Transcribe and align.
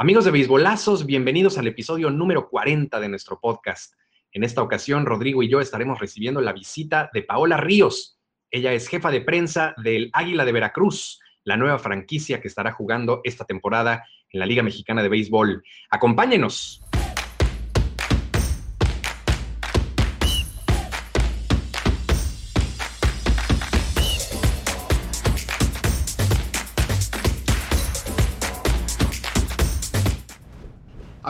Amigos 0.00 0.24
de 0.24 0.30
Beisbolazos, 0.30 1.04
bienvenidos 1.04 1.58
al 1.58 1.66
episodio 1.66 2.08
número 2.08 2.48
40 2.48 3.00
de 3.00 3.08
nuestro 3.10 3.38
podcast. 3.38 3.92
En 4.32 4.44
esta 4.44 4.62
ocasión, 4.62 5.04
Rodrigo 5.04 5.42
y 5.42 5.50
yo 5.50 5.60
estaremos 5.60 6.00
recibiendo 6.00 6.40
la 6.40 6.54
visita 6.54 7.10
de 7.12 7.22
Paola 7.22 7.58
Ríos. 7.58 8.18
Ella 8.50 8.72
es 8.72 8.88
jefa 8.88 9.10
de 9.10 9.20
prensa 9.20 9.74
del 9.84 10.08
Águila 10.14 10.46
de 10.46 10.52
Veracruz, 10.52 11.20
la 11.44 11.58
nueva 11.58 11.78
franquicia 11.78 12.40
que 12.40 12.48
estará 12.48 12.72
jugando 12.72 13.20
esta 13.24 13.44
temporada 13.44 14.06
en 14.30 14.40
la 14.40 14.46
Liga 14.46 14.62
Mexicana 14.62 15.02
de 15.02 15.10
Béisbol. 15.10 15.62
Acompáñenos. 15.90 16.80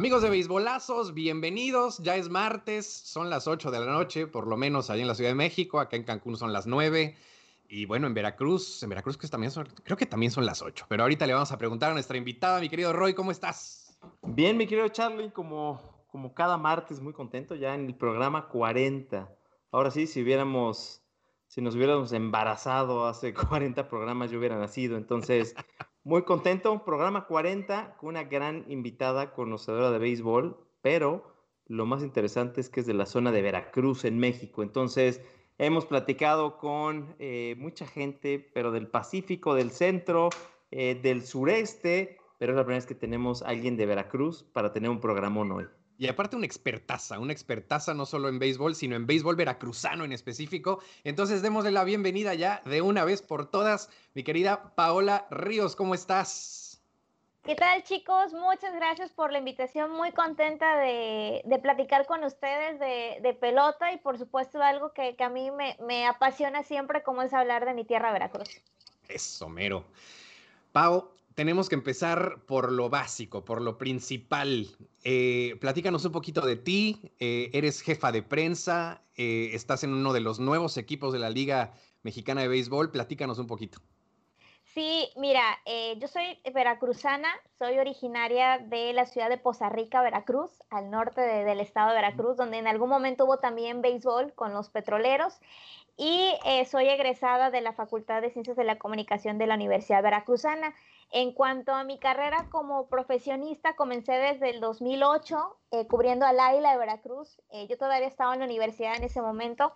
Amigos 0.00 0.22
de 0.22 0.30
Beisbolazos, 0.30 1.12
bienvenidos. 1.12 1.98
Ya 1.98 2.16
es 2.16 2.30
martes, 2.30 2.86
son 2.86 3.28
las 3.28 3.46
8 3.46 3.70
de 3.70 3.80
la 3.80 3.92
noche, 3.92 4.26
por 4.26 4.46
lo 4.46 4.56
menos 4.56 4.88
ahí 4.88 5.02
en 5.02 5.06
la 5.06 5.14
Ciudad 5.14 5.28
de 5.28 5.34
México. 5.34 5.78
Acá 5.78 5.94
en 5.96 6.04
Cancún 6.04 6.38
son 6.38 6.54
las 6.54 6.66
9. 6.66 7.14
Y 7.68 7.84
bueno, 7.84 8.06
en 8.06 8.14
Veracruz, 8.14 8.82
en 8.82 8.88
Veracruz 8.88 9.18
también 9.28 9.52
creo 9.84 9.98
que 9.98 10.06
también 10.06 10.32
son 10.32 10.46
las 10.46 10.62
8. 10.62 10.86
Pero 10.88 11.02
ahorita 11.02 11.26
le 11.26 11.34
vamos 11.34 11.52
a 11.52 11.58
preguntar 11.58 11.90
a 11.90 11.92
nuestra 11.92 12.16
invitada, 12.16 12.60
mi 12.60 12.70
querido 12.70 12.94
Roy, 12.94 13.12
¿cómo 13.12 13.30
estás? 13.30 13.98
Bien, 14.22 14.56
mi 14.56 14.66
querido 14.66 14.88
Charlie, 14.88 15.32
como, 15.32 16.06
como 16.10 16.32
cada 16.32 16.56
martes, 16.56 16.98
muy 16.98 17.12
contento 17.12 17.54
ya 17.54 17.74
en 17.74 17.84
el 17.84 17.94
programa 17.94 18.48
40. 18.48 19.30
Ahora 19.70 19.90
sí, 19.90 20.06
si 20.06 20.22
hubiéramos, 20.22 21.02
si 21.46 21.60
nos 21.60 21.74
hubiéramos 21.74 22.10
embarazado 22.14 23.06
hace 23.06 23.34
40 23.50 23.86
programas, 23.90 24.30
yo 24.30 24.38
hubiera 24.38 24.58
nacido. 24.58 24.96
Entonces, 24.96 25.54
muy 26.02 26.22
contento, 26.22 26.84
programa 26.84 27.26
40 27.26 27.96
con 27.98 28.10
una 28.10 28.24
gran 28.24 28.64
invitada 28.68 29.32
conocedora 29.32 29.90
de 29.90 29.98
béisbol, 29.98 30.56
pero 30.80 31.36
lo 31.66 31.86
más 31.86 32.02
interesante 32.02 32.60
es 32.60 32.70
que 32.70 32.80
es 32.80 32.86
de 32.86 32.94
la 32.94 33.06
zona 33.06 33.32
de 33.32 33.42
Veracruz, 33.42 34.04
en 34.04 34.18
México. 34.18 34.62
Entonces, 34.62 35.20
hemos 35.58 35.86
platicado 35.86 36.56
con 36.56 37.14
eh, 37.18 37.54
mucha 37.58 37.86
gente, 37.86 38.38
pero 38.54 38.72
del 38.72 38.88
Pacífico, 38.88 39.54
del 39.54 39.70
centro, 39.70 40.30
eh, 40.70 40.98
del 41.00 41.22
sureste, 41.22 42.18
pero 42.38 42.52
es 42.52 42.56
la 42.56 42.64
primera 42.64 42.78
vez 42.78 42.86
que 42.86 42.94
tenemos 42.94 43.42
a 43.42 43.48
alguien 43.48 43.76
de 43.76 43.86
Veracruz 43.86 44.42
para 44.42 44.72
tener 44.72 44.90
un 44.90 45.00
programón 45.00 45.52
hoy. 45.52 45.66
Y 46.00 46.08
aparte 46.08 46.34
una 46.34 46.46
expertaza, 46.46 47.18
una 47.18 47.34
expertaza 47.34 47.92
no 47.92 48.06
solo 48.06 48.30
en 48.30 48.38
béisbol, 48.38 48.74
sino 48.74 48.96
en 48.96 49.06
béisbol 49.06 49.36
veracruzano 49.36 50.02
en 50.02 50.12
específico. 50.12 50.80
Entonces 51.04 51.42
démosle 51.42 51.72
la 51.72 51.84
bienvenida 51.84 52.32
ya 52.32 52.62
de 52.64 52.80
una 52.80 53.04
vez 53.04 53.20
por 53.20 53.50
todas, 53.50 53.90
mi 54.14 54.22
querida 54.22 54.74
Paola 54.74 55.26
Ríos, 55.30 55.76
¿cómo 55.76 55.94
estás? 55.94 56.82
¿Qué 57.42 57.54
tal 57.54 57.82
chicos? 57.82 58.32
Muchas 58.32 58.74
gracias 58.74 59.12
por 59.12 59.30
la 59.30 59.40
invitación, 59.40 59.90
muy 59.90 60.10
contenta 60.12 60.78
de, 60.78 61.42
platicar 61.62 62.06
con 62.06 62.24
ustedes 62.24 62.80
de, 62.80 63.34
pelota 63.34 63.92
y 63.92 63.98
por 63.98 64.16
supuesto 64.16 64.62
algo 64.62 64.94
que, 64.94 65.14
a 65.18 65.28
mí 65.28 65.50
me, 65.50 65.76
me, 65.86 66.06
apasiona 66.06 66.62
siempre, 66.62 67.02
como 67.02 67.20
es 67.20 67.34
hablar 67.34 67.66
de 67.66 67.74
mi 67.74 67.84
tierra 67.84 68.10
Veracruz. 68.10 68.48
Eso, 69.06 69.50
mero. 69.50 69.84
Pau, 70.72 71.10
tenemos 71.40 71.70
que 71.70 71.74
empezar 71.74 72.42
por 72.46 72.70
lo 72.70 72.90
básico, 72.90 73.46
por 73.46 73.62
lo 73.62 73.78
principal. 73.78 74.66
Eh, 75.04 75.56
platícanos 75.58 76.04
un 76.04 76.12
poquito 76.12 76.42
de 76.42 76.56
ti. 76.56 77.00
Eh, 77.18 77.48
eres 77.54 77.80
jefa 77.80 78.12
de 78.12 78.22
prensa, 78.22 79.00
eh, 79.16 79.48
estás 79.54 79.82
en 79.82 79.94
uno 79.94 80.12
de 80.12 80.20
los 80.20 80.38
nuevos 80.38 80.76
equipos 80.76 81.14
de 81.14 81.18
la 81.18 81.30
Liga 81.30 81.72
Mexicana 82.02 82.42
de 82.42 82.48
Béisbol. 82.48 82.90
Platícanos 82.90 83.38
un 83.38 83.46
poquito. 83.46 83.78
Sí, 84.74 85.08
mira, 85.16 85.42
yo 85.96 86.06
soy 86.08 86.38
veracruzana, 86.52 87.30
soy 87.58 87.78
originaria 87.78 88.58
de 88.58 88.92
la 88.92 89.06
ciudad 89.06 89.30
de 89.30 89.38
Poza 89.38 89.70
Rica, 89.70 90.02
Veracruz, 90.02 90.50
al 90.68 90.90
norte 90.90 91.22
del 91.22 91.58
estado 91.58 91.88
de 91.88 91.94
Veracruz, 91.94 92.36
donde 92.36 92.58
en 92.58 92.68
algún 92.68 92.90
momento 92.90 93.24
hubo 93.24 93.38
también 93.38 93.80
béisbol 93.80 94.34
con 94.34 94.52
los 94.52 94.68
petroleros 94.68 95.40
y 96.02 96.32
soy 96.64 96.88
egresada 96.88 97.50
de 97.50 97.60
la 97.60 97.74
Facultad 97.74 98.22
de 98.22 98.30
Ciencias 98.30 98.56
de 98.56 98.64
la 98.64 98.78
Comunicación 98.78 99.36
de 99.36 99.46
la 99.46 99.56
Universidad 99.56 100.02
Veracruzana. 100.02 100.74
En 101.12 101.32
cuanto 101.32 101.74
a 101.74 101.84
mi 101.84 101.98
carrera 101.98 102.46
como 102.50 102.86
profesionista, 102.86 103.74
comencé 103.74 104.12
desde 104.12 104.48
el 104.48 104.60
2008 104.60 105.56
eh, 105.72 105.86
cubriendo 105.88 106.24
al 106.24 106.40
Águila 106.40 106.72
de 106.72 106.78
Veracruz. 106.78 107.40
Eh, 107.50 107.66
yo 107.68 107.76
todavía 107.76 108.06
estaba 108.06 108.32
en 108.32 108.40
la 108.40 108.46
universidad 108.46 108.96
en 108.96 109.04
ese 109.04 109.20
momento. 109.20 109.74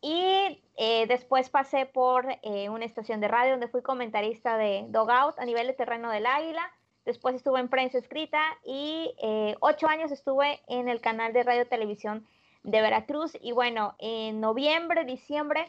Y 0.00 0.62
eh, 0.78 1.06
después 1.06 1.50
pasé 1.50 1.84
por 1.84 2.26
una 2.70 2.84
estación 2.84 3.20
de 3.20 3.28
radio 3.28 3.52
donde 3.52 3.68
fui 3.68 3.82
comentarista 3.82 4.56
de 4.56 4.86
Dogout 4.88 5.38
a 5.38 5.44
nivel 5.44 5.66
de 5.66 5.74
terreno 5.74 6.10
del 6.10 6.24
Águila. 6.24 6.62
Después 7.04 7.34
estuve 7.34 7.60
en 7.60 7.68
prensa 7.68 7.98
escrita 7.98 8.40
y 8.64 9.12
ocho 9.60 9.86
años 9.86 10.10
estuve 10.12 10.60
en 10.66 10.88
el 10.88 11.00
canal 11.00 11.32
de 11.32 11.42
radio 11.42 11.68
televisión 11.68 12.26
de 12.62 12.80
Veracruz. 12.80 13.36
Y 13.40 13.52
bueno, 13.52 13.94
en 13.98 14.40
noviembre, 14.40 15.04
diciembre, 15.04 15.68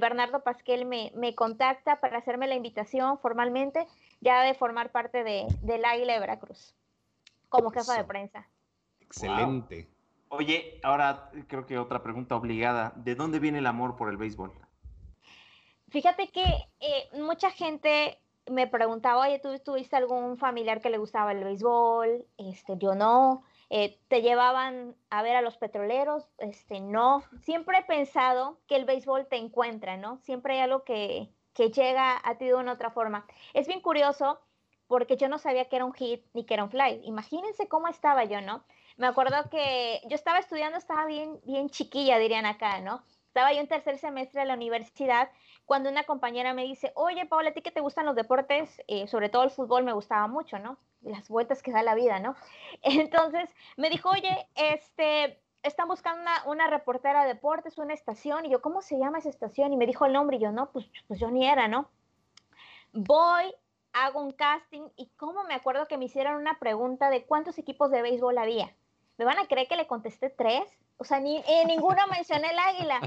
Bernardo 0.00 0.42
Pasquel 0.42 0.86
me, 0.86 1.12
me 1.14 1.34
contacta 1.34 2.00
para 2.00 2.18
hacerme 2.18 2.48
la 2.48 2.56
invitación 2.56 3.18
formalmente 3.20 3.86
ya 4.20 4.42
de 4.42 4.54
formar 4.54 4.90
parte 4.90 5.22
de, 5.24 5.46
del 5.62 5.84
Águila 5.84 6.14
de 6.14 6.20
Veracruz, 6.20 6.74
como 7.48 7.70
jefa 7.70 7.96
de 7.96 8.04
prensa. 8.04 8.48
Excelente. 9.00 9.88
Oye, 10.28 10.80
ahora 10.82 11.30
creo 11.46 11.66
que 11.66 11.78
otra 11.78 12.02
pregunta 12.02 12.36
obligada. 12.36 12.92
¿De 12.96 13.14
dónde 13.14 13.38
viene 13.38 13.58
el 13.58 13.66
amor 13.66 13.96
por 13.96 14.10
el 14.10 14.16
béisbol? 14.16 14.52
Fíjate 15.88 16.28
que 16.28 16.44
eh, 16.80 17.08
mucha 17.18 17.50
gente 17.50 18.18
me 18.50 18.66
preguntaba, 18.66 19.22
oye, 19.22 19.38
¿tú 19.38 19.58
tuviste 19.64 19.96
algún 19.96 20.36
familiar 20.36 20.82
que 20.82 20.90
le 20.90 20.98
gustaba 20.98 21.32
el 21.32 21.44
béisbol? 21.44 22.26
Este, 22.36 22.76
yo 22.76 22.94
no. 22.94 23.42
Eh, 23.70 24.00
¿Te 24.08 24.22
llevaban 24.22 24.96
a 25.10 25.22
ver 25.22 25.36
a 25.36 25.42
los 25.42 25.56
petroleros? 25.58 26.28
Este, 26.38 26.80
no. 26.80 27.22
Siempre 27.42 27.78
he 27.78 27.82
pensado 27.82 28.60
que 28.66 28.76
el 28.76 28.84
béisbol 28.84 29.26
te 29.28 29.36
encuentra, 29.36 29.96
¿no? 29.96 30.18
Siempre 30.18 30.54
hay 30.54 30.60
algo 30.60 30.84
que, 30.84 31.30
que 31.52 31.70
llega 31.70 32.20
a 32.22 32.38
ti 32.38 32.46
de 32.46 32.54
una 32.54 32.72
otra 32.72 32.90
forma. 32.90 33.26
Es 33.54 33.66
bien 33.66 33.80
curioso 33.80 34.40
porque 34.86 35.16
yo 35.16 35.28
no 35.28 35.38
sabía 35.38 35.68
que 35.68 35.76
era 35.76 35.84
un 35.84 35.92
hit 35.92 36.24
ni 36.32 36.44
que 36.46 36.54
era 36.54 36.64
un 36.64 36.70
fly. 36.70 37.02
Imagínense 37.04 37.68
cómo 37.68 37.88
estaba 37.88 38.24
yo, 38.24 38.40
¿no? 38.40 38.64
Me 38.96 39.06
acuerdo 39.06 39.36
que 39.50 40.00
yo 40.08 40.14
estaba 40.16 40.38
estudiando, 40.38 40.78
estaba 40.78 41.06
bien, 41.06 41.40
bien 41.44 41.68
chiquilla, 41.70 42.18
dirían 42.18 42.46
acá, 42.46 42.80
¿no? 42.80 43.02
Estaba 43.28 43.52
yo 43.52 43.60
en 43.60 43.68
tercer 43.68 43.98
semestre 43.98 44.40
de 44.40 44.46
la 44.46 44.54
universidad 44.54 45.30
cuando 45.64 45.90
una 45.90 46.04
compañera 46.04 46.54
me 46.54 46.64
dice, 46.64 46.92
oye, 46.94 47.26
Paola, 47.26 47.50
¿a 47.50 47.52
ti 47.52 47.60
que 47.60 47.70
te 47.70 47.82
gustan 47.82 48.06
los 48.06 48.16
deportes? 48.16 48.82
Eh, 48.88 49.06
sobre 49.06 49.28
todo 49.28 49.44
el 49.44 49.50
fútbol 49.50 49.84
me 49.84 49.92
gustaba 49.92 50.26
mucho, 50.26 50.58
¿no? 50.58 50.78
Las 51.02 51.28
vueltas 51.28 51.62
que 51.62 51.70
da 51.70 51.82
la 51.82 51.94
vida, 51.94 52.20
¿no? 52.20 52.34
Entonces 52.82 53.54
me 53.76 53.90
dijo, 53.90 54.08
oye, 54.08 54.48
este, 54.56 55.38
están 55.62 55.88
buscando 55.88 56.28
una, 56.46 56.68
reportera 56.68 57.22
de 57.22 57.34
deportes, 57.34 57.76
una 57.76 57.94
estación, 57.94 58.46
y 58.46 58.50
yo, 58.50 58.62
¿cómo 58.62 58.80
se 58.80 58.98
llama 58.98 59.18
esa 59.18 59.28
estación? 59.28 59.72
Y 59.72 59.76
me 59.76 59.86
dijo 59.86 60.06
el 60.06 60.14
nombre, 60.14 60.38
y 60.38 60.40
yo, 60.40 60.50
no, 60.50 60.70
pues, 60.70 60.90
pues 61.06 61.20
yo 61.20 61.30
ni 61.30 61.46
era, 61.46 61.68
¿no? 61.68 61.90
Voy, 62.92 63.54
hago 63.92 64.22
un 64.22 64.32
casting, 64.32 64.88
y 64.96 65.10
cómo 65.16 65.44
me 65.44 65.54
acuerdo 65.54 65.86
que 65.86 65.98
me 65.98 66.06
hicieron 66.06 66.36
una 66.36 66.58
pregunta 66.58 67.10
de 67.10 67.24
cuántos 67.24 67.58
equipos 67.58 67.90
de 67.90 68.02
béisbol 68.02 68.38
había. 68.38 68.74
¿Me 69.18 69.24
van 69.24 69.38
a 69.38 69.46
creer 69.46 69.68
que 69.68 69.76
le 69.76 69.86
contesté 69.86 70.30
tres? 70.30 70.78
O 70.98 71.04
sea, 71.04 71.20
ni 71.20 71.42
en 71.46 71.68
ninguno 71.68 72.06
mencioné 72.08 72.50
el 72.50 72.58
águila. 72.58 73.00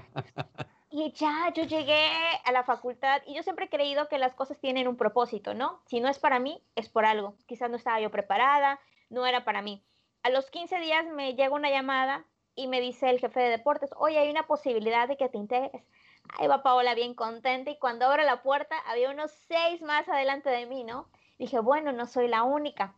Y 0.93 1.13
ya, 1.13 1.53
yo 1.53 1.63
llegué 1.63 2.09
a 2.43 2.51
la 2.51 2.65
facultad 2.65 3.21
y 3.25 3.33
yo 3.33 3.43
siempre 3.43 3.65
he 3.65 3.69
creído 3.69 4.09
que 4.09 4.17
las 4.17 4.35
cosas 4.35 4.59
tienen 4.59 4.89
un 4.89 4.97
propósito, 4.97 5.53
¿no? 5.53 5.81
Si 5.85 6.01
no 6.01 6.09
es 6.09 6.19
para 6.19 6.37
mí, 6.37 6.61
es 6.75 6.89
por 6.89 7.05
algo. 7.05 7.35
Quizás 7.47 7.69
no 7.69 7.77
estaba 7.77 8.01
yo 8.01 8.11
preparada, 8.11 8.77
no 9.09 9.25
era 9.25 9.45
para 9.45 9.61
mí. 9.61 9.85
A 10.23 10.29
los 10.29 10.49
15 10.51 10.79
días 10.79 11.05
me 11.07 11.33
llega 11.33 11.55
una 11.55 11.69
llamada 11.69 12.25
y 12.55 12.67
me 12.67 12.81
dice 12.81 13.09
el 13.09 13.19
jefe 13.19 13.39
de 13.39 13.49
deportes, 13.49 13.91
oye, 13.95 14.19
hay 14.19 14.29
una 14.29 14.47
posibilidad 14.47 15.07
de 15.07 15.15
que 15.15 15.29
te 15.29 15.37
integres. 15.37 15.81
Ahí 16.37 16.47
va 16.47 16.61
Paola 16.61 16.93
bien 16.93 17.13
contenta 17.13 17.71
y 17.71 17.79
cuando 17.79 18.05
abre 18.05 18.25
la 18.25 18.41
puerta 18.41 18.77
había 18.85 19.11
unos 19.11 19.31
seis 19.47 19.81
más 19.81 20.09
adelante 20.09 20.49
de 20.49 20.65
mí, 20.65 20.83
¿no? 20.83 21.07
Dije, 21.39 21.59
bueno, 21.59 21.93
no 21.93 22.05
soy 22.05 22.27
la 22.27 22.43
única. 22.43 22.95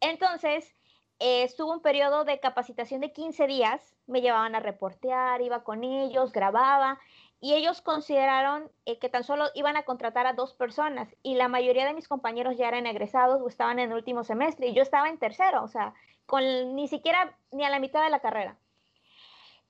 Entonces, 0.00 0.74
eh, 1.20 1.42
estuvo 1.42 1.70
un 1.70 1.82
periodo 1.82 2.24
de 2.24 2.40
capacitación 2.40 3.02
de 3.02 3.12
15 3.12 3.46
días, 3.46 3.94
me 4.06 4.22
llevaban 4.22 4.54
a 4.54 4.60
reportear, 4.60 5.42
iba 5.42 5.62
con 5.62 5.84
ellos, 5.84 6.32
grababa 6.32 6.98
y 7.40 7.52
ellos 7.52 7.82
consideraron 7.82 8.70
eh, 8.86 8.98
que 8.98 9.10
tan 9.10 9.22
solo 9.22 9.48
iban 9.54 9.76
a 9.76 9.82
contratar 9.82 10.26
a 10.26 10.32
dos 10.32 10.54
personas 10.54 11.14
y 11.22 11.34
la 11.34 11.48
mayoría 11.48 11.84
de 11.84 11.92
mis 11.92 12.08
compañeros 12.08 12.56
ya 12.56 12.68
eran 12.68 12.86
egresados 12.86 13.42
o 13.42 13.48
estaban 13.48 13.78
en 13.78 13.90
el 13.90 13.96
último 13.96 14.24
semestre 14.24 14.68
y 14.68 14.74
yo 14.74 14.82
estaba 14.82 15.10
en 15.10 15.18
tercero, 15.18 15.62
o 15.62 15.68
sea, 15.68 15.92
con 16.24 16.74
ni 16.74 16.88
siquiera 16.88 17.36
ni 17.52 17.64
a 17.64 17.70
la 17.70 17.80
mitad 17.80 18.02
de 18.02 18.10
la 18.10 18.20
carrera. 18.20 18.56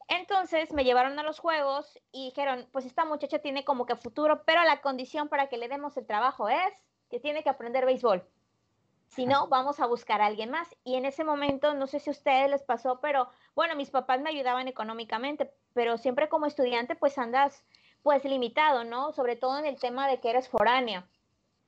Entonces 0.06 0.72
me 0.72 0.84
llevaron 0.84 1.18
a 1.18 1.24
los 1.24 1.40
juegos 1.40 1.98
y 2.12 2.26
dijeron, 2.26 2.68
pues 2.70 2.84
esta 2.86 3.04
muchacha 3.04 3.40
tiene 3.40 3.64
como 3.64 3.86
que 3.86 3.96
futuro, 3.96 4.44
pero 4.44 4.62
la 4.62 4.82
condición 4.82 5.28
para 5.28 5.48
que 5.48 5.58
le 5.58 5.68
demos 5.68 5.96
el 5.96 6.06
trabajo 6.06 6.48
es 6.48 6.72
que 7.10 7.18
tiene 7.18 7.42
que 7.42 7.50
aprender 7.50 7.86
béisbol. 7.86 8.24
Si 9.10 9.26
no, 9.26 9.48
vamos 9.48 9.80
a 9.80 9.86
buscar 9.86 10.20
a 10.20 10.26
alguien 10.26 10.50
más. 10.50 10.68
Y 10.84 10.94
en 10.94 11.04
ese 11.04 11.24
momento, 11.24 11.74
no 11.74 11.86
sé 11.88 11.98
si 11.98 12.10
a 12.10 12.12
ustedes 12.12 12.48
les 12.48 12.62
pasó, 12.62 13.00
pero 13.00 13.28
bueno, 13.56 13.74
mis 13.74 13.90
papás 13.90 14.20
me 14.20 14.30
ayudaban 14.30 14.68
económicamente, 14.68 15.52
pero 15.74 15.98
siempre 15.98 16.28
como 16.28 16.46
estudiante 16.46 16.94
pues 16.94 17.18
andas 17.18 17.64
pues 18.02 18.24
limitado, 18.24 18.84
¿no? 18.84 19.12
Sobre 19.12 19.34
todo 19.36 19.58
en 19.58 19.66
el 19.66 19.80
tema 19.80 20.06
de 20.08 20.20
que 20.20 20.30
eres 20.30 20.48
foránea. 20.48 21.08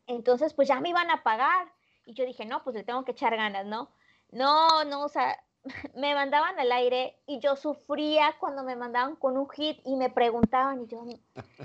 Entonces, 0.07 0.55
pues 0.55 0.69
ya 0.69 0.81
me 0.81 0.91
iban 0.91 1.11
a 1.11 1.23
pagar 1.23 1.73
Y 2.07 2.15
yo 2.15 2.25
dije, 2.27 2.45
no, 2.47 2.63
pues 2.65 2.75
le 2.77 2.85
tengo 2.85 3.05
que 3.05 3.13
echar 3.13 3.37
ganas, 3.37 3.67
¿no? 3.67 3.91
No, 4.31 4.85
no, 4.85 5.05
o 5.05 5.09
sea, 5.09 5.43
me 5.95 6.15
mandaban 6.15 6.59
al 6.59 6.73
aire 6.73 7.17
y 7.27 7.39
yo 7.39 7.57
sufría 7.57 8.35
cuando 8.39 8.65
me 8.65 8.77
mandaban 8.77 9.17
con 9.17 9.37
un 9.37 9.49
hit 9.51 9.81
y 9.85 9.97
me 9.97 10.11
preguntaban, 10.11 10.83
y 10.83 10.87
yo 10.87 11.05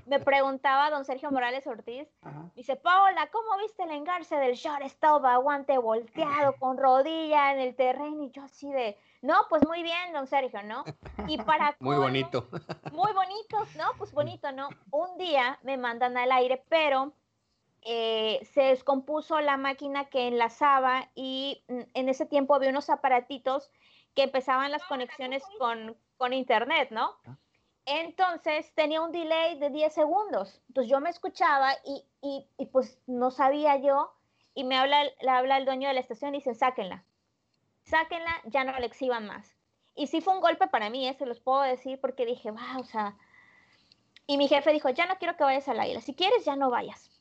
me 0.05 0.19
preguntaba 0.19 0.89
don 0.89 1.05
Sergio 1.05 1.31
Morales 1.31 1.65
Ortiz, 1.65 2.07
dice, 2.55 2.75
Paola, 2.75 3.29
¿cómo 3.31 3.57
viste 3.57 3.83
el 3.83 3.91
engarce 3.91 4.35
del 4.35 4.55
shortstop, 4.55 5.25
aguante 5.25 5.77
volteado, 5.77 6.55
con 6.57 6.77
rodilla 6.77 7.53
en 7.53 7.59
el 7.59 7.75
terreno? 7.75 8.23
Y 8.23 8.31
yo 8.31 8.43
así 8.43 8.71
de, 8.71 8.97
no, 9.21 9.35
pues 9.49 9.65
muy 9.65 9.81
bien, 9.81 10.13
don 10.13 10.27
Sergio, 10.27 10.61
¿no? 10.63 10.83
Y 11.27 11.37
para... 11.39 11.75
muy 11.79 11.95
bonito. 11.95 12.47
Muy 12.91 13.11
bonito, 13.13 13.57
¿no? 13.77 13.85
Pues 13.97 14.11
bonito, 14.13 14.51
¿no? 14.51 14.69
Un 14.91 15.17
día 15.17 15.59
me 15.63 15.77
mandan 15.77 16.17
al 16.17 16.31
aire, 16.31 16.63
pero 16.69 17.13
eh, 17.89 18.45
se 18.53 18.63
descompuso 18.63 19.39
la 19.39 19.55
máquina 19.55 20.09
que 20.09 20.27
enlazaba 20.27 21.09
y 21.15 21.63
mm, 21.69 21.81
en 21.93 22.09
ese 22.09 22.25
tiempo 22.25 22.53
había 22.53 22.69
unos 22.69 22.89
aparatitos 22.89 23.71
que 24.17 24.23
empezaban 24.23 24.71
las 24.71 24.83
conexiones 24.85 25.43
con, 25.59 25.95
con 26.17 26.33
internet, 26.33 26.89
¿no? 26.89 27.13
Ah. 27.27 27.37
Entonces 27.85 28.73
tenía 28.73 28.99
un 28.99 29.11
delay 29.11 29.59
de 29.59 29.69
10 29.69 29.93
segundos. 29.93 30.59
Entonces 30.69 30.89
yo 30.89 30.99
me 30.99 31.11
escuchaba 31.11 31.71
y, 31.85 32.03
y, 32.23 32.47
y 32.57 32.65
pues 32.65 32.99
no 33.05 33.29
sabía 33.29 33.77
yo 33.77 34.11
y 34.55 34.63
me 34.63 34.75
habla, 34.75 35.03
le 35.03 35.29
habla 35.29 35.57
el 35.57 35.65
dueño 35.65 35.87
de 35.87 35.93
la 35.93 35.99
estación 35.99 36.33
y 36.33 36.39
dice, 36.39 36.55
sáquenla. 36.55 37.05
Sáquenla, 37.83 38.41
ya 38.45 38.63
no 38.63 38.71
la 38.71 38.87
exhiban 38.87 39.27
más. 39.27 39.55
Y 39.93 40.07
sí 40.07 40.19
fue 40.19 40.33
un 40.33 40.41
golpe 40.41 40.65
para 40.65 40.89
mí, 40.89 41.07
¿eh? 41.07 41.13
se 41.13 41.27
los 41.27 41.39
puedo 41.39 41.61
decir 41.61 42.01
porque 42.01 42.25
dije, 42.25 42.49
wow, 42.49 42.81
o 42.81 42.85
sea... 42.85 43.15
Y 44.25 44.37
mi 44.37 44.47
jefe 44.47 44.73
dijo, 44.73 44.89
ya 44.89 45.05
no 45.05 45.19
quiero 45.19 45.37
que 45.37 45.43
vayas 45.43 45.67
al 45.67 45.79
aire, 45.79 46.01
si 46.01 46.15
quieres 46.15 46.43
ya 46.43 46.55
no 46.55 46.71
vayas. 46.71 47.11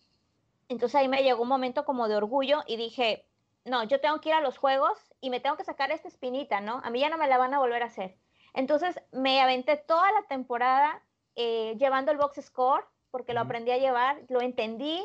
Entonces 0.70 0.94
ahí 0.94 1.08
me 1.08 1.22
llegó 1.22 1.43
un 1.43 1.48
momento 1.48 1.84
como 1.84 2.08
de 2.08 2.16
orgullo 2.16 2.62
y 2.66 2.78
dije, 2.78 3.26
no, 3.67 3.85
yo 3.85 4.01
tengo 4.01 4.21
que 4.21 4.31
ir 4.31 4.35
a 4.35 4.41
los 4.41 4.59
juegos 4.59 4.99
y 5.21 5.31
me 5.31 5.41
tengo 5.41 5.57
que 5.57 5.65
sacar 5.65 5.91
esta 5.91 6.09
espinita, 6.09 6.61
¿no? 6.61 6.81
A 6.85 6.91
mí 6.91 7.01
ya 7.01 7.11
no 7.11 7.19
me 7.19 7.29
la 7.29 7.37
van 7.37 7.53
a 7.53 7.59
volver 7.59 7.83
a 7.83 7.87
hacer. 7.87 8.17
Entonces 8.55 9.01
me 9.13 9.41
aventé 9.41 9.77
toda 9.77 10.11
la 10.13 10.23
temporada 10.23 11.03
eh, 11.35 11.77
llevando 11.79 12.13
el 12.13 12.19
box 12.19 12.41
score, 12.43 12.85
porque 13.11 13.35
lo 13.35 13.41
aprendí 13.41 13.71
a 13.73 13.79
llevar, 13.79 14.23
lo 14.29 14.41
entendí 14.41 15.05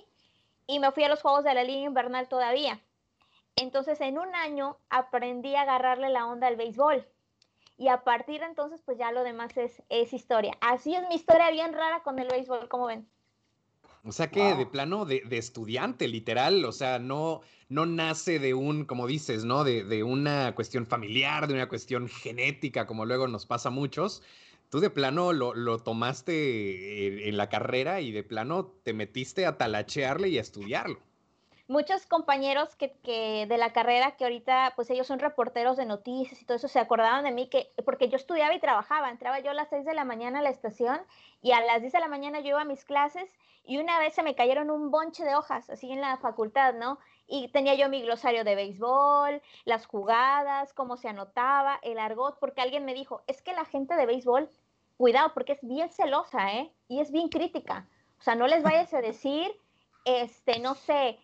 y 0.67 0.79
me 0.79 0.91
fui 0.91 1.03
a 1.03 1.09
los 1.09 1.21
juegos 1.21 1.43
de 1.43 1.53
la 1.53 1.63
línea 1.63 1.87
invernal 1.87 2.27
todavía. 2.27 2.79
Entonces 3.55 3.99
en 3.99 4.17
un 4.17 4.33
año 4.35 4.77
aprendí 4.89 5.55
a 5.55 5.61
agarrarle 5.61 6.09
la 6.09 6.27
onda 6.27 6.47
al 6.47 6.55
béisbol. 6.55 7.05
Y 7.77 7.87
a 7.87 8.03
partir 8.03 8.41
de 8.41 8.45
entonces, 8.45 8.79
pues 8.85 8.99
ya 8.99 9.11
lo 9.11 9.23
demás 9.23 9.57
es, 9.57 9.81
es 9.89 10.13
historia. 10.13 10.55
Así 10.61 10.93
es 10.93 11.07
mi 11.07 11.15
historia 11.15 11.49
bien 11.49 11.73
rara 11.73 12.03
con 12.03 12.19
el 12.19 12.27
béisbol, 12.27 12.69
como 12.69 12.85
ven. 12.85 13.09
O 14.03 14.11
sea 14.11 14.31
que 14.31 14.55
de 14.55 14.65
plano 14.65 15.05
de, 15.05 15.23
estudiante, 15.31 16.07
literal, 16.07 16.65
o 16.65 16.71
sea, 16.71 16.97
no, 16.97 17.41
no 17.69 17.85
nace 17.85 18.39
de 18.39 18.55
un, 18.55 18.85
como 18.85 19.05
dices, 19.05 19.45
¿no? 19.45 19.63
De, 19.63 19.83
de, 19.83 20.03
una 20.03 20.55
cuestión 20.55 20.87
familiar, 20.87 21.47
de 21.47 21.53
una 21.53 21.69
cuestión 21.69 22.07
genética, 22.07 22.87
como 22.87 23.05
luego 23.05 23.27
nos 23.27 23.45
pasa 23.45 23.69
a 23.69 23.71
muchos. 23.71 24.23
Tú 24.69 24.79
de 24.79 24.89
plano 24.89 25.33
lo, 25.33 25.53
lo 25.53 25.79
tomaste 25.79 27.29
en 27.29 27.37
la 27.37 27.49
carrera 27.49 28.01
y 28.01 28.11
de 28.11 28.23
plano 28.23 28.73
te 28.83 28.93
metiste 28.93 29.45
a 29.45 29.57
talachearle 29.57 30.29
y 30.29 30.37
a 30.37 30.41
estudiarlo 30.41 30.99
muchos 31.71 32.05
compañeros 32.05 32.75
que, 32.75 32.91
que, 33.03 33.45
de 33.47 33.57
la 33.57 33.71
carrera 33.71 34.11
que 34.17 34.25
ahorita, 34.25 34.73
pues 34.75 34.89
ellos 34.89 35.07
son 35.07 35.19
reporteros 35.19 35.77
de 35.77 35.85
noticias 35.85 36.41
y 36.41 36.45
todo 36.45 36.57
eso, 36.57 36.67
se 36.67 36.79
acordaban 36.79 37.23
de 37.23 37.31
mí 37.31 37.47
que, 37.47 37.71
porque 37.85 38.09
yo 38.09 38.17
estudiaba 38.17 38.53
y 38.53 38.59
trabajaba, 38.59 39.09
entraba 39.09 39.39
yo 39.39 39.51
a 39.51 39.53
las 39.53 39.69
6 39.69 39.85
de 39.85 39.93
la 39.93 40.03
mañana 40.03 40.39
a 40.39 40.41
la 40.41 40.49
estación 40.49 40.99
y 41.41 41.53
a 41.53 41.61
las 41.61 41.79
10 41.79 41.93
de 41.93 41.99
la 41.99 42.09
mañana 42.09 42.41
yo 42.41 42.49
iba 42.49 42.61
a 42.61 42.65
mis 42.65 42.83
clases 42.83 43.33
y 43.63 43.77
una 43.77 43.99
vez 43.99 44.13
se 44.13 44.21
me 44.21 44.35
cayeron 44.35 44.69
un 44.69 44.91
bonche 44.91 45.23
de 45.23 45.33
hojas 45.33 45.69
así 45.69 45.89
en 45.89 46.01
la 46.01 46.17
facultad, 46.17 46.73
¿no? 46.73 46.99
Y 47.25 47.47
tenía 47.49 47.75
yo 47.75 47.87
mi 47.87 48.01
glosario 48.01 48.43
de 48.43 48.55
béisbol, 48.55 49.41
las 49.63 49.85
jugadas, 49.85 50.73
cómo 50.73 50.97
se 50.97 51.07
anotaba, 51.07 51.79
el 51.83 51.99
argot, 51.99 52.37
porque 52.39 52.61
alguien 52.61 52.83
me 52.83 52.93
dijo, 52.93 53.21
es 53.27 53.41
que 53.41 53.53
la 53.53 53.63
gente 53.63 53.95
de 53.95 54.05
béisbol, 54.05 54.49
cuidado, 54.97 55.33
porque 55.33 55.53
es 55.53 55.59
bien 55.61 55.89
celosa, 55.89 56.51
¿eh? 56.51 56.73
Y 56.89 56.99
es 56.99 57.11
bien 57.11 57.29
crítica. 57.29 57.87
O 58.19 58.23
sea, 58.23 58.35
no 58.35 58.47
les 58.47 58.61
vayas 58.61 58.93
a 58.93 58.99
decir, 58.99 59.55
este, 60.03 60.59
no 60.59 60.75
sé, 60.75 61.17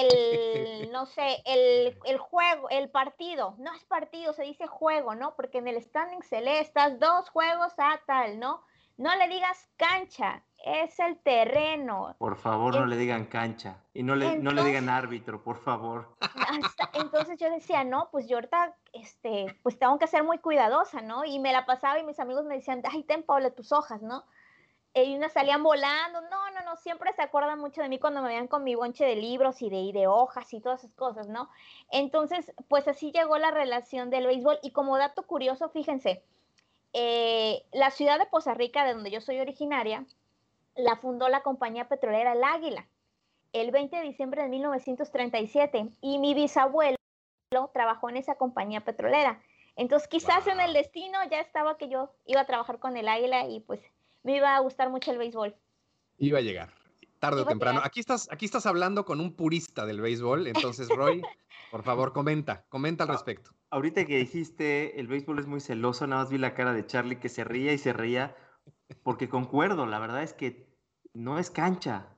el, 0.00 0.92
no 0.92 1.06
sé, 1.06 1.42
el, 1.44 1.98
el, 2.04 2.18
juego, 2.18 2.68
el 2.70 2.90
partido, 2.90 3.54
no 3.58 3.72
es 3.74 3.84
partido, 3.84 4.32
se 4.32 4.42
dice 4.42 4.66
juego, 4.66 5.14
¿no? 5.14 5.34
Porque 5.36 5.58
en 5.58 5.68
el 5.68 5.82
standing 5.82 6.22
celestas, 6.22 6.98
dos 6.98 7.28
juegos 7.30 7.72
a 7.78 8.00
tal, 8.06 8.38
¿no? 8.38 8.62
No 8.98 9.14
le 9.16 9.28
digas 9.28 9.68
cancha, 9.76 10.42
es 10.64 10.98
el 11.00 11.18
terreno. 11.18 12.16
Por 12.18 12.36
favor, 12.36 12.74
no 12.74 12.86
le 12.86 12.96
digan 12.96 13.26
cancha 13.26 13.76
y 13.92 14.02
no 14.02 14.16
le, 14.16 14.38
no 14.38 14.52
le 14.52 14.64
digan 14.64 14.88
árbitro, 14.88 15.42
por 15.42 15.58
favor. 15.58 16.16
entonces 16.94 17.38
yo 17.38 17.50
decía, 17.50 17.84
no, 17.84 18.08
pues 18.10 18.26
yo 18.26 18.36
ahorita, 18.36 18.74
este, 18.94 19.54
pues 19.62 19.78
tengo 19.78 19.98
que 19.98 20.06
ser 20.06 20.24
muy 20.24 20.38
cuidadosa, 20.38 21.02
¿no? 21.02 21.24
Y 21.24 21.38
me 21.38 21.52
la 21.52 21.66
pasaba 21.66 21.98
y 21.98 22.04
mis 22.04 22.18
amigos 22.18 22.46
me 22.46 22.56
decían, 22.56 22.82
ay, 22.90 23.02
ten, 23.02 23.22
Paula, 23.22 23.50
tus 23.50 23.70
hojas, 23.70 24.00
¿no? 24.00 24.24
Y 25.04 25.16
unas 25.16 25.32
salían 25.32 25.62
volando. 25.62 26.20
No, 26.22 26.50
no, 26.50 26.60
no, 26.64 26.76
siempre 26.76 27.12
se 27.12 27.22
acuerdan 27.22 27.58
mucho 27.58 27.82
de 27.82 27.88
mí 27.88 27.98
cuando 27.98 28.22
me 28.22 28.28
veían 28.28 28.48
con 28.48 28.64
mi 28.64 28.74
bonche 28.74 29.04
de 29.04 29.16
libros 29.16 29.60
y 29.62 29.70
de, 29.70 29.92
de 29.92 30.06
hojas 30.06 30.52
y 30.54 30.60
todas 30.60 30.84
esas 30.84 30.94
cosas, 30.96 31.28
¿no? 31.28 31.50
Entonces, 31.90 32.52
pues 32.68 32.88
así 32.88 33.12
llegó 33.12 33.38
la 33.38 33.50
relación 33.50 34.10
del 34.10 34.26
béisbol. 34.26 34.58
Y 34.62 34.70
como 34.70 34.96
dato 34.98 35.22
curioso, 35.26 35.68
fíjense, 35.68 36.22
eh, 36.92 37.64
la 37.72 37.90
ciudad 37.90 38.18
de 38.18 38.26
Poza 38.26 38.54
Rica, 38.54 38.84
de 38.84 38.94
donde 38.94 39.10
yo 39.10 39.20
soy 39.20 39.40
originaria, 39.40 40.06
la 40.74 40.96
fundó 40.96 41.28
la 41.28 41.42
compañía 41.42 41.88
petrolera 41.88 42.32
El 42.32 42.44
Águila 42.44 42.86
el 43.60 43.70
20 43.70 43.96
de 43.96 44.02
diciembre 44.02 44.42
de 44.42 44.48
1937 44.48 45.88
y 46.00 46.18
mi 46.18 46.34
bisabuelo 46.34 46.96
trabajó 47.72 48.10
en 48.10 48.16
esa 48.16 48.36
compañía 48.36 48.82
petrolera. 48.82 49.40
Entonces 49.76 50.08
quizás 50.08 50.46
en 50.46 50.60
el 50.60 50.72
destino 50.72 51.18
ya 51.30 51.40
estaba 51.40 51.76
que 51.76 51.88
yo 51.88 52.10
iba 52.24 52.40
a 52.40 52.46
trabajar 52.46 52.78
con 52.78 52.96
el 52.96 53.08
Águila 53.08 53.46
y 53.46 53.60
pues 53.60 53.80
me 54.26 54.36
iba 54.36 54.56
a 54.56 54.58
gustar 54.58 54.90
mucho 54.90 55.12
el 55.12 55.18
béisbol. 55.18 55.54
Iba 56.18 56.40
a 56.40 56.42
llegar, 56.42 56.70
tarde 57.20 57.42
o 57.42 57.46
temprano. 57.46 57.80
Aquí 57.84 58.00
estás, 58.00 58.28
aquí 58.32 58.44
estás 58.44 58.66
hablando 58.66 59.04
con 59.04 59.20
un 59.20 59.36
purista 59.36 59.86
del 59.86 60.00
béisbol, 60.00 60.48
entonces 60.48 60.88
Roy, 60.96 61.22
por 61.70 61.84
favor, 61.84 62.12
comenta, 62.12 62.64
comenta 62.68 63.04
al 63.04 63.10
respecto. 63.10 63.52
Ahorita 63.70 64.04
que 64.04 64.18
dijiste, 64.18 64.98
el 64.98 65.06
béisbol 65.06 65.38
es 65.38 65.46
muy 65.46 65.60
celoso, 65.60 66.08
nada 66.08 66.22
más 66.22 66.30
vi 66.30 66.38
la 66.38 66.54
cara 66.54 66.72
de 66.72 66.84
Charlie 66.84 67.20
que 67.20 67.28
se 67.28 67.44
ría 67.44 67.72
y 67.72 67.78
se 67.78 67.92
ría, 67.92 68.34
porque 69.04 69.28
concuerdo, 69.28 69.86
la 69.86 70.00
verdad 70.00 70.24
es 70.24 70.34
que 70.34 70.74
no 71.14 71.38
es 71.38 71.50
cancha, 71.50 72.08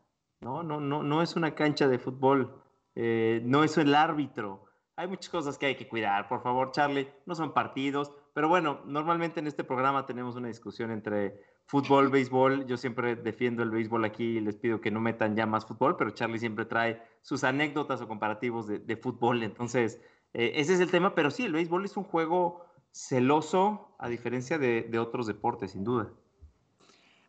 no, 0.41 0.63
no, 0.63 0.81
no, 0.81 1.03
no 1.03 1.21
es 1.21 1.37
una 1.37 1.55
cancha 1.55 1.89
de 1.89 1.99
fútbol, 1.99 2.63
eh, 2.95 3.43
no 3.45 3.65
es 3.65 3.77
el 3.77 3.95
árbitro. 3.95 4.65
Hay 4.97 5.09
muchas 5.09 5.29
cosas 5.29 5.59
que 5.59 5.67
hay 5.67 5.77
que 5.77 5.89
cuidar, 5.89 6.27
por 6.27 6.43
favor, 6.43 6.73
Charlie, 6.73 7.13
no 7.27 7.35
son 7.35 7.53
partidos, 7.53 8.13
pero 8.33 8.49
bueno, 8.49 8.81
normalmente 8.87 9.41
en 9.41 9.47
este 9.47 9.63
programa 9.63 10.07
tenemos 10.07 10.37
una 10.37 10.49
discusión 10.49 10.91
entre 10.91 11.58
fútbol, 11.69 12.09
béisbol. 12.09 12.67
Yo 12.67 12.77
siempre 12.77 13.15
defiendo 13.15 13.63
el 13.63 13.71
béisbol 13.71 14.05
aquí 14.05 14.39
y 14.39 14.41
les 14.41 14.57
pido 14.57 14.81
que 14.81 14.91
no 14.91 15.01
metan 15.01 15.37
ya 15.37 15.47
más 15.47 15.67
fútbol, 15.67 15.97
pero 15.97 16.11
Charlie 16.11 16.39
siempre 16.39 16.65
trae 16.65 17.01
sus 17.21 17.45
anécdotas 17.45 18.01
o 18.01 18.09
comparativos 18.09 18.67
de, 18.67 18.97
fútbol. 18.97 19.43
Entonces, 19.43 20.01
eh, 20.33 20.53
ese 20.57 20.75
es 20.75 20.81
el 20.81 20.91
tema, 20.91 21.15
pero 21.15 21.31
sí, 21.31 21.45
el 21.45 21.53
béisbol 21.53 21.85
es 21.85 21.97
un 21.97 22.05
juego 22.05 22.65
celoso 22.91 23.95
a 23.99 24.09
diferencia 24.09 24.59
de, 24.59 24.99
otros 24.99 25.27
deportes, 25.27 25.73
sin 25.73 25.85
duda. 25.85 26.11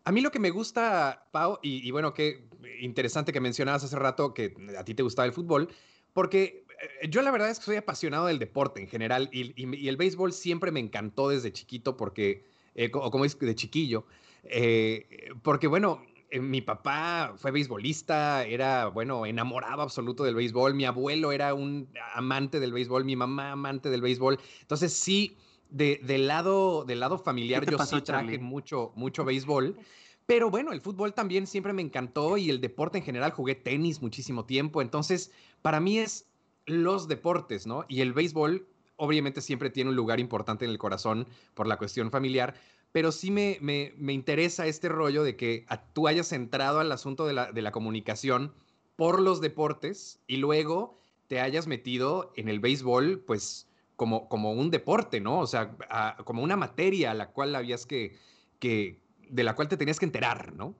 A 0.05 0.12
mí 0.13 0.22
lo 0.22 0.31
que 0.31 0.39
me 0.39 0.51
gusta, 0.51 1.27
Pau, 1.31 1.60
y, 1.62 1.91
bueno, 1.91 2.13
qué 2.13 2.48
interesante 2.79 3.34
que 3.34 3.41
mencionabas 3.41 3.84
hace 3.84 3.98
rato 3.98 4.34
que 4.34 4.55
a 4.77 4.86
ti 4.86 4.96
te 4.96 5.03
gustaba 5.03 5.25
el 5.25 5.34
fútbol, 5.34 5.67
porque 6.13 6.65
eh, 7.01 7.10
yo 7.10 7.22
la 7.22 7.31
verdad 7.31 7.50
es 7.50 7.60
que 7.60 7.65
soy 7.65 7.75
apasionado 7.75 8.27
del 8.27 8.39
deporte 8.39 8.81
en 8.81 8.88
general 8.88 9.29
y, 9.34 9.88
el 9.88 9.98
béisbol 9.98 10.31
siempre 10.31 10.72
me 10.72 10.79
encantó 10.79 11.27
desde 11.27 11.51
chiquito 11.51 11.98
porque, 11.98 12.46
eh, 12.75 12.89
o 12.93 13.12
como 13.12 13.25
es 13.25 13.38
de 13.38 13.53
chiquillo, 13.53 14.05
eh, 14.43 15.31
porque 15.41 15.67
bueno, 15.67 16.01
eh, 16.31 16.39
mi 16.39 16.62
papá 16.62 17.34
fue 17.38 17.51
beisbolista, 17.51 18.46
era, 18.46 18.88
bueno, 18.88 19.25
enamorado 19.25 19.81
absoluto 19.81 20.24
del 20.24 20.36
béisbol, 20.36 20.74
mi 20.75 20.86
abuelo 20.86 21.31
era 21.31 21.53
un 21.53 21.89
amante 22.13 22.60
del 22.60 22.72
béisbol, 22.72 23.03
mi 23.03 23.15
mamá 23.15 23.51
amante 23.51 23.89
del 23.89 24.01
béisbol, 24.01 24.39
entonces 24.62 24.93
sí, 24.93 25.36
de, 25.69 26.00
del, 26.03 26.27
lado, 26.27 26.84
del 26.86 27.00
lado 27.00 27.17
familiar 27.17 27.65
yo 27.69 27.77
sí 27.79 28.01
traje 28.01 28.38
mucho, 28.39 28.91
mucho 28.96 29.25
béisbol. 29.25 29.77
Pero 30.25 30.51
bueno, 30.51 30.74
el 30.74 30.81
fútbol 30.81 31.15
también 31.15 31.48
siempre 31.48 31.74
me 31.74 31.81
encantó 31.81 32.38
y 32.38 32.51
el 32.51 32.62
deporte 32.62 33.00
en 33.00 33.03
general, 33.03 33.31
jugué 33.31 33.55
tenis 33.55 34.00
muchísimo 34.00 34.46
tiempo, 34.46 34.84
entonces 34.84 35.31
para 35.63 35.79
mí 35.79 35.98
es 35.98 36.27
los 36.67 37.08
deportes, 37.08 37.65
¿no? 37.65 37.86
Y 37.88 38.01
el 38.01 38.13
béisbol 38.13 38.67
obviamente 39.00 39.41
siempre 39.41 39.69
tiene 39.69 39.89
un 39.89 39.96
lugar 39.96 40.19
importante 40.19 40.65
en 40.65 40.72
el 40.72 40.77
corazón 40.77 41.27
por 41.55 41.65
la 41.65 41.77
cuestión 41.77 42.12
familiar, 42.12 42.53
pero 42.91 43.12
sí 43.12 43.31
me, 43.31 43.58
me, 43.62 44.13
interesa 44.13 44.65
este 44.65 44.89
rollo 44.89 45.24
de 45.24 45.36
que 45.36 45.65
tú 45.93 46.08
hayas 46.08 46.31
entrado 46.31 46.79
al 46.79 46.91
asunto 46.91 47.27
de 47.27 47.34
la, 47.34 47.51
de 47.51 47.62
la 47.62 47.72
comunicación 47.72 48.53
por 48.96 49.22
los 49.22 49.41
deportes 49.41 50.19
y 50.27 50.38
luego 50.38 51.00
te 51.27 51.39
hayas 51.39 51.67
metido 51.67 52.34
en 52.36 52.50
el 52.50 52.60
béisbol, 52.60 53.24
pues 53.25 53.69
como, 53.96 54.27
como 54.27 54.51
un 54.53 54.72
deporte, 54.72 55.19
¿no? 55.19 55.39
O 55.39 55.48
sea, 55.48 55.75
como 56.24 56.41
una 56.41 56.55
materia 56.55 57.12
a 57.12 57.13
la 57.13 57.31
cual 57.31 57.55
habías 57.55 57.86
que, 57.86 58.17
que, 58.60 59.00
de 59.29 59.43
la 59.43 59.55
cual 59.55 59.67
te 59.67 59.77
tenías 59.77 60.00
que 60.00 60.05
enterar, 60.05 60.53
¿no? 60.53 60.74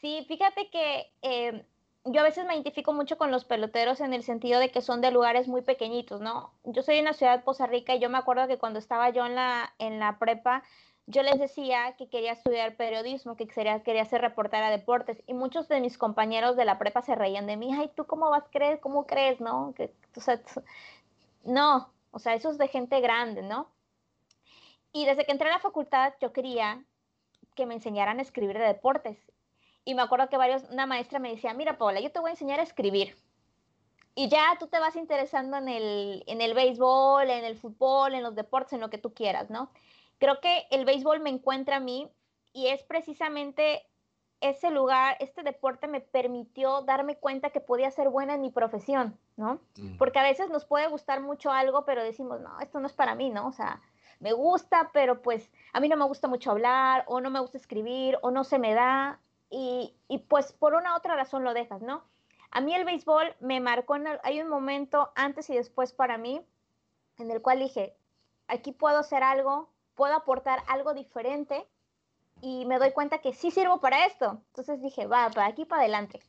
Sí, 0.00 0.24
fíjate 0.28 0.68
que 0.70 1.06
em, 1.22 1.62
yo 2.04 2.20
a 2.20 2.24
veces 2.24 2.46
me 2.46 2.54
identifico 2.54 2.92
mucho 2.92 3.18
con 3.18 3.30
los 3.30 3.44
peloteros 3.44 4.00
en 4.00 4.12
el 4.14 4.22
sentido 4.22 4.60
de 4.60 4.70
que 4.70 4.82
son 4.82 5.00
de 5.00 5.10
lugares 5.10 5.48
muy 5.48 5.62
pequeñitos, 5.62 6.20
¿no? 6.20 6.52
Yo 6.64 6.82
soy 6.82 6.96
en 6.96 7.06
la 7.06 7.12
ciudad 7.12 7.38
de 7.38 7.44
Poza 7.44 7.66
Rica 7.66 7.94
y 7.94 8.00
yo 8.00 8.10
me 8.10 8.18
acuerdo 8.18 8.46
que 8.46 8.58
cuando 8.58 8.78
estaba 8.78 9.10
yo 9.10 9.26
en 9.26 9.34
la, 9.34 9.74
en 9.78 9.98
la 9.98 10.18
prepa, 10.18 10.62
yo 11.10 11.22
les 11.22 11.38
decía 11.38 11.94
que 11.96 12.10
quería 12.10 12.32
estudiar 12.32 12.76
periodismo, 12.76 13.34
que 13.34 13.48
quería, 13.48 13.82
quería 13.82 14.04
ser 14.04 14.20
reportera 14.20 14.68
de 14.68 14.76
deportes 14.76 15.22
y 15.26 15.32
muchos 15.32 15.66
de 15.66 15.80
mis 15.80 15.96
compañeros 15.96 16.54
de 16.54 16.66
la 16.66 16.78
prepa 16.78 17.00
se 17.00 17.14
reían 17.14 17.46
de 17.46 17.56
mí, 17.56 17.74
ay, 17.74 17.90
¿tú 17.96 18.04
cómo 18.04 18.28
vas 18.28 18.44
a 18.44 18.50
creer? 18.50 18.78
¿Cómo 18.80 19.06
crees? 19.06 19.40
¿No? 19.40 19.72
Que, 19.74 19.90
o 20.14 20.20
sea, 20.20 20.38
no, 21.44 21.90
o 22.10 22.18
sea, 22.18 22.34
eso 22.34 22.50
es 22.50 22.58
de 22.58 22.68
gente 22.68 23.00
grande, 23.00 23.42
¿no? 23.42 23.70
Y 24.92 25.06
desde 25.06 25.24
que 25.24 25.32
entré 25.32 25.48
a 25.48 25.52
la 25.52 25.60
facultad 25.60 26.12
yo 26.20 26.34
quería 26.34 26.84
que 27.54 27.64
me 27.64 27.74
enseñaran 27.74 28.18
a 28.18 28.22
escribir 28.22 28.58
de 28.58 28.66
deportes. 28.66 29.18
Y 29.86 29.94
me 29.94 30.02
acuerdo 30.02 30.28
que 30.28 30.36
varios, 30.36 30.64
una 30.64 30.84
maestra 30.84 31.18
me 31.18 31.30
decía, 31.30 31.54
mira 31.54 31.78
Paula, 31.78 32.00
yo 32.00 32.12
te 32.12 32.20
voy 32.20 32.28
a 32.28 32.32
enseñar 32.32 32.60
a 32.60 32.64
escribir. 32.64 33.16
Y 34.14 34.28
ya 34.28 34.56
tú 34.60 34.66
te 34.66 34.78
vas 34.78 34.94
interesando 34.94 35.56
en 35.56 35.68
el, 35.68 36.24
en 36.26 36.42
el 36.42 36.52
béisbol, 36.52 37.30
en 37.30 37.46
el 37.46 37.56
fútbol, 37.56 38.12
en 38.12 38.22
los 38.22 38.34
deportes, 38.34 38.74
en 38.74 38.80
lo 38.80 38.90
que 38.90 38.98
tú 38.98 39.14
quieras, 39.14 39.48
¿no? 39.48 39.70
Creo 40.18 40.40
que 40.40 40.66
el 40.70 40.84
béisbol 40.84 41.20
me 41.20 41.30
encuentra 41.30 41.76
a 41.76 41.80
mí 41.80 42.10
y 42.52 42.68
es 42.68 42.82
precisamente 42.82 43.86
ese 44.40 44.70
lugar, 44.70 45.16
este 45.20 45.42
deporte 45.42 45.88
me 45.88 46.00
permitió 46.00 46.82
darme 46.82 47.16
cuenta 47.16 47.50
que 47.50 47.60
podía 47.60 47.90
ser 47.90 48.08
buena 48.08 48.34
en 48.34 48.40
mi 48.40 48.50
profesión, 48.50 49.18
¿no? 49.36 49.60
Mm. 49.76 49.96
Porque 49.96 50.18
a 50.18 50.22
veces 50.22 50.48
nos 50.48 50.64
puede 50.64 50.86
gustar 50.86 51.20
mucho 51.20 51.50
algo, 51.50 51.84
pero 51.84 52.04
decimos, 52.04 52.40
no, 52.40 52.60
esto 52.60 52.78
no 52.78 52.86
es 52.86 52.92
para 52.92 53.14
mí, 53.14 53.30
¿no? 53.30 53.48
O 53.48 53.52
sea, 53.52 53.82
me 54.20 54.32
gusta, 54.32 54.90
pero 54.92 55.22
pues 55.22 55.50
a 55.72 55.80
mí 55.80 55.88
no 55.88 55.96
me 55.96 56.04
gusta 56.04 56.28
mucho 56.28 56.52
hablar, 56.52 57.04
o 57.08 57.20
no 57.20 57.30
me 57.30 57.40
gusta 57.40 57.58
escribir, 57.58 58.18
o 58.22 58.30
no 58.30 58.44
se 58.44 58.58
me 58.58 58.74
da, 58.74 59.20
y, 59.50 59.94
y 60.08 60.18
pues 60.18 60.52
por 60.52 60.74
una 60.74 60.96
otra 60.96 61.16
razón 61.16 61.42
lo 61.42 61.54
dejas, 61.54 61.82
¿no? 61.82 62.04
A 62.50 62.60
mí 62.60 62.74
el 62.74 62.84
béisbol 62.84 63.34
me 63.40 63.60
marcó, 63.60 63.96
en 63.96 64.06
hay 64.22 64.40
un 64.40 64.48
momento 64.48 65.12
antes 65.16 65.50
y 65.50 65.56
después 65.56 65.92
para 65.92 66.16
mí, 66.16 66.40
en 67.18 67.30
el 67.30 67.42
cual 67.42 67.58
dije, 67.58 67.96
aquí 68.46 68.72
puedo 68.72 68.98
hacer 68.98 69.22
algo, 69.22 69.68
puedo 69.98 70.14
aportar 70.14 70.60
algo 70.68 70.94
diferente 70.94 71.66
y 72.40 72.64
me 72.66 72.78
doy 72.78 72.92
cuenta 72.92 73.18
que 73.18 73.34
sí 73.34 73.50
sirvo 73.50 73.80
para 73.80 74.06
esto. 74.06 74.40
Entonces 74.50 74.80
dije, 74.80 75.06
va, 75.06 75.28
para 75.28 75.48
aquí 75.48 75.64
para 75.64 75.82
adelante. 75.82 76.20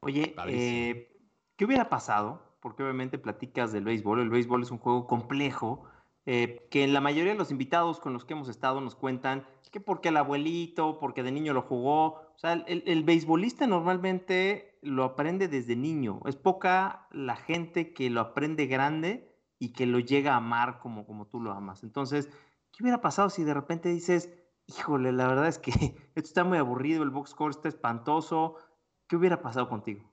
Oye, 0.00 0.34
eh, 0.46 1.10
¿qué 1.56 1.64
hubiera 1.64 1.88
pasado? 1.88 2.40
Porque 2.60 2.84
obviamente 2.84 3.18
platicas 3.18 3.72
del 3.72 3.84
béisbol. 3.84 4.20
El 4.20 4.30
béisbol 4.30 4.62
es 4.62 4.70
un 4.70 4.78
juego 4.78 5.08
complejo 5.08 5.84
eh, 6.24 6.68
que 6.70 6.86
la 6.86 7.00
mayoría 7.00 7.32
de 7.32 7.38
los 7.38 7.50
invitados 7.50 7.98
con 7.98 8.12
los 8.12 8.24
que 8.24 8.34
hemos 8.34 8.48
estado 8.48 8.80
nos 8.80 8.94
cuentan 8.94 9.44
que 9.72 9.80
porque 9.80 10.08
el 10.10 10.16
abuelito, 10.16 10.98
porque 10.98 11.24
de 11.24 11.32
niño 11.32 11.52
lo 11.52 11.62
jugó. 11.62 12.04
O 12.06 12.38
sea, 12.38 12.52
el, 12.52 12.84
el 12.86 13.02
beisbolista 13.02 13.66
normalmente 13.66 14.78
lo 14.82 15.02
aprende 15.02 15.48
desde 15.48 15.74
niño. 15.74 16.20
Es 16.26 16.36
poca 16.36 17.08
la 17.10 17.34
gente 17.34 17.92
que 17.92 18.08
lo 18.08 18.20
aprende 18.20 18.66
grande 18.66 19.28
y 19.58 19.72
que 19.72 19.86
lo 19.86 19.98
llega 19.98 20.34
a 20.34 20.36
amar 20.36 20.78
como, 20.78 21.06
como 21.06 21.26
tú 21.26 21.40
lo 21.40 21.52
amas. 21.52 21.82
Entonces, 21.82 22.30
¿Qué 22.78 22.84
hubiera 22.84 23.00
pasado 23.00 23.28
si 23.28 23.42
de 23.42 23.54
repente 23.54 23.88
dices, 23.88 24.30
híjole, 24.68 25.10
la 25.10 25.26
verdad 25.26 25.48
es 25.48 25.58
que 25.58 25.72
esto 26.14 26.28
está 26.28 26.44
muy 26.44 26.58
aburrido, 26.58 27.02
el 27.02 27.10
box 27.10 27.30
score 27.30 27.50
está 27.50 27.66
espantoso? 27.66 28.54
¿Qué 29.08 29.16
hubiera 29.16 29.42
pasado 29.42 29.68
contigo? 29.68 30.08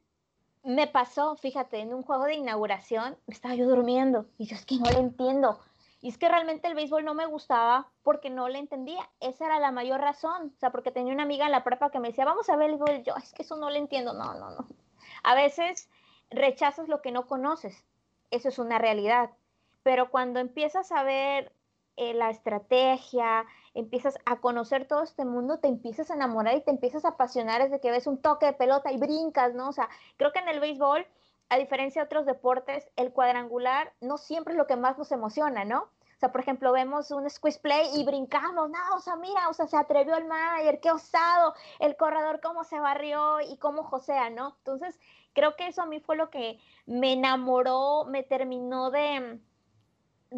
Me 0.63 0.87
pasó, 0.87 1.35
fíjate, 1.35 1.77
en 1.77 1.93
un 1.93 2.01
juego 2.01 2.23
de 2.23 2.33
inauguración, 2.33 3.19
estaba 3.27 3.53
yo 3.53 3.67
durmiendo 3.67 4.25
y 4.39 4.47
yo 4.47 4.55
es 4.55 4.65
que 4.65 4.77
no 4.77 4.89
le 4.89 4.97
entiendo. 4.97 5.59
Y 6.01 6.09
es 6.09 6.17
que 6.17 6.27
realmente 6.27 6.67
el 6.67 6.73
béisbol 6.73 7.05
no 7.05 7.13
me 7.13 7.27
gustaba 7.27 7.91
porque 8.01 8.31
no 8.31 8.49
le 8.49 8.57
entendía. 8.57 9.07
Esa 9.19 9.45
era 9.45 9.59
la 9.59 9.69
mayor 9.69 10.01
razón. 10.01 10.51
O 10.55 10.59
sea, 10.59 10.71
porque 10.71 10.89
tenía 10.89 11.13
una 11.13 11.21
amiga 11.21 11.45
en 11.45 11.51
la 11.51 11.63
prepa 11.63 11.91
que 11.91 11.99
me 11.99 12.07
decía, 12.07 12.25
vamos 12.25 12.49
a 12.49 12.55
ver 12.55 12.71
el 12.71 12.77
béisbol. 12.77 13.03
Yo, 13.03 13.15
es 13.15 13.31
que 13.31 13.43
eso 13.43 13.57
no 13.57 13.69
le 13.69 13.77
entiendo. 13.77 14.13
No, 14.13 14.33
no, 14.33 14.49
no. 14.49 14.67
A 15.21 15.35
veces 15.35 15.87
rechazas 16.31 16.87
lo 16.87 17.03
que 17.03 17.11
no 17.11 17.27
conoces. 17.27 17.85
Eso 18.31 18.49
es 18.49 18.57
una 18.57 18.79
realidad. 18.79 19.29
Pero 19.83 20.09
cuando 20.09 20.39
empiezas 20.39 20.91
a 20.91 21.03
ver 21.03 21.53
eh, 21.97 22.13
la 22.13 22.29
estrategia, 22.29 23.45
empiezas 23.73 24.17
a 24.25 24.37
conocer 24.37 24.87
todo 24.87 25.03
este 25.03 25.25
mundo, 25.25 25.59
te 25.59 25.67
empiezas 25.67 26.11
a 26.11 26.15
enamorar 26.15 26.55
y 26.55 26.61
te 26.61 26.71
empiezas 26.71 27.05
a 27.05 27.09
apasionar 27.09 27.63
desde 27.63 27.79
que 27.79 27.91
ves 27.91 28.07
un 28.07 28.21
toque 28.21 28.47
de 28.47 28.53
pelota 28.53 28.91
y 28.91 28.97
brincas, 28.97 29.53
¿no? 29.53 29.69
O 29.69 29.73
sea, 29.73 29.89
creo 30.17 30.31
que 30.31 30.39
en 30.39 30.49
el 30.49 30.59
béisbol, 30.59 31.05
a 31.49 31.57
diferencia 31.57 32.01
de 32.01 32.05
otros 32.05 32.25
deportes, 32.25 32.89
el 32.95 33.11
cuadrangular 33.11 33.93
no 34.01 34.17
siempre 34.17 34.53
es 34.53 34.57
lo 34.57 34.67
que 34.67 34.75
más 34.75 34.97
nos 34.97 35.11
emociona, 35.11 35.63
¿no? 35.63 35.89
O 36.15 36.19
sea, 36.19 36.31
por 36.31 36.41
ejemplo, 36.41 36.71
vemos 36.71 37.11
un 37.11 37.29
squeeze 37.29 37.59
play 37.59 37.89
y 37.93 38.05
brincamos, 38.05 38.69
no, 38.69 38.95
o 38.95 38.99
sea, 38.99 39.17
mira, 39.17 39.49
o 39.49 39.53
sea, 39.53 39.67
se 39.67 39.75
atrevió 39.75 40.15
el 40.15 40.25
manager, 40.25 40.79
qué 40.79 40.91
osado, 40.91 41.53
el 41.79 41.97
corredor 41.97 42.39
cómo 42.41 42.63
se 42.63 42.79
barrió 42.79 43.41
y 43.41 43.57
cómo 43.57 43.83
josea, 43.83 44.29
¿no? 44.29 44.55
Entonces, 44.59 44.97
creo 45.33 45.57
que 45.57 45.67
eso 45.67 45.81
a 45.81 45.85
mí 45.85 45.99
fue 45.99 46.15
lo 46.15 46.29
que 46.29 46.57
me 46.85 47.13
enamoró, 47.13 48.05
me 48.05 48.23
terminó 48.23 48.91
de, 48.91 49.39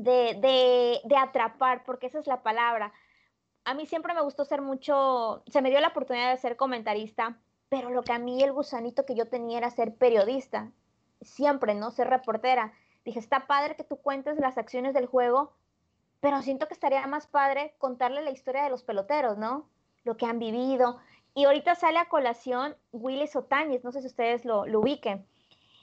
de, 0.04 1.02
de, 1.04 1.18
atrapar, 1.18 1.84
porque 1.84 2.08
esa 2.08 2.20
es 2.20 2.28
la 2.28 2.44
palabra. 2.44 2.94
A 3.66 3.74
mí 3.74 3.86
siempre 3.86 4.14
me 4.14 4.22
gustó 4.22 4.46
ser 4.46 4.62
mucho, 4.62 5.44
se 5.48 5.62
me 5.62 5.70
dio 5.70 5.80
la 5.80 5.90
oportunidad 5.90 6.32
de 6.32 6.38
ser 6.38 6.56
comentarista, 6.56 7.38
pero 7.70 7.90
lo 7.90 8.04
que 8.04 8.14
a 8.14 8.20
mí 8.20 8.42
el 8.44 8.54
gusanito 8.54 9.06
que 9.06 9.16
yo 9.16 9.28
tenía 9.28 9.58
era 9.58 9.72
ser 9.72 9.96
periodista, 9.96 10.72
siempre, 11.22 11.74
¿no? 11.74 11.92
Ser 11.92 12.10
reportera. 12.10 12.74
Dije, 13.04 13.20
está 13.20 13.48
padre 13.48 13.76
que 13.76 13.84
tú 13.84 13.98
cuentes 13.98 14.40
las 14.40 14.58
acciones 14.58 14.94
del 14.94 15.08
juego, 15.08 15.52
pero 16.20 16.42
siento 16.42 16.68
que 16.68 16.74
estaría 16.74 17.06
más 17.08 17.28
padre 17.28 17.76
contarle 17.78 18.22
la 18.22 18.32
historia 18.32 18.64
de 18.64 18.70
los 18.70 18.84
peloteros, 18.84 19.38
¿no? 19.38 19.68
Lo 20.04 20.16
que 20.16 20.26
han 20.26 20.40
vivido. 20.40 21.00
Y 21.34 21.46
ahorita 21.46 21.76
sale 21.76 22.00
a 22.00 22.10
colación 22.10 22.76
Willis 22.92 23.36
Otañez, 23.36 23.84
no 23.84 23.92
sé 23.92 24.02
si 24.02 24.08
ustedes 24.08 24.46
lo, 24.46 24.66
lo 24.66 24.80
ubiquen 24.80 25.28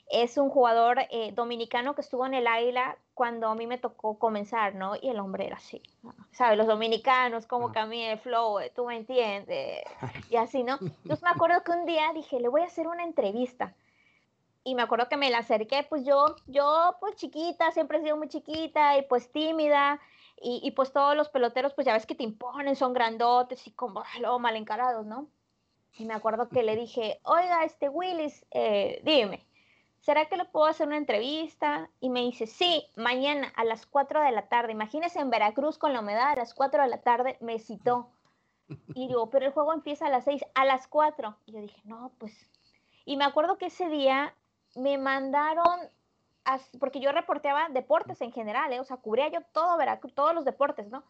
es 0.07 0.37
un 0.37 0.49
jugador 0.49 0.99
eh, 1.09 1.31
dominicano 1.33 1.95
que 1.95 2.01
estuvo 2.01 2.25
en 2.25 2.33
el 2.33 2.47
Águila 2.47 2.97
cuando 3.13 3.47
a 3.47 3.55
mí 3.55 3.65
me 3.65 3.77
tocó 3.77 4.19
comenzar, 4.19 4.75
¿no? 4.75 4.95
Y 5.01 5.09
el 5.09 5.19
hombre 5.19 5.47
era 5.47 5.57
así, 5.57 5.81
¿sabes? 6.31 6.57
Los 6.57 6.67
dominicanos, 6.67 7.47
como 7.47 7.71
camina 7.71 8.11
el 8.11 8.19
flow, 8.19 8.59
eh, 8.59 8.71
tú 8.75 8.85
me 8.85 8.97
entiendes, 8.97 9.83
y 10.29 10.35
así, 10.35 10.63
¿no? 10.63 10.77
Entonces 10.81 11.23
me 11.23 11.29
acuerdo 11.29 11.63
que 11.63 11.71
un 11.71 11.85
día 11.85 12.11
dije, 12.13 12.39
le 12.39 12.49
voy 12.49 12.61
a 12.61 12.65
hacer 12.65 12.87
una 12.87 13.03
entrevista. 13.03 13.73
Y 14.63 14.73
me 14.73 14.81
acuerdo 14.81 15.07
que 15.07 15.17
me 15.17 15.29
la 15.29 15.39
acerqué, 15.39 15.85
pues 15.87 16.05
yo, 16.05 16.35
yo 16.47 16.95
pues 16.99 17.15
chiquita, 17.15 17.71
siempre 17.71 17.99
he 17.99 18.01
sido 18.01 18.17
muy 18.17 18.27
chiquita 18.27 18.97
y 18.97 19.03
pues 19.03 19.31
tímida, 19.31 19.99
y, 20.41 20.59
y 20.63 20.71
pues 20.71 20.91
todos 20.91 21.15
los 21.15 21.29
peloteros, 21.29 21.73
pues 21.73 21.85
ya 21.85 21.93
ves 21.93 22.05
que 22.05 22.15
te 22.15 22.23
imponen, 22.23 22.75
son 22.75 22.93
grandotes 22.93 23.65
y 23.67 23.71
como 23.71 24.03
luego 24.19 24.39
mal 24.39 24.55
encarados, 24.55 25.05
¿no? 25.05 25.27
Y 25.97 26.05
me 26.05 26.13
acuerdo 26.13 26.49
que 26.49 26.63
le 26.63 26.75
dije, 26.75 27.19
oiga, 27.23 27.63
este 27.63 27.87
Willis, 27.87 28.45
eh, 28.51 29.01
dime, 29.03 29.45
¿será 30.05 30.25
que 30.25 30.37
le 30.37 30.45
puedo 30.45 30.67
hacer 30.67 30.85
una 30.87 30.97
entrevista? 30.97 31.89
Y 31.99 32.09
me 32.09 32.21
dice, 32.21 32.45
sí, 32.45 32.85
mañana 32.95 33.51
a 33.55 33.65
las 33.65 33.87
4 33.87 34.21
de 34.21 34.31
la 34.31 34.47
tarde. 34.47 34.71
Imagínese 34.71 35.19
en 35.19 35.31
Veracruz 35.31 35.79
con 35.79 35.93
la 35.93 36.01
humedad, 36.01 36.29
a 36.29 36.35
las 36.35 36.53
4 36.53 36.83
de 36.83 36.89
la 36.89 37.01
tarde 37.01 37.37
me 37.41 37.57
citó. 37.59 38.11
Y 38.95 39.07
digo, 39.07 39.29
pero 39.31 39.47
el 39.47 39.51
juego 39.51 39.73
empieza 39.73 40.05
a 40.05 40.09
las 40.09 40.23
6, 40.25 40.43
a 40.53 40.63
las 40.63 40.87
4. 40.87 41.35
Y 41.47 41.53
yo 41.53 41.59
dije, 41.59 41.81
no, 41.85 42.11
pues. 42.19 42.33
Y 43.03 43.17
me 43.17 43.25
acuerdo 43.25 43.57
que 43.57 43.67
ese 43.67 43.89
día 43.89 44.35
me 44.75 44.99
mandaron, 44.99 45.79
porque 46.79 46.99
yo 46.99 47.11
reporteaba 47.11 47.69
deportes 47.69 48.21
en 48.21 48.31
general, 48.31 48.73
¿eh? 48.73 48.79
o 48.79 48.83
sea, 48.83 48.97
cubría 48.97 49.27
yo 49.29 49.39
todo 49.53 49.77
Veracruz, 49.77 50.13
todos 50.13 50.35
los 50.35 50.45
deportes, 50.45 50.87
¿no? 50.87 51.03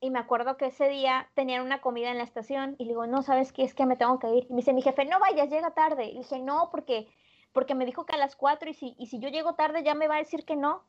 Y 0.00 0.10
me 0.10 0.20
acuerdo 0.20 0.56
que 0.56 0.66
ese 0.66 0.88
día 0.88 1.28
tenían 1.34 1.62
una 1.62 1.80
comida 1.80 2.10
en 2.10 2.18
la 2.18 2.24
estación 2.24 2.76
y 2.78 2.84
le 2.84 2.90
digo, 2.90 3.06
no, 3.06 3.22
¿sabes 3.22 3.52
qué? 3.52 3.64
Es 3.64 3.74
que 3.74 3.86
me 3.86 3.96
tengo 3.96 4.18
que 4.18 4.28
ir. 4.28 4.46
Y 4.48 4.50
me 4.50 4.56
dice 4.58 4.72
mi 4.72 4.82
jefe, 4.82 5.04
no 5.04 5.18
vayas, 5.18 5.50
llega 5.50 5.74
tarde. 5.74 6.06
Y 6.06 6.18
dije, 6.18 6.38
no, 6.38 6.70
porque 6.70 7.08
porque 7.52 7.74
me 7.74 7.86
dijo 7.86 8.06
que 8.06 8.14
a 8.14 8.18
las 8.18 8.36
4 8.36 8.70
y 8.70 8.74
si, 8.74 8.94
y 8.98 9.06
si 9.06 9.18
yo 9.18 9.28
llego 9.28 9.54
tarde 9.54 9.82
ya 9.82 9.94
me 9.94 10.08
va 10.08 10.16
a 10.16 10.18
decir 10.18 10.44
que 10.44 10.56
no. 10.56 10.84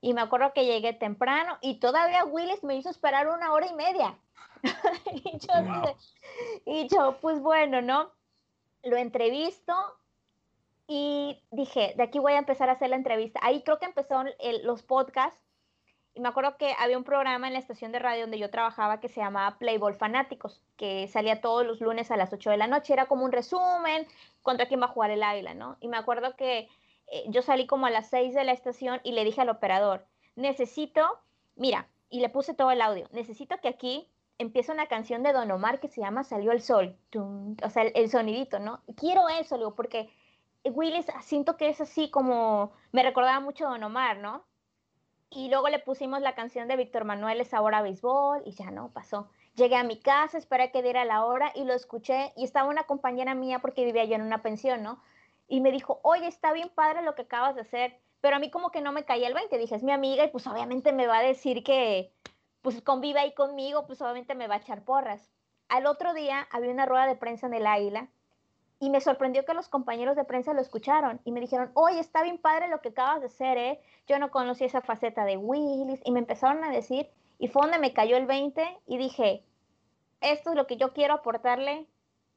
Y 0.00 0.14
me 0.14 0.20
acuerdo 0.20 0.52
que 0.52 0.64
llegué 0.64 0.92
temprano 0.92 1.58
y 1.60 1.80
todavía 1.80 2.24
Willis 2.24 2.62
me 2.62 2.76
hizo 2.76 2.88
esperar 2.88 3.28
una 3.28 3.52
hora 3.52 3.66
y 3.66 3.74
media. 3.74 4.16
y, 5.12 5.38
yo, 5.38 5.96
y 6.64 6.88
yo, 6.88 7.18
pues 7.20 7.40
bueno, 7.40 7.82
¿no? 7.82 8.10
Lo 8.84 8.96
entrevisto 8.96 9.74
y 10.86 11.42
dije, 11.50 11.94
de 11.96 12.02
aquí 12.04 12.18
voy 12.18 12.34
a 12.34 12.38
empezar 12.38 12.68
a 12.68 12.72
hacer 12.72 12.90
la 12.90 12.96
entrevista. 12.96 13.40
Ahí 13.42 13.62
creo 13.62 13.78
que 13.78 13.86
empezó 13.86 14.24
los 14.62 14.82
podcasts 14.82 15.47
y 16.18 16.20
me 16.20 16.28
acuerdo 16.28 16.56
que 16.56 16.74
había 16.80 16.98
un 16.98 17.04
programa 17.04 17.46
en 17.46 17.52
la 17.52 17.60
estación 17.60 17.92
de 17.92 18.00
radio 18.00 18.22
donde 18.22 18.40
yo 18.40 18.50
trabajaba 18.50 18.98
que 18.98 19.08
se 19.08 19.20
llamaba 19.20 19.56
Playboy 19.56 19.94
Fanáticos, 19.94 20.60
que 20.76 21.06
salía 21.06 21.40
todos 21.40 21.64
los 21.64 21.80
lunes 21.80 22.10
a 22.10 22.16
las 22.16 22.32
8 22.32 22.50
de 22.50 22.56
la 22.56 22.66
noche. 22.66 22.92
Era 22.92 23.06
como 23.06 23.24
un 23.24 23.30
resumen 23.30 24.04
contra 24.42 24.66
quién 24.66 24.80
va 24.80 24.86
a 24.86 24.88
jugar 24.88 25.12
el 25.12 25.22
águila, 25.22 25.54
¿no? 25.54 25.76
Y 25.78 25.86
me 25.86 25.96
acuerdo 25.96 26.34
que 26.34 26.68
eh, 27.06 27.24
yo 27.28 27.40
salí 27.40 27.68
como 27.68 27.86
a 27.86 27.90
las 27.90 28.08
6 28.08 28.34
de 28.34 28.42
la 28.42 28.50
estación 28.50 29.00
y 29.04 29.12
le 29.12 29.22
dije 29.22 29.42
al 29.42 29.48
operador, 29.48 30.04
necesito, 30.34 31.20
mira, 31.54 31.86
y 32.10 32.18
le 32.18 32.30
puse 32.30 32.52
todo 32.52 32.72
el 32.72 32.82
audio, 32.82 33.06
necesito 33.12 33.58
que 33.58 33.68
aquí 33.68 34.08
empiece 34.38 34.72
una 34.72 34.88
canción 34.88 35.22
de 35.22 35.32
Don 35.32 35.48
Omar 35.52 35.78
que 35.78 35.86
se 35.86 36.00
llama 36.00 36.24
Salió 36.24 36.50
el 36.50 36.62
Sol, 36.62 36.96
o 37.14 37.70
sea, 37.70 37.84
el, 37.84 38.10
sonidito, 38.10 38.58
¿no? 38.58 38.80
Quiero 38.96 39.28
eso, 39.28 39.56
digo, 39.56 39.76
porque 39.76 40.10
Willis 40.64 41.06
siento 41.22 41.56
que 41.56 41.68
es 41.68 41.80
así 41.80 42.10
como, 42.10 42.72
me 42.90 43.04
recordaba 43.04 43.38
mucho 43.38 43.68
a 43.68 43.70
Don 43.70 43.84
Omar, 43.84 44.18
¿no? 44.18 44.42
Y 45.30 45.48
luego 45.50 45.68
le 45.68 45.78
pusimos 45.78 46.20
la 46.20 46.34
canción 46.34 46.68
de 46.68 46.76
Víctor 46.76 47.04
Manuel 47.04 47.40
Es 47.40 47.52
ahora 47.52 47.82
béisbol 47.82 48.42
y 48.46 48.52
ya 48.52 48.70
no 48.70 48.92
pasó. 48.92 49.28
Llegué 49.54 49.76
a 49.76 49.84
mi 49.84 49.98
casa, 49.98 50.38
esperé 50.38 50.70
que 50.70 50.82
diera 50.82 51.04
la 51.04 51.24
hora 51.24 51.52
y 51.54 51.64
lo 51.64 51.74
escuché 51.74 52.32
y 52.36 52.44
estaba 52.44 52.68
una 52.68 52.84
compañera 52.84 53.34
mía 53.34 53.58
porque 53.58 53.84
vivía 53.84 54.04
yo 54.04 54.14
en 54.14 54.22
una 54.22 54.42
pensión, 54.42 54.82
¿no? 54.82 55.02
y 55.48 55.60
me 55.60 55.72
dijo, 55.72 55.98
oye, 56.02 56.26
está 56.26 56.52
bien 56.52 56.68
padre 56.68 57.02
lo 57.02 57.14
que 57.14 57.22
acabas 57.22 57.54
de 57.54 57.62
hacer, 57.62 57.98
pero 58.20 58.36
a 58.36 58.38
mí 58.38 58.50
como 58.50 58.70
que 58.70 58.82
no 58.82 58.92
me 58.92 59.04
caía 59.04 59.28
el 59.28 59.34
20, 59.34 59.56
dije, 59.58 59.74
es 59.74 59.82
mi 59.82 59.92
amiga 59.92 60.24
y 60.24 60.28
pues 60.28 60.46
obviamente 60.46 60.92
me 60.92 61.06
va 61.06 61.18
a 61.18 61.22
decir 61.22 61.64
que 61.64 62.12
pues 62.60 62.82
convive 62.82 63.20
ahí 63.20 63.34
conmigo, 63.34 63.86
pues 63.86 64.00
obviamente 64.02 64.34
me 64.34 64.46
va 64.46 64.56
a 64.56 64.58
echar 64.58 64.84
porras. 64.84 65.30
Al 65.68 65.86
otro 65.86 66.12
día 66.12 66.46
había 66.50 66.70
una 66.70 66.86
rueda 66.86 67.06
de 67.06 67.16
prensa 67.16 67.46
en 67.46 67.54
el 67.54 67.66
Águila 67.66 68.08
y 68.80 68.90
me 68.90 69.00
sorprendió 69.00 69.44
que 69.44 69.54
los 69.54 69.68
compañeros 69.68 70.16
de 70.16 70.24
prensa 70.24 70.54
lo 70.54 70.60
escucharon 70.60 71.20
y 71.24 71.32
me 71.32 71.40
dijeron, 71.40 71.70
oye, 71.74 71.98
está 71.98 72.22
bien 72.22 72.38
padre 72.38 72.68
lo 72.68 72.80
que 72.80 72.90
acabas 72.90 73.20
de 73.20 73.26
hacer, 73.26 73.58
¿eh? 73.58 73.80
Yo 74.06 74.18
no 74.18 74.30
conocí 74.30 74.64
esa 74.64 74.80
faceta 74.80 75.24
de 75.24 75.36
Willis 75.36 76.00
y 76.04 76.12
me 76.12 76.20
empezaron 76.20 76.62
a 76.62 76.70
decir 76.70 77.08
y 77.38 77.48
fue 77.48 77.62
donde 77.62 77.78
me 77.78 77.92
cayó 77.92 78.16
el 78.16 78.26
20 78.26 78.78
y 78.86 78.98
dije, 78.98 79.42
esto 80.20 80.50
es 80.50 80.56
lo 80.56 80.66
que 80.66 80.76
yo 80.76 80.92
quiero 80.92 81.14
aportarle 81.14 81.86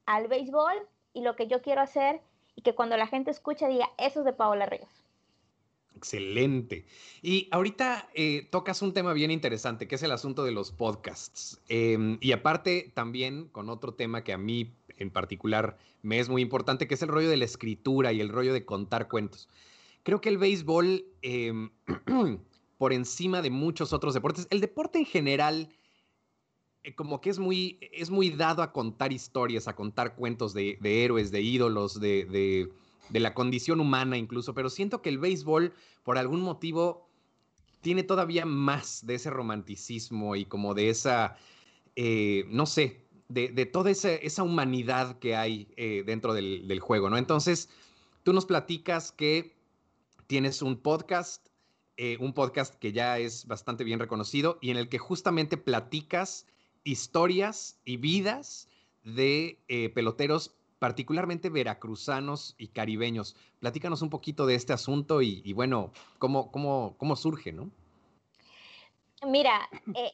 al 0.06 0.26
béisbol 0.28 0.74
y 1.12 1.22
lo 1.22 1.36
que 1.36 1.46
yo 1.46 1.62
quiero 1.62 1.80
hacer 1.80 2.20
y 2.56 2.62
que 2.62 2.74
cuando 2.74 2.96
la 2.96 3.06
gente 3.06 3.30
escuche 3.30 3.68
diga, 3.68 3.90
eso 3.98 4.20
es 4.20 4.24
de 4.24 4.32
Paola 4.32 4.66
Ríos. 4.66 5.02
Excelente. 5.94 6.84
Y 7.20 7.48
ahorita 7.52 8.08
eh, 8.14 8.48
tocas 8.50 8.82
un 8.82 8.92
tema 8.92 9.12
bien 9.12 9.30
interesante, 9.30 9.86
que 9.86 9.94
es 9.94 10.02
el 10.02 10.10
asunto 10.10 10.42
de 10.42 10.52
los 10.52 10.72
podcasts. 10.72 11.60
Em, 11.68 12.18
y 12.20 12.32
aparte 12.32 12.90
también 12.94 13.46
con 13.48 13.68
otro 13.68 13.94
tema 13.94 14.24
que 14.24 14.32
a 14.32 14.38
mí 14.38 14.72
en 15.02 15.10
particular 15.10 15.76
me 16.02 16.18
es 16.18 16.28
muy 16.28 16.42
importante, 16.42 16.86
que 16.86 16.94
es 16.94 17.02
el 17.02 17.08
rollo 17.08 17.28
de 17.28 17.36
la 17.36 17.44
escritura 17.44 18.12
y 18.12 18.20
el 18.20 18.28
rollo 18.28 18.52
de 18.52 18.64
contar 18.64 19.08
cuentos. 19.08 19.48
Creo 20.02 20.20
que 20.20 20.28
el 20.28 20.38
béisbol, 20.38 21.04
em, 21.22 21.70
por 22.78 22.92
encima 22.92 23.42
de 23.42 23.50
muchos 23.50 23.92
otros 23.92 24.14
deportes, 24.14 24.48
el 24.50 24.60
deporte 24.60 24.98
en 24.98 25.06
general, 25.06 25.68
eh, 26.82 26.94
como 26.94 27.20
que 27.20 27.30
es 27.30 27.38
muy, 27.38 27.78
es 27.92 28.10
muy 28.10 28.30
dado 28.30 28.62
a 28.62 28.72
contar 28.72 29.12
historias, 29.12 29.68
a 29.68 29.76
contar 29.76 30.16
cuentos 30.16 30.52
de, 30.54 30.78
héroes, 30.82 31.30
de 31.30 31.42
ídolos, 31.42 32.00
de, 32.00 32.70
la 33.10 33.34
condición 33.34 33.80
humana 33.80 34.16
incluso, 34.16 34.54
pero 34.54 34.70
siento 34.70 35.02
que 35.02 35.10
el 35.10 35.18
béisbol, 35.18 35.72
por 36.02 36.18
algún 36.18 36.40
motivo, 36.40 37.08
tiene 37.82 38.02
todavía 38.02 38.46
más 38.46 39.06
de 39.06 39.16
ese 39.16 39.30
romanticismo 39.30 40.34
y 40.34 40.44
como 40.46 40.74
de 40.74 40.88
esa, 40.88 41.36
eh, 41.94 42.44
no 42.48 42.66
sé, 42.66 43.02
de, 43.32 43.66
toda 43.66 43.90
esa, 43.90 44.42
humanidad 44.42 45.18
que 45.18 45.36
hay 45.36 45.68
eh, 45.76 46.02
dentro 46.04 46.34
del, 46.34 46.80
juego, 46.80 47.10
¿no? 47.10 47.16
Entonces, 47.16 47.68
tú 48.22 48.32
nos 48.32 48.46
platicas 48.46 49.12
que 49.12 49.56
tienes 50.26 50.62
un 50.62 50.76
podcast, 50.76 51.48
eh, 51.96 52.16
un 52.20 52.34
podcast 52.34 52.74
que 52.74 52.92
ya 52.92 53.18
es 53.18 53.46
bastante 53.46 53.84
bien 53.84 53.98
reconocido 53.98 54.58
y 54.60 54.70
en 54.70 54.76
el 54.76 54.88
que 54.88 54.98
justamente 54.98 55.56
platicas 55.56 56.46
historias 56.84 57.78
y 57.84 57.96
vidas 57.96 58.68
de 59.04 59.58
eh, 59.68 59.88
peloteros 59.90 60.54
particularmente 60.78 61.48
veracruzanos 61.48 62.56
y 62.58 62.68
caribeños. 62.68 63.36
Platícanos 63.60 64.02
un 64.02 64.10
poquito 64.10 64.46
de 64.46 64.56
este 64.56 64.72
asunto 64.72 65.22
y, 65.22 65.52
bueno, 65.52 65.92
cómo, 66.18 66.50
cómo, 66.50 66.96
cómo 66.98 67.14
surge, 67.14 67.52
¿no? 67.52 67.70
Mira, 69.24 69.68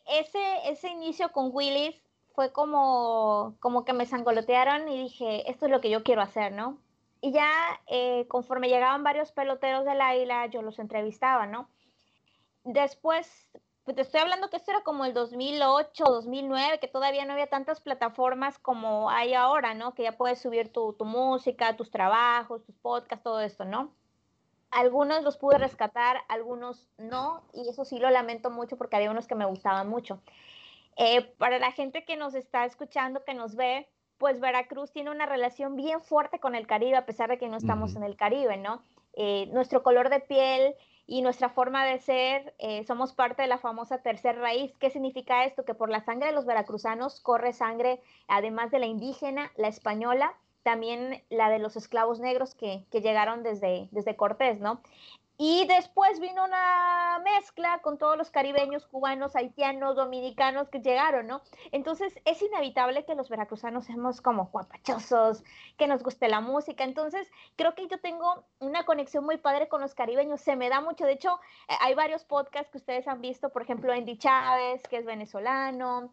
ese, 0.06 0.38
ese 0.66 0.90
inicio 0.90 1.32
con 1.32 1.48
Willis 1.54 1.94
fue 2.38 2.52
como, 2.52 3.57
como 3.59 3.85
que 3.85 3.92
me 3.92 4.07
sangolotearon 4.07 4.88
y 4.88 4.97
dije, 4.97 5.50
esto 5.50 5.66
es 5.66 5.73
lo 5.73 5.80
que 5.80 5.90
yo 5.90 6.04
quiero 6.04 6.23
hacer, 6.23 6.52
¿no? 6.52 6.78
Y 7.21 7.33
ya 7.33 7.50
eh, 7.88 8.28
conforme 8.28 8.68
llegaban 8.68 9.02
varios 9.02 9.33
peloteros 9.33 9.85
del 9.85 10.00
águila, 10.00 10.47
yo 10.47 10.62
los 10.62 10.78
entrevistaba, 10.78 11.49
¿no? 11.49 11.68
Después, 12.62 13.50
pues 13.83 13.97
te 13.97 14.02
estoy 14.02 14.21
hablando 14.21 14.50
que 14.50 14.57
esto 14.57 14.71
era 14.71 14.83
como 14.83 15.04
el 15.04 15.14
2008, 15.14 16.04
2009, 16.04 16.78
que 16.78 16.87
todavía 16.87 17.25
no 17.25 17.33
había 17.33 17.49
tantas 17.49 17.80
plataformas 17.80 18.57
como 18.61 19.11
hay 19.11 19.35
ahora, 19.35 19.75
¿no? 19.75 19.95
Que 19.95 20.04
ya 20.04 20.16
puedes 20.16 20.40
subir 20.40 20.73
tu, 20.73 20.92
tu 20.92 21.07
música, 21.07 21.76
tus 21.76 21.90
trabajos, 21.90 22.64
tus 22.64 22.76
podcasts, 22.76 23.25
todo 23.25 23.40
esto, 23.40 23.64
¿no? 23.64 23.90
Algunos 24.71 25.25
los 25.25 25.38
pude 25.38 25.59
rescatar, 25.59 26.18
algunos 26.28 26.88
no, 26.99 27.42
y 27.52 27.68
eso 27.68 27.85
sí 27.85 27.99
lo 27.99 28.09
lamento 28.11 28.49
mucho 28.49 28.76
porque 28.76 28.95
había 28.95 29.11
unos 29.11 29.26
que 29.26 29.35
me 29.35 29.45
gustaban 29.45 29.88
mucho. 29.88 30.21
Eh, 31.00 31.22
para 31.38 31.61
la 31.61 31.70
gente 31.70 32.04
que 32.04 32.16
nos 32.16 32.34
está 32.34 32.64
escuchando, 32.64 33.24
que 33.24 33.32
nos 33.32 33.54
ve, 33.54 33.88
pues 34.18 34.40
Veracruz 34.40 34.90
tiene 34.90 35.12
una 35.12 35.26
relación 35.26 35.76
bien 35.76 36.02
fuerte 36.02 36.40
con 36.40 36.56
el 36.56 36.66
Caribe, 36.66 36.96
a 36.96 37.06
pesar 37.06 37.30
de 37.30 37.38
que 37.38 37.48
no 37.48 37.56
estamos 37.56 37.94
en 37.94 38.02
el 38.02 38.16
Caribe, 38.16 38.56
¿no? 38.56 38.82
Eh, 39.12 39.46
nuestro 39.52 39.84
color 39.84 40.11
de 40.11 40.18
piel 40.18 40.74
y 41.06 41.22
nuestra 41.22 41.50
forma 41.50 41.87
de 41.87 42.00
ser, 42.00 42.52
eh, 42.58 42.82
somos 42.84 43.12
parte 43.12 43.42
de 43.42 43.48
la 43.48 43.58
famosa 43.58 44.02
tercer 44.02 44.38
raíz. 44.38 44.76
¿Qué 44.78 44.90
significa 44.90 45.44
esto? 45.44 45.64
Que 45.64 45.72
por 45.72 45.88
la 45.88 46.00
sangre 46.00 46.30
de 46.30 46.34
los 46.34 46.46
veracruzanos 46.46 47.20
corre 47.20 47.52
sangre, 47.52 48.00
además 48.26 48.72
de 48.72 48.80
la 48.80 48.87
indígena, 48.87 49.52
la 49.56 49.68
española, 49.68 50.34
también 50.64 51.22
la 51.30 51.48
de 51.48 51.61
los 51.61 51.76
esclavos 51.76 52.18
negros 52.18 52.56
que, 52.56 52.87
que 52.90 53.00
llegaron 53.02 53.44
desde, 53.44 53.88
desde 53.92 54.16
Cortés, 54.16 54.58
¿no? 54.58 54.82
Y 55.40 55.68
después 55.68 56.18
vino 56.18 56.44
una 56.44 57.20
mezcla 57.24 57.79
con 57.79 57.96
todos 57.96 58.18
los 58.18 58.29
caribeños, 58.29 58.88
cubanos, 58.88 59.37
haitianos, 59.37 59.94
dominicanos 59.94 60.68
que 60.68 60.81
llegaron, 60.81 61.29
¿no? 61.29 61.42
Entonces 61.70 62.12
es 62.24 62.42
inevitable 62.42 63.05
que 63.05 63.14
los 63.14 63.29
veracruzanos 63.29 63.85
seamos 63.85 64.20
como 64.20 64.46
guapachosos, 64.46 65.44
que 65.77 65.87
nos 65.87 66.03
guste 66.03 66.29
la 66.29 66.40
música. 66.40 66.83
Entonces 66.83 67.31
creo 67.55 67.77
que 67.77 67.87
yo 67.87 68.01
tengo 68.01 68.46
una 68.59 68.85
conexión 68.85 69.24
muy 69.24 69.37
padre 69.37 69.68
con 69.68 69.81
los 69.81 69.94
caribeños. 69.94 70.40
Se 70.40 70.57
me 70.57 70.68
da 70.68 70.81
mucho. 70.81 71.07
De 71.07 71.12
hecho, 71.12 71.38
eh, 71.68 71.74
hay 71.83 71.94
varios 71.94 72.24
podcasts 72.24 72.72
que 72.72 72.79
ustedes 72.79 73.07
han 73.07 73.20
visto, 73.20 73.51
por 73.51 73.62
ejemplo, 73.62 73.92
Andy 73.92 74.18
Chávez, 74.18 74.83
que 74.88 74.96
es 74.96 75.07
venezolano. 75.07 76.12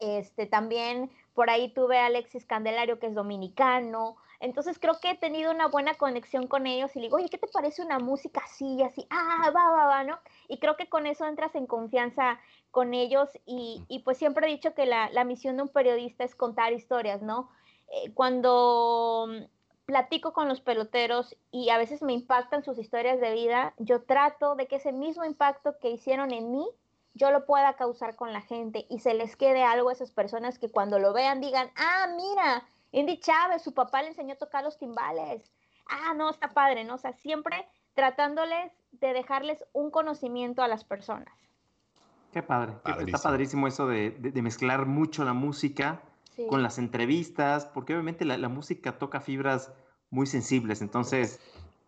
Este, 0.00 0.44
también 0.44 1.10
por 1.32 1.48
ahí 1.48 1.72
tuve 1.72 1.98
a 1.98 2.06
Alexis 2.06 2.44
Candelario, 2.44 2.98
que 2.98 3.06
es 3.06 3.14
dominicano. 3.14 4.16
Entonces 4.40 4.78
creo 4.78 4.98
que 5.00 5.10
he 5.10 5.16
tenido 5.16 5.50
una 5.50 5.68
buena 5.68 5.94
conexión 5.94 6.46
con 6.46 6.66
ellos 6.66 6.96
y 6.96 7.00
digo, 7.00 7.16
oye, 7.16 7.28
¿qué 7.28 7.36
te 7.36 7.46
parece 7.46 7.82
una 7.82 7.98
música 7.98 8.40
así, 8.44 8.82
así? 8.82 9.06
Ah, 9.10 9.50
va, 9.54 9.70
va, 9.70 9.86
va, 9.86 10.04
¿no? 10.04 10.18
Y 10.48 10.58
creo 10.58 10.76
que 10.76 10.88
con 10.88 11.06
eso 11.06 11.26
entras 11.26 11.54
en 11.54 11.66
confianza 11.66 12.40
con 12.70 12.94
ellos 12.94 13.28
y, 13.44 13.84
y 13.88 13.98
pues 14.00 14.16
siempre 14.16 14.46
he 14.46 14.50
dicho 14.50 14.74
que 14.74 14.86
la, 14.86 15.10
la, 15.10 15.24
misión 15.24 15.56
de 15.56 15.64
un 15.64 15.68
periodista 15.68 16.24
es 16.24 16.34
contar 16.34 16.72
historias, 16.72 17.20
¿no? 17.20 17.50
Eh, 17.88 18.12
cuando 18.14 19.28
platico 19.84 20.32
con 20.32 20.48
los 20.48 20.60
peloteros 20.60 21.36
y 21.50 21.70
a 21.70 21.76
veces 21.76 22.00
me 22.00 22.12
impactan 22.12 22.62
sus 22.62 22.78
historias 22.78 23.20
de 23.20 23.32
vida, 23.32 23.74
yo 23.76 24.04
trato 24.04 24.54
de 24.54 24.68
que 24.68 24.76
ese 24.76 24.92
mismo 24.92 25.24
impacto 25.24 25.78
que 25.80 25.90
hicieron 25.90 26.32
en 26.32 26.52
mí, 26.52 26.66
yo 27.12 27.30
lo 27.32 27.44
pueda 27.44 27.74
causar 27.74 28.14
con 28.14 28.32
la 28.32 28.40
gente 28.40 28.86
y 28.88 29.00
se 29.00 29.14
les 29.14 29.36
quede 29.36 29.64
algo 29.64 29.90
a 29.90 29.92
esas 29.92 30.12
personas 30.12 30.58
que 30.58 30.70
cuando 30.70 30.98
lo 30.98 31.12
vean 31.12 31.40
digan, 31.40 31.70
ah, 31.76 32.06
mira, 32.16 32.64
Indy 32.92 33.18
Chávez, 33.20 33.62
su 33.62 33.72
papá 33.72 34.02
le 34.02 34.08
enseñó 34.08 34.34
a 34.34 34.38
tocar 34.38 34.64
los 34.64 34.78
timbales. 34.78 35.50
Ah, 35.88 36.14
no, 36.14 36.30
está 36.30 36.48
padre, 36.48 36.84
¿no? 36.84 36.94
O 36.94 36.98
sea, 36.98 37.12
siempre 37.12 37.66
tratándoles 37.94 38.72
de 38.92 39.12
dejarles 39.12 39.64
un 39.72 39.90
conocimiento 39.90 40.62
a 40.62 40.68
las 40.68 40.84
personas. 40.84 41.34
Qué 42.32 42.42
padre. 42.42 42.74
Está 43.06 43.18
padrísimo 43.18 43.66
eso 43.66 43.86
de, 43.86 44.12
mezclar 44.42 44.86
mucho 44.86 45.24
la 45.24 45.32
música 45.32 46.00
con 46.48 46.62
las 46.62 46.78
entrevistas, 46.78 47.66
porque 47.66 47.92
obviamente 47.92 48.24
la, 48.24 48.48
música 48.48 48.98
toca 48.98 49.20
fibras 49.20 49.72
muy 50.10 50.26
sensibles, 50.26 50.80
entonces 50.80 51.40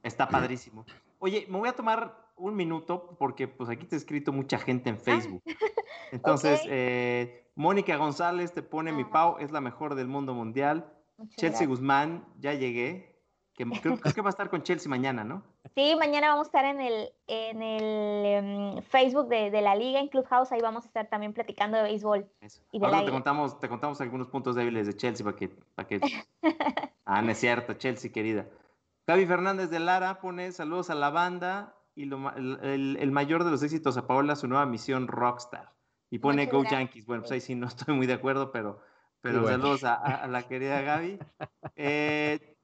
está 0.03 0.29
padrísimo. 0.29 0.85
Oye, 1.21 1.47
me 1.49 1.59
voy 1.59 1.69
a 1.69 1.77
tomar 1.77 2.23
un 2.37 2.57
minuto 2.57 3.17
porque 3.19 3.47
pues 3.47 3.71
aquí 3.71 3.87
te 3.87 3.95
he 3.95 3.99
escrito 3.99 4.33
mucha 4.33 4.59
gente 4.59 4.91
en 4.91 4.99
ah, 5.07 5.21
Entonces, 6.13 6.61
eh, 6.67 7.49
Mónica 7.55 7.97
González 7.97 8.53
te 8.53 8.63
pone 8.63 8.93
mi 8.93 9.05
Pau, 9.05 9.39
es 9.41 9.51
la 9.51 9.63
mejor 9.63 9.95
del 9.95 10.09
mundo 10.09 10.35
mundial. 10.35 10.93
Chelsea 11.37 11.67
Guzmán, 11.67 12.27
ya 12.39 12.53
llegué. 12.53 13.11
Que, 13.55 13.65
creo, 13.65 13.99
que 13.99 14.21
va 14.23 14.29
a 14.29 14.31
estar 14.31 14.49
con 14.49 14.63
Chelsea 14.63 14.89
mañana, 14.89 15.25
¿no? 15.25 15.43
Sí, 15.75 15.95
mañana 15.99 16.29
vamos 16.29 16.47
a 16.47 16.49
estar 16.49 16.65
en 16.65 16.81
el, 16.81 17.13
en 17.27 17.63
el 17.63 18.25
em, 18.25 18.83
Facebook 18.83 19.29
de, 19.29 19.61
la 19.61 19.75
liga, 19.75 20.01
en 20.01 20.09
Clubhouse, 20.09 20.53
ahí 20.53 20.61
vamos 20.63 20.85
a 20.85 20.87
estar 20.87 21.09
también 21.09 21.35
platicando 21.35 21.77
de 21.77 21.83
béisbol. 21.83 22.27
Ahora 22.81 23.05
te 23.05 23.11
contamos, 23.11 23.61
te 23.61 23.69
contamos 23.69 24.01
algunos 24.01 24.29
puntos 24.29 24.57
débiles 24.57 24.87
de 24.87 24.97
Chelsea 24.97 25.23
para 25.23 25.37
que... 25.37 25.49
Para 25.49 25.87
que... 25.87 26.01
ah, 27.05 27.21
no 27.21 27.31
es 27.31 27.39
cierto, 27.39 27.75
Chelsea 27.75 28.11
querida. 28.11 28.47
Gaby 29.07 29.27
Fernández 29.27 29.69
de 29.69 29.81
Lara 29.81 30.21
pone 30.21 30.51
saludos 30.53 30.89
a 30.89 30.95
la 30.95 31.11
banda 31.11 31.75
y 31.95 32.05
el, 32.05 32.97
el, 32.99 33.13
mayor 33.13 33.45
de 33.45 33.51
los 33.51 33.63
éxitos 33.63 33.99
a 33.99 34.07
Paola, 34.07 34.35
su 34.35 34.49
nueva 34.49 34.65
misión 34.65 35.09
Rockstar 35.09 35.72
y 36.13 36.19
pone 36.19 36.47
Go 36.47 36.63
Yankees. 36.63 37.07
Bueno, 37.07 37.23
pues 37.23 37.33
ahí 37.33 37.41
sí 37.41 37.55
no 37.55 37.67
estoy 37.67 37.97
muy 37.97 38.07
de 38.07 38.13
acuerdo, 38.13 38.53
pero, 38.53 38.83
pero 39.23 39.49
saludos 39.49 39.83
a, 39.83 40.27
la 40.29 40.43
querida 40.43 40.83
Gaby. 40.83 41.19
Eh, 41.75 42.55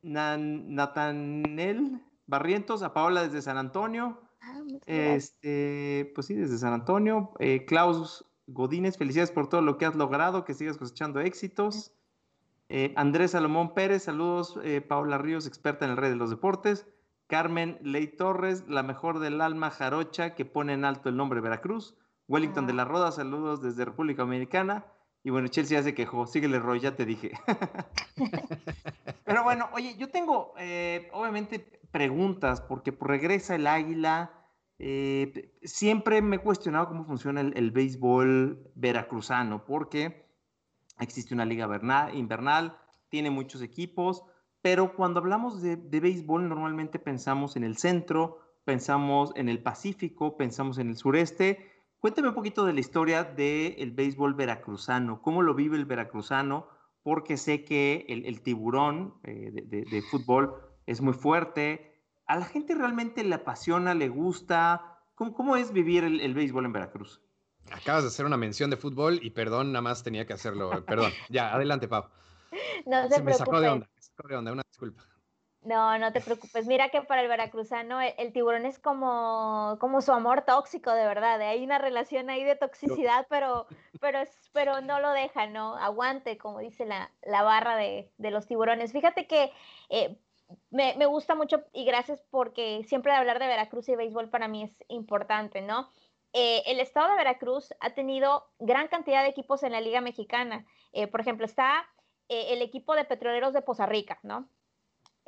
Natanel 0.00 1.20
Barrientos, 2.26 2.82
a 2.82 2.94
Paola 2.94 3.24
desde 3.24 3.42
San 3.42 3.58
Antonio. 3.58 4.22
Ah, 4.40 4.62
este, 4.86 6.10
pues 6.14 6.28
sí, 6.28 6.34
desde 6.34 6.56
San 6.56 6.72
Antonio. 6.72 7.32
Eh, 7.40 7.66
Klaus 7.66 8.24
Godínez, 8.46 8.96
felicidades 8.96 9.32
por 9.32 9.50
todo 9.50 9.60
lo 9.60 9.76
que 9.76 9.84
has 9.84 9.94
logrado, 9.94 10.46
que 10.46 10.54
sigas 10.54 10.78
cosechando 10.78 11.20
éxitos. 11.20 11.92
Eh, 12.70 12.94
Andrés 12.96 13.32
Salomón 13.32 13.74
Pérez, 13.74 14.04
saludos. 14.04 14.58
Eh, 14.64 14.80
Paola 14.80 15.18
Ríos, 15.18 15.46
experta 15.46 15.84
en 15.84 15.90
el 15.90 15.98
rey 15.98 16.08
de 16.08 16.16
los 16.16 16.30
deportes. 16.30 16.86
Carmen 17.26 17.78
Ley 17.82 18.06
Torres, 18.06 18.64
la 18.66 18.82
mejor 18.82 19.18
del 19.18 19.42
alma 19.42 19.68
jarocha 19.68 20.34
que 20.34 20.46
pone 20.46 20.72
en 20.72 20.86
alto 20.86 21.10
el 21.10 21.18
nombre 21.18 21.42
Veracruz. 21.42 21.94
Wellington 22.28 22.66
de 22.66 22.74
la 22.74 22.84
Roda, 22.84 23.10
saludos 23.10 23.62
desde 23.62 23.86
República 23.86 24.22
Dominicana. 24.22 24.86
Y 25.24 25.30
bueno, 25.30 25.48
Chelsea 25.48 25.78
ya 25.78 25.82
se 25.82 25.94
quejó. 25.94 26.26
Síguele, 26.26 26.58
Roy, 26.58 26.80
ya 26.80 26.94
te 26.94 27.04
dije. 27.04 27.32
Pero 29.24 29.42
bueno, 29.42 29.68
oye, 29.72 29.96
yo 29.96 30.08
tengo, 30.10 30.54
eh, 30.58 31.08
obviamente, 31.12 31.80
preguntas, 31.90 32.60
porque 32.60 32.96
regresa 33.00 33.54
el 33.54 33.66
águila. 33.66 34.30
Eh, 34.78 35.58
siempre 35.62 36.22
me 36.22 36.36
he 36.36 36.38
cuestionado 36.40 36.88
cómo 36.88 37.04
funciona 37.04 37.40
el, 37.40 37.70
béisbol 37.72 38.70
veracruzano, 38.76 39.64
porque 39.64 40.28
existe 41.00 41.34
una 41.34 41.44
liga 41.44 41.66
invernal, 42.14 42.78
tiene 43.08 43.30
muchos 43.30 43.60
equipos, 43.60 44.22
pero 44.62 44.94
cuando 44.94 45.18
hablamos 45.18 45.62
de, 45.62 45.76
de 45.76 46.00
béisbol 46.00 46.48
normalmente 46.48 46.98
pensamos 47.00 47.56
en 47.56 47.64
el 47.64 47.76
centro, 47.76 48.38
pensamos 48.64 49.32
en 49.34 49.48
el 49.48 49.62
Pacífico, 49.62 50.36
pensamos 50.36 50.78
en 50.78 50.90
el 50.90 50.96
sureste. 50.96 51.67
Cuéntame 52.00 52.28
un 52.28 52.34
poquito 52.34 52.64
de 52.64 52.72
la 52.72 52.80
historia 52.80 53.24
del 53.24 53.90
béisbol 53.90 54.34
veracruzano, 54.34 55.20
cómo 55.20 55.42
lo 55.42 55.54
vive 55.54 55.76
el 55.76 55.84
veracruzano, 55.84 56.68
porque 57.02 57.36
sé 57.36 57.64
que 57.64 58.06
el, 58.08 58.40
tiburón 58.42 59.14
eh, 59.24 59.50
de, 59.52 60.02
fútbol 60.02 60.54
es 60.86 61.00
muy 61.00 61.14
fuerte. 61.14 62.04
¿A 62.26 62.36
la 62.36 62.44
gente 62.44 62.74
realmente 62.74 63.24
le 63.24 63.34
apasiona, 63.34 63.94
le 63.94 64.08
gusta? 64.08 65.00
¿Cómo, 65.14 65.56
es 65.56 65.72
vivir 65.72 66.04
el, 66.04 66.34
béisbol 66.34 66.66
en 66.66 66.72
Veracruz? 66.72 67.20
Acabas 67.72 68.04
de 68.04 68.08
hacer 68.08 68.26
una 68.26 68.36
mención 68.36 68.70
de 68.70 68.76
fútbol 68.76 69.18
y 69.22 69.30
perdón, 69.30 69.72
nada 69.72 69.82
más 69.82 70.04
tenía 70.04 70.26
que 70.26 70.34
hacerlo. 70.34 70.84
Perdón. 70.84 71.10
ya, 71.28 71.52
adelante, 71.52 71.88
Pau. 71.88 72.04
No 72.86 73.08
se, 73.08 73.22
me 73.22 73.34
sacó 73.34 73.60
de 73.60 73.68
onda, 73.68 73.88
me 73.94 74.02
sacó 74.02 74.28
de 74.28 74.36
onda, 74.36 74.52
una 74.52 74.62
disculpa. 74.70 75.02
No, 75.68 75.98
no 75.98 76.12
te 76.14 76.22
preocupes. 76.22 76.66
Mira 76.66 76.88
que 76.88 77.02
para 77.02 77.20
el 77.20 77.28
veracruzano 77.28 78.00
e, 78.00 78.14
el, 78.16 78.32
tiburón 78.32 78.64
es 78.64 78.78
como, 78.78 79.76
como 79.78 80.00
su 80.00 80.12
amor 80.12 80.46
tóxico, 80.46 80.90
de 80.92 81.04
verdad. 81.04 81.38
¿eh? 81.42 81.48
Hay 81.48 81.62
una 81.62 81.76
relación 81.76 82.30
ahí 82.30 82.42
de 82.42 82.56
toxicidad, 82.56 83.26
pero, 83.28 83.66
pero, 84.00 84.20
pero 84.54 84.80
no 84.80 84.98
lo 84.98 85.10
deja, 85.10 85.46
¿no? 85.46 85.76
Aguante, 85.76 86.38
como 86.38 86.60
dice 86.60 86.86
la, 86.86 87.10
la 87.22 87.42
barra 87.42 87.76
de, 87.76 88.10
de, 88.16 88.30
los 88.30 88.46
tiburones. 88.46 88.92
Fíjate 88.92 89.26
que 89.26 89.52
eh, 89.90 90.16
me, 90.70 90.94
me, 90.96 91.04
gusta 91.04 91.34
mucho 91.34 91.62
y 91.74 91.84
gracias 91.84 92.24
porque 92.30 92.82
siempre 92.84 93.12
hablar 93.12 93.38
de 93.38 93.48
Veracruz 93.48 93.90
y 93.90 93.96
béisbol 93.96 94.30
para 94.30 94.48
mí 94.48 94.62
es 94.62 94.84
importante, 94.88 95.60
¿no? 95.60 95.90
Eh, 96.32 96.62
el 96.64 96.80
estado 96.80 97.10
de 97.10 97.16
Veracruz 97.16 97.74
ha 97.80 97.90
tenido 97.90 98.48
gran 98.58 98.88
cantidad 98.88 99.22
de 99.22 99.28
equipos 99.28 99.62
en 99.62 99.72
la 99.72 99.82
Liga 99.82 100.00
Mexicana. 100.00 100.64
por 101.10 101.20
ejemplo, 101.20 101.44
está 101.44 101.86
el 102.28 102.62
equipo 102.62 102.94
de 102.94 103.04
petroleros 103.04 103.52
de 103.52 103.62
Poza 103.62 103.84
Rica, 103.84 104.18
¿no? 104.22 104.48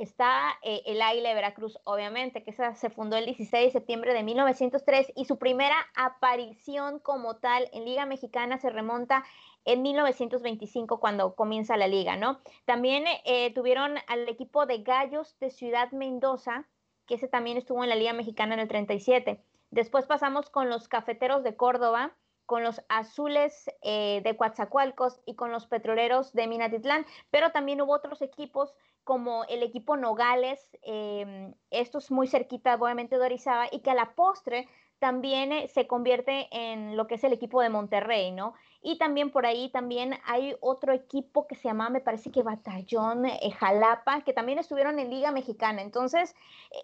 Está 0.03 0.59
eh, 0.63 0.83
el 0.87 1.03
Águila 1.03 1.29
de 1.29 1.35
Veracruz, 1.35 1.79
obviamente, 1.85 2.43
que 2.43 2.51
esa 2.51 2.75
se 2.75 2.91
fundó 2.91 3.17
el 3.17 3.27
16 3.27 3.67
de 3.67 3.71
septiembre 3.71 4.15
de 4.15 4.23
1903 4.23 5.13
y 5.15 5.27
su 5.27 5.39
primera 5.39 5.77
aparición 5.95 6.99
como 7.01 7.37
tal 7.37 7.69
en 7.73 7.85
Liga 7.85 8.07
Mexicana 8.07 8.59
se 8.59 8.71
remonta 8.71 9.25
en 9.65 9.83
1925 9.83 11.01
cuando 11.01 11.35
comienza 11.35 11.77
la 11.77 11.87
liga, 11.87 12.17
¿no? 12.17 12.41
También 12.65 13.05
eh, 13.25 13.53
tuvieron 13.55 13.97
al 14.07 14.29
equipo 14.29 14.67
de 14.67 14.83
Gallos 14.83 15.39
de 15.39 15.51
Ciudad 15.51 15.91
Mendoza, 15.93 16.67
que 17.07 17.17
ese 17.17 17.29
también 17.29 17.59
estuvo 17.59 17.83
en 17.83 17.91
la 17.91 17.97
Liga 17.97 18.13
Mexicana 18.13 18.55
en 18.55 18.61
el 18.61 18.69
37. 18.69 19.43
Después 19.71 20.07
pasamos 20.07 20.51
con 20.51 20.71
los 20.71 20.89
Cafeteros 20.89 21.43
de 21.45 21.57
Córdoba, 21.57 22.17
con 22.47 22.65
los 22.65 22.83
azules 22.89 23.71
eh, 23.83 24.23
de 24.25 24.37
Coatzacoalcos 24.37 25.21
y 25.25 25.37
con 25.37 25.53
los 25.53 25.67
petroleros 25.67 26.33
de 26.33 26.49
Minatitlán, 26.49 27.07
pero 27.31 27.53
también 27.53 27.81
hubo 27.81 27.93
otros 27.93 28.23
equipos 28.23 28.75
como 29.05 29.45
el 29.45 29.63
equipo 29.63 29.97
Nogales, 29.97 30.61
eh, 30.83 31.53
esto 31.71 31.99
es 31.99 32.11
muy 32.11 32.27
cerquita 32.27 32.75
obviamente 32.75 33.19
de 33.19 33.25
Orizaba, 33.25 33.67
y 33.71 33.81
que 33.81 33.91
a 33.91 33.95
la 33.95 34.15
postre 34.15 34.69
también 34.99 35.53
eh, 35.53 35.69
se 35.69 35.87
convierte 35.87 36.49
en 36.51 36.97
lo 36.97 37.07
que 37.07 37.15
es 37.15 37.25
el 37.25 37.33
equipo 37.33 37.63
de 37.63 37.71
Monterrey, 37.71 38.33
¿no? 38.33 38.55
Y 38.83 38.99
también 38.99 39.31
por 39.31 39.47
ahí 39.47 39.71
también 39.71 40.15
hay 40.25 40.55
otro 40.61 40.93
equipo 40.93 41.47
que 41.47 41.55
se 41.55 41.69
llama, 41.69 41.91
me 41.91 42.01
parece 42.01 42.31
que 42.31 42.43
Batallón 42.43 43.25
Jalapa, 43.59 44.23
que 44.23 44.33
también 44.33 44.59
estuvieron 44.59 44.99
en 44.99 45.11
Liga 45.11 45.33
Mexicana. 45.33 45.83
Entonces, 45.83 46.35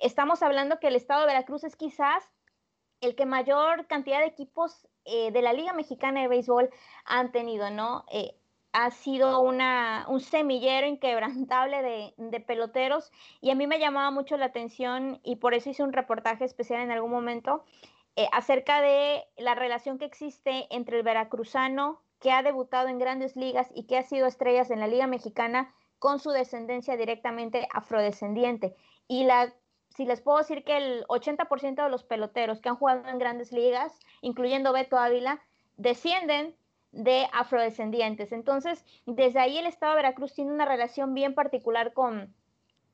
estamos 0.01 0.43
hablando 0.43 0.79
que 0.79 0.89
el 0.89 0.97
estado 0.97 1.21
de 1.23 1.27
Veracruz 1.29 1.65
es 1.65 1.77
quizás 1.77 2.23
el 3.01 3.15
que 3.15 3.27
mayor 3.27 3.87
cantidad 3.87 4.21
de 4.21 4.27
equipos 4.27 4.87
eh, 5.05 5.31
de 5.31 5.43
la 5.43 5.53
Liga 5.53 5.73
Mexicana 5.73 6.23
de 6.23 6.29
Béisbol 6.29 6.71
han 7.05 7.33
tenido, 7.33 7.71
¿no? 7.71 8.05
Eh, 8.11 8.35
ha 8.79 8.91
sido 8.91 9.41
una, 9.41 10.05
un 10.07 10.21
semillero 10.21 10.87
inquebrantable 10.87 12.13
de, 12.19 12.41
peloteros 12.41 13.11
y 13.41 13.51
a 13.51 13.55
mí 13.55 13.67
me 13.67 13.79
llamaba 13.79 14.11
mucho 14.11 14.37
la 14.37 14.45
atención 14.45 15.19
y 15.25 15.37
por 15.37 15.55
eso 15.55 15.71
hice 15.71 15.83
un 15.83 15.95
reportaje 15.95 16.45
especial 16.45 16.83
en 16.83 16.91
algún 16.91 17.11
momento 17.11 17.65
eh, 18.17 18.29
acerca 18.33 18.83
de 18.83 19.25
la 19.39 19.55
relación 19.55 19.97
que 19.97 20.05
existe 20.05 20.67
entre 20.69 20.99
el 20.99 21.05
veracruzano 21.05 22.03
que 22.21 22.33
ha 22.33 22.43
debutado 22.43 22.89
en 22.89 22.99
grandes 22.99 23.35
ligas 23.35 23.67
y 23.75 23.85
que 23.85 23.97
ha 23.97 24.03
sido 24.03 24.27
estrellas 24.27 24.71
en 24.71 24.81
la 24.81 24.89
Liga 24.89 25.07
Mexicana 25.07 25.75
con 25.99 26.19
su 26.19 26.29
descendencia 26.31 26.99
directamente 26.99 27.67
afrodescendiente. 27.73 28.77
Y 29.09 29.25
la 29.25 29.55
si 29.89 30.05
les 30.05 30.21
puedo 30.21 30.37
decir 30.37 30.65
que 30.65 30.77
el 30.77 31.07
80% 31.07 31.83
de 31.83 31.89
los 31.89 32.05
peloteros 32.05 32.61
que 32.61 32.69
han 32.69 32.77
jugado 32.77 33.09
en 33.09 33.19
grandes 33.19 33.53
ligas, 33.53 33.99
incluyendo 34.21 34.75
Beto 34.75 34.99
Ávila, 34.99 35.41
descienden 35.79 36.55
de 36.97 37.29
afrodescendientes. 37.33 38.33
Entonces, 38.33 38.85
desde 39.07 39.39
ahí 39.39 39.59
el 39.59 39.67
Estado 39.67 39.93
de 39.93 40.03
Veracruz 40.03 40.35
tiene 40.35 40.53
una 40.53 40.65
relación 40.65 41.15
bien 41.15 41.35
particular 41.35 41.93
con, 41.93 42.35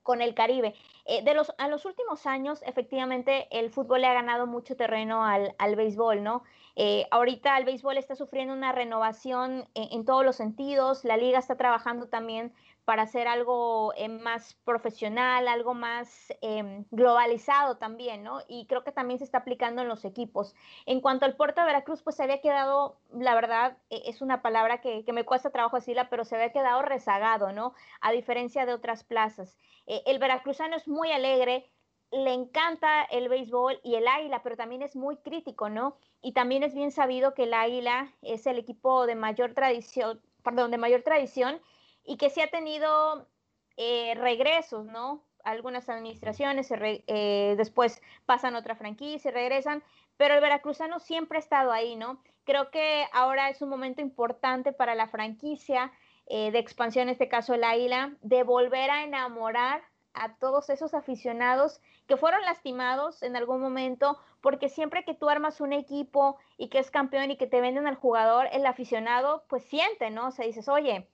con 0.02 0.20
el 0.20 0.34
Caribe. 0.34 0.74
Eh, 1.04 1.22
de 1.24 1.34
los, 1.34 1.52
a 1.58 1.68
los 1.68 1.84
últimos 1.84 2.26
años, 2.26 2.62
efectivamente, 2.66 3.48
el 3.50 3.70
fútbol 3.70 4.02
le 4.02 4.08
ha 4.08 4.14
ganado 4.14 4.46
mucho 4.46 4.76
terreno 4.76 5.24
al, 5.24 5.54
al 5.58 5.76
béisbol, 5.76 6.22
¿no? 6.22 6.42
Eh, 6.74 7.06
ahorita 7.10 7.56
el 7.58 7.64
béisbol 7.64 7.98
está 7.98 8.14
sufriendo 8.14 8.54
una 8.54 8.72
renovación 8.72 9.68
en, 9.74 9.88
en, 9.92 10.04
todos 10.04 10.24
los 10.24 10.36
sentidos, 10.36 11.04
la 11.04 11.16
liga 11.16 11.38
está 11.38 11.56
trabajando 11.56 12.08
también 12.08 12.52
para 12.84 13.02
hacer 13.02 13.28
algo 13.28 13.92
eh, 13.96 14.08
más 14.08 14.54
profesional, 14.64 15.46
algo 15.46 15.72
más 15.72 16.32
em, 16.40 16.84
globalizado 16.90 17.76
también, 17.76 18.24
¿no? 18.24 18.40
Y 18.48 18.66
creo 18.66 18.82
que 18.82 18.90
también 18.90 19.18
se 19.18 19.24
está 19.24 19.38
aplicando 19.38 19.82
en 19.82 19.88
los 19.88 20.04
equipos. 20.04 20.54
En 20.84 21.00
cuanto 21.00 21.24
al 21.24 21.36
puerto 21.36 21.60
de 21.60 21.68
Veracruz, 21.68 22.02
pues 22.02 22.16
se 22.16 22.24
había 22.24 22.40
quedado, 22.40 22.98
la 23.12 23.34
verdad, 23.34 23.78
e, 23.88 24.02
es 24.06 24.20
una 24.20 24.42
palabra 24.42 24.80
que, 24.80 25.04
me 25.12 25.24
cuesta 25.24 25.50
trabajo 25.50 25.76
decirla, 25.76 26.08
pero 26.10 26.24
se 26.24 26.34
había 26.34 26.52
quedado 26.52 26.82
rezagado, 26.82 27.52
¿no? 27.52 27.74
A 28.00 28.10
diferencia 28.12 28.66
de 28.66 28.74
otras 28.74 29.04
plazas. 29.04 29.56
Eh, 29.86 30.02
el 30.06 30.18
veracruzano 30.18 30.74
es 30.74 30.88
muy 30.88 31.12
alegre, 31.12 31.70
le 32.10 32.34
encanta 32.34 33.04
el 33.04 33.28
béisbol 33.28 33.80
y 33.84 33.94
el 33.94 34.08
águila, 34.08 34.42
pero 34.42 34.56
también 34.56 34.82
es 34.82 34.96
muy 34.96 35.16
crítico, 35.18 35.70
¿no? 35.70 35.96
Y 36.20 36.32
también 36.32 36.62
es 36.62 36.74
bien 36.74 36.90
sabido 36.90 37.34
que 37.34 37.44
el 37.44 37.54
águila 37.54 38.12
es 38.22 38.46
el 38.46 38.58
equipo 38.58 39.06
de 39.06 39.14
mayor 39.14 39.54
tradición, 39.54 40.20
perdón, 40.42 40.70
de 40.72 40.78
mayor 40.78 41.02
tradición 41.02 41.60
y 42.04 42.16
que 42.16 42.30
sí 42.30 42.40
ha 42.40 42.48
tenido 42.48 43.28
eh, 43.76 44.14
regresos, 44.16 44.86
¿no? 44.86 45.24
Algunas 45.44 45.88
administraciones 45.88 46.70
eh, 46.70 47.54
después 47.56 48.00
pasan 48.26 48.54
otra 48.54 48.76
franquicia 48.76 49.30
y 49.30 49.34
regresan, 49.34 49.82
pero 50.16 50.34
el 50.34 50.40
veracruzano 50.40 51.00
siempre 51.00 51.38
ha 51.38 51.40
estado 51.40 51.72
ahí, 51.72 51.96
¿no? 51.96 52.22
Creo 52.44 52.70
que 52.70 53.06
ahora 53.12 53.48
es 53.48 53.62
un 53.62 53.68
momento 53.68 54.00
importante 54.00 54.72
para 54.72 54.94
la 54.94 55.08
franquicia 55.08 55.92
eh, 56.26 56.50
de 56.50 56.58
expansión, 56.58 57.04
en 57.04 57.10
este 57.10 57.28
caso 57.28 57.54
el 57.54 57.64
Águila, 57.64 58.14
de 58.22 58.42
volver 58.42 58.90
a 58.90 59.04
enamorar 59.04 59.82
a 60.14 60.36
todos 60.36 60.68
esos 60.70 60.94
aficionados 60.94 61.80
que 62.06 62.16
fueron 62.16 62.42
lastimados 62.42 63.22
en 63.22 63.36
algún 63.36 63.60
momento, 63.60 64.18
porque 64.40 64.68
siempre 64.68 65.04
que 65.04 65.14
tú 65.14 65.28
armas 65.28 65.60
un 65.60 65.72
equipo 65.72 66.38
y 66.58 66.68
que 66.68 66.78
es 66.78 66.90
campeón 66.90 67.30
y 67.30 67.36
que 67.36 67.46
te 67.46 67.60
venden 67.60 67.86
al 67.86 67.96
jugador, 67.96 68.48
el 68.52 68.66
aficionado 68.66 69.44
pues 69.48 69.64
siente, 69.64 70.10
¿no? 70.10 70.28
O 70.28 70.30
sea, 70.30 70.44
dices, 70.46 70.68
oye, 70.68 71.08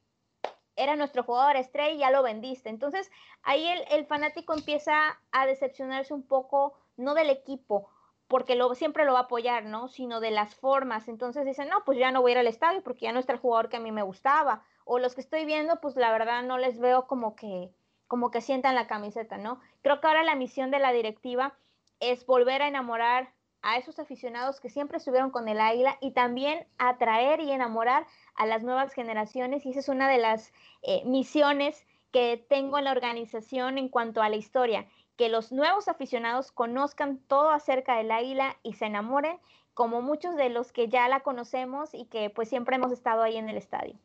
era 0.78 0.96
nuestro 0.96 1.24
jugador 1.24 1.56
estrella 1.56 1.92
y 1.92 1.98
ya 1.98 2.10
lo 2.10 2.22
vendiste. 2.22 2.70
Entonces 2.70 3.10
ahí 3.42 3.68
el, 3.90 4.06
fanático 4.06 4.54
empieza 4.54 5.20
a 5.32 5.46
decepcionarse 5.46 6.14
un 6.14 6.22
poco, 6.22 6.74
no 6.96 7.14
del 7.14 7.30
equipo, 7.30 7.90
porque 8.28 8.54
lo, 8.54 8.74
siempre 8.74 9.04
lo 9.04 9.12
va 9.12 9.20
a 9.20 9.22
apoyar, 9.22 9.64
¿no? 9.64 9.88
Sino 9.88 10.20
de 10.20 10.30
las 10.30 10.54
formas. 10.54 11.08
Entonces 11.08 11.44
dicen, 11.44 11.68
no, 11.68 11.84
pues 11.84 11.98
ya 11.98 12.12
no 12.12 12.22
voy 12.22 12.30
a 12.30 12.34
ir 12.34 12.38
al 12.38 12.46
estadio 12.46 12.82
porque 12.82 13.06
ya 13.06 13.12
no 13.12 13.20
está 13.20 13.32
el 13.32 13.40
jugador 13.40 13.68
que 13.68 13.78
a 13.78 13.80
mí 13.80 13.90
me 13.90 14.02
gustaba. 14.02 14.62
O 14.84 14.98
los 14.98 15.14
que 15.14 15.20
estoy 15.20 15.44
viendo, 15.44 15.80
pues 15.80 15.96
la 15.96 16.12
verdad 16.12 16.42
no 16.42 16.58
les 16.58 16.78
veo 16.78 17.06
como 17.06 17.34
que, 17.34 17.70
como 18.06 18.30
que 18.30 18.40
sientan 18.40 18.74
la 18.74 18.86
camiseta, 18.86 19.36
¿no? 19.36 19.60
Creo 19.82 20.00
que 20.00 20.06
ahora 20.06 20.22
la 20.22 20.36
misión 20.36 20.70
de 20.70 20.78
la 20.78 20.92
directiva 20.92 21.54
es 22.00 22.24
volver 22.24 22.62
a 22.62 22.68
enamorar 22.68 23.32
a 23.62 23.76
esos 23.76 23.98
aficionados 23.98 24.60
que 24.60 24.70
siempre 24.70 24.98
estuvieron 24.98 25.30
con 25.30 25.48
el 25.48 25.60
águila 25.60 25.98
y 26.00 26.12
también 26.12 26.66
atraer 26.78 27.40
y 27.40 27.50
enamorar 27.50 28.06
a 28.34 28.46
las 28.46 28.62
nuevas 28.62 28.92
generaciones 28.92 29.66
y 29.66 29.70
esa 29.70 29.80
es 29.80 29.88
una 29.88 30.08
de 30.08 30.18
las 30.18 30.52
eh, 30.82 31.02
misiones 31.04 31.84
que 32.12 32.44
tengo 32.48 32.78
en 32.78 32.84
la 32.84 32.92
organización 32.92 33.78
en 33.78 33.88
cuanto 33.88 34.22
a 34.22 34.28
la 34.28 34.36
historia, 34.36 34.86
que 35.16 35.28
los 35.28 35.52
nuevos 35.52 35.88
aficionados 35.88 36.52
conozcan 36.52 37.18
todo 37.26 37.50
acerca 37.50 37.96
del 37.96 38.10
águila 38.10 38.56
y 38.62 38.74
se 38.74 38.86
enamoren 38.86 39.38
como 39.74 40.02
muchos 40.02 40.36
de 40.36 40.48
los 40.48 40.72
que 40.72 40.88
ya 40.88 41.08
la 41.08 41.20
conocemos 41.20 41.94
y 41.94 42.06
que 42.06 42.30
pues 42.30 42.48
siempre 42.48 42.76
hemos 42.76 42.92
estado 42.92 43.22
ahí 43.22 43.36
en 43.36 43.48
el 43.48 43.56
estadio. 43.56 43.98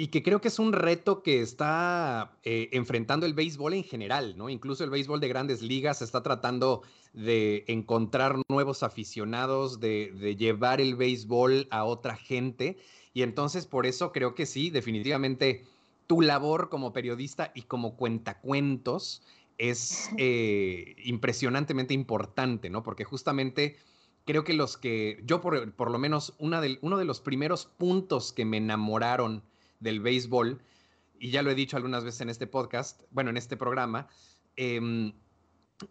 Y 0.00 0.08
que 0.08 0.22
creo 0.22 0.40
que 0.40 0.46
es 0.46 0.60
un 0.60 0.72
reto 0.72 1.24
que 1.24 1.42
está 1.42 2.38
eh, 2.44 2.68
enfrentando 2.70 3.26
el 3.26 3.34
béisbol 3.34 3.74
en 3.74 3.82
general, 3.82 4.38
¿no? 4.38 4.48
Incluso 4.48 4.84
el 4.84 4.90
béisbol 4.90 5.18
de 5.18 5.26
grandes 5.26 5.60
ligas 5.60 6.02
está 6.02 6.22
tratando 6.22 6.82
de 7.12 7.64
encontrar 7.66 8.36
nuevos 8.48 8.84
aficionados, 8.84 9.80
de, 9.80 10.12
de 10.12 10.36
llevar 10.36 10.80
el 10.80 10.94
béisbol 10.94 11.66
a 11.72 11.82
otra 11.82 12.16
gente. 12.16 12.78
Y 13.12 13.22
entonces 13.22 13.66
por 13.66 13.86
eso 13.86 14.12
creo 14.12 14.36
que 14.36 14.46
sí, 14.46 14.70
definitivamente 14.70 15.66
tu 16.06 16.22
labor 16.22 16.68
como 16.68 16.92
periodista 16.92 17.50
y 17.52 17.62
como 17.62 17.96
cuentacuentos 17.96 19.22
es 19.58 20.10
eh, 20.16 20.94
impresionantemente 21.04 21.92
importante, 21.92 22.70
¿no? 22.70 22.84
Porque 22.84 23.02
justamente 23.02 23.76
creo 24.24 24.44
que 24.44 24.54
los 24.54 24.76
que, 24.76 25.20
yo 25.24 25.40
por, 25.40 25.72
por 25.72 25.90
lo 25.90 25.98
menos, 25.98 26.34
una 26.38 26.60
de, 26.60 26.78
uno 26.82 26.98
de 26.98 27.04
los 27.04 27.20
primeros 27.20 27.66
puntos 27.66 28.32
que 28.32 28.44
me 28.44 28.58
enamoraron 28.58 29.42
del 29.80 30.00
béisbol, 30.00 30.62
y 31.18 31.30
ya 31.30 31.42
lo 31.42 31.50
he 31.50 31.54
dicho 31.54 31.76
algunas 31.76 32.04
veces 32.04 32.20
en 32.20 32.30
este 32.30 32.46
podcast, 32.46 33.02
bueno, 33.10 33.30
en 33.30 33.36
este 33.36 33.56
programa, 33.56 34.08
eh, 34.56 35.12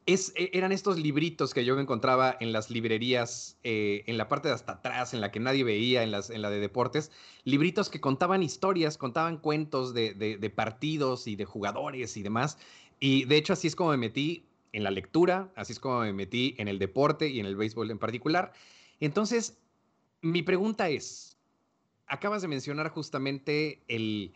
es, 0.06 0.34
e, 0.36 0.50
eran 0.54 0.72
estos 0.72 1.00
libritos 1.00 1.54
que 1.54 1.66
yo 1.66 1.76
me 1.76 1.82
encontraba 1.82 2.36
en 2.40 2.52
las 2.52 2.70
librerías, 2.70 3.58
eh, 3.64 4.04
en 4.08 4.18
la 4.18 4.28
parte 4.28 4.50
de 4.50 4.54
hasta 4.54 4.74
atrás, 4.74 5.14
en 5.14 5.22
la 5.22 5.32
que 5.32 5.40
nadie 5.40 5.64
veía, 5.64 6.04
en, 6.04 6.12
las, 6.12 6.30
en 6.30 6.42
la 6.42 6.50
de 6.50 6.60
deportes, 6.60 7.12
libritos 7.44 7.90
que 7.90 8.02
contaban 8.02 8.44
historias, 8.44 8.98
contaban 8.98 9.38
cuentos 9.38 9.94
de, 9.94 10.14
de, 10.14 10.50
partidos 10.50 11.28
y 11.28 11.36
de 11.36 11.46
jugadores 11.46 12.18
y 12.18 12.24
demás. 12.24 12.58
Y 13.00 13.26
de 13.26 13.38
hecho 13.38 13.54
así 13.54 13.68
es 13.68 13.76
como 13.76 13.92
me 13.92 13.98
metí 13.98 14.46
en 14.74 14.84
la 14.84 14.92
lectura, 14.92 15.52
así 15.56 15.74
es 15.74 15.80
como 15.80 16.02
me 16.02 16.14
metí 16.14 16.56
en 16.58 16.68
el 16.68 16.80
deporte 16.80 17.30
y 17.30 17.40
en 17.40 17.46
el 17.46 17.56
béisbol 17.56 17.90
en 17.92 18.00
particular. 18.00 18.54
Entonces, 19.00 19.58
mi 20.22 20.42
pregunta 20.42 20.90
es, 20.90 21.37
acabas 22.08 22.42
de 22.42 22.48
mencionar 22.48 22.90
justamente 22.90 23.84
el, 23.88 24.34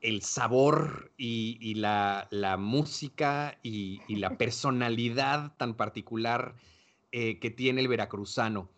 el 0.00 0.22
sabor 0.22 1.12
y, 1.16 1.74
la, 1.76 2.28
música 2.58 3.58
y, 3.62 4.00
la 4.16 4.30
personalidad 4.38 5.56
tan 5.56 5.74
particular 5.74 6.54
eh, 7.12 7.38
que 7.38 7.50
tiene 7.50 7.80
el 7.80 7.88
veracruzano. 7.88 8.68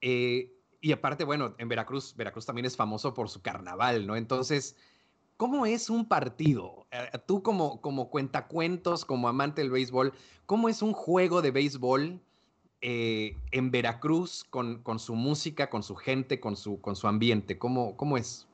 Eh, 0.00 0.52
y 0.80 0.92
aparte, 0.92 1.24
bueno, 1.24 1.54
en 1.58 1.68
Veracruz, 1.68 2.14
Veracruz 2.16 2.46
también 2.46 2.66
es 2.66 2.76
famoso 2.76 3.14
por 3.14 3.28
su 3.28 3.42
carnaval, 3.42 4.06
¿no? 4.06 4.14
Entonces, 4.14 4.76
¿cómo 5.36 5.66
es 5.66 5.90
un 5.90 6.06
partido? 6.06 6.86
Eh, 6.92 7.10
tú 7.26 7.42
como, 7.42 7.80
como 7.80 8.10
cuentacuentos, 8.10 9.04
como 9.04 9.28
amante 9.28 9.62
del 9.62 9.70
béisbol, 9.70 10.12
¿cómo 10.44 10.68
es 10.68 10.82
un 10.82 10.92
juego 10.92 11.42
de 11.42 11.50
béisbol 11.50 12.20
en 12.80 13.70
Veracruz 13.70 14.44
con, 14.44 14.98
su 14.98 15.14
música, 15.14 15.70
con 15.70 15.82
su 15.82 15.96
gente, 15.96 16.40
con 16.40 16.56
su, 16.56 16.80
ambiente? 17.04 17.58
¿Cómo, 17.58 17.96
cómo 17.96 18.16
es? 18.16 18.46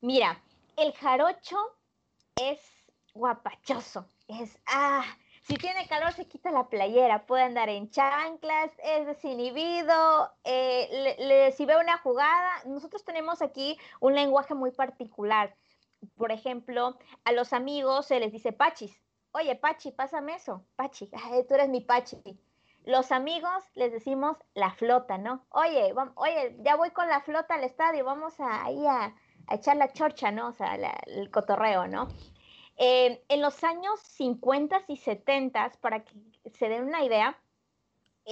Mira, 0.00 0.42
el 0.76 0.92
jarocho 0.92 1.56
es 2.36 2.58
guapachoso, 3.12 4.06
es, 4.28 4.58
ah, 4.66 5.04
si 5.42 5.56
tiene 5.56 5.86
calor 5.88 6.12
se 6.12 6.26
quita 6.26 6.50
la 6.50 6.68
playera, 6.68 7.26
puede 7.26 7.42
andar 7.42 7.68
en 7.68 7.90
chanclas, 7.90 8.70
es 8.82 9.06
desinhibido, 9.06 10.30
eh, 10.44 11.52
si 11.56 11.66
ve 11.66 11.76
una 11.76 11.98
jugada, 11.98 12.50
nosotros 12.66 13.04
tenemos 13.04 13.42
aquí 13.42 13.76
un 14.00 14.14
lenguaje 14.14 14.54
muy 14.54 14.70
particular. 14.70 15.54
Por 16.16 16.32
ejemplo, 16.32 16.96
a 17.24 17.32
los 17.32 17.52
amigos 17.52 18.06
se 18.06 18.20
les 18.20 18.32
dice 18.32 18.52
pachis. 18.52 19.02
Oye, 19.32 19.54
Pachi, 19.54 19.92
pásame 19.92 20.34
eso. 20.34 20.64
Pachi, 20.76 21.08
tú 21.48 21.54
eres 21.54 21.68
mi 21.68 21.80
Pachi. 21.80 22.16
Los 22.84 23.12
amigos 23.12 23.64
les 23.74 23.92
decimos 23.92 24.36
la 24.54 24.70
flota, 24.70 25.18
¿no? 25.18 25.44
Oye, 25.50 25.94
oye, 26.14 26.56
ya 26.60 26.76
voy 26.76 26.90
con 26.90 27.08
la 27.08 27.20
flota 27.20 27.54
al 27.54 27.64
estadio, 27.64 28.04
vamos 28.04 28.40
a, 28.40 28.64
ahí 28.64 28.86
a, 28.86 29.14
echar 29.50 29.76
la 29.76 29.92
chorcha, 29.92 30.30
¿no? 30.30 30.48
O 30.48 30.52
sea, 30.52 30.76
el 31.06 31.30
cotorreo, 31.30 31.86
¿no? 31.86 32.08
Eh, 32.82 33.22
en 33.28 33.42
los 33.42 33.62
años 33.62 34.00
50 34.00 34.84
y 34.88 34.96
70, 34.96 35.72
para 35.82 36.02
que 36.02 36.14
se 36.54 36.68
den 36.68 36.84
una 36.84 37.04
idea, 37.04 37.38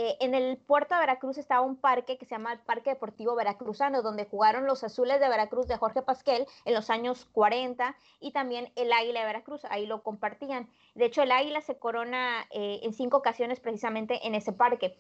eh, 0.01 0.17
en 0.21 0.33
el 0.37 0.59
puerto 0.59 0.95
de 0.95 1.01
Veracruz 1.01 1.39
estaba 1.39 1.63
un 1.63 1.75
parque 1.75 2.19
que 2.19 2.25
se 2.25 2.37
llama 2.37 2.53
el 2.53 2.61
Parque 2.61 2.91
Deportivo 2.91 3.35
Veracruzano, 3.35 4.01
donde 4.01 4.27
jugaron 4.27 4.65
los 4.65 4.85
Azules 4.85 5.19
de 5.19 5.29
Veracruz 5.29 5.67
de 5.67 5.77
Jorge 5.77 6.03
Pasquel 6.03 6.47
en 6.65 6.75
los 6.75 6.89
años 6.89 7.27
40 7.33 7.97
y 8.21 8.31
también 8.31 8.71
el 8.77 8.93
Águila 8.93 9.21
de 9.21 9.27
Veracruz, 9.27 9.65
ahí 9.65 9.87
lo 9.87 10.05
compartían. 10.05 10.71
De 10.95 11.07
hecho, 11.07 11.23
el 11.23 11.33
Águila 11.33 11.61
se 11.63 11.79
corona 11.79 12.47
eh, 12.53 12.79
en 12.85 12.93
cinco 12.93 13.17
ocasiones 13.17 13.59
precisamente 13.59 14.25
en 14.25 14.37
ese 14.37 14.53
parque. 14.53 14.97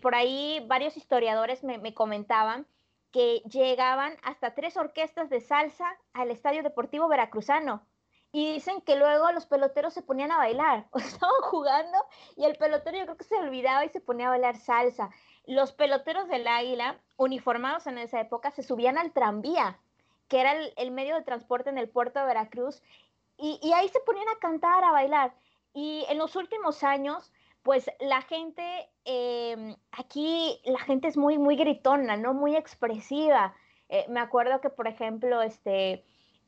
por 0.00 0.14
ahí 0.14 0.64
varios 0.68 0.96
historiadores 0.96 1.64
me 1.64 1.92
comentaban 1.92 2.66
que 3.10 3.42
llegaban 3.50 4.16
hasta 4.22 4.54
tres 4.54 4.76
orquestas 4.76 5.28
de 5.28 5.40
salsa 5.40 5.86
al 6.12 6.30
Estadio 6.30 6.62
Deportivo 6.62 7.08
Veracruzano. 7.08 7.82
Y 8.32 8.52
dicen 8.52 8.80
que 8.80 8.96
luego 8.96 9.32
los 9.32 9.46
peloteros 9.46 9.92
se 9.92 10.02
ponían 10.02 10.30
a 10.30 10.38
bailar, 10.38 10.86
o 10.92 10.98
estaban 10.98 11.40
jugando 11.42 11.98
y 12.36 12.44
el 12.44 12.56
pelotero 12.56 12.98
yo 12.98 13.04
creo 13.04 13.16
que 13.16 13.24
se 13.24 13.36
olvidaba 13.36 13.84
y 13.84 13.88
se 13.88 14.00
ponía 14.00 14.26
a 14.26 14.30
bailar 14.30 14.56
salsa. 14.56 15.10
Los 15.46 15.72
peloteros 15.72 16.28
del 16.28 16.46
Águila, 16.46 16.98
uniformados 17.16 17.86
en 17.86 17.98
esa 17.98 18.20
época, 18.20 18.50
se 18.50 18.62
subían 18.62 18.98
al 18.98 19.12
tranvía, 19.12 19.78
que 20.28 20.40
era 20.40 20.52
el, 20.52 20.90
medio 20.92 21.16
de 21.16 21.22
transporte 21.22 21.70
en 21.70 21.78
el 21.78 21.88
puerto 21.88 22.20
de 22.20 22.26
Veracruz, 22.26 22.82
y, 23.42 23.58
ahí 23.72 23.88
se 23.88 24.00
ponían 24.00 24.28
a 24.28 24.38
cantar, 24.38 24.84
a 24.84 24.92
bailar. 24.92 25.32
Y 25.72 26.04
en 26.10 26.18
los 26.18 26.36
últimos 26.36 26.84
años, 26.84 27.32
pues 27.62 27.90
la 27.98 28.20
gente, 28.20 28.90
em, 29.06 29.76
aquí 29.92 30.60
la 30.64 30.78
gente 30.80 31.08
es 31.08 31.16
muy, 31.16 31.38
muy 31.38 31.56
gritona, 31.56 32.18
¿no? 32.18 32.34
Muy 32.34 32.54
expresiva. 32.54 33.54
Eh, 33.88 34.04
me 34.08 34.20
acuerdo 34.20 34.60
que, 34.60 34.68
por 34.68 34.86
ejemplo, 34.86 35.40
este, 35.40 36.04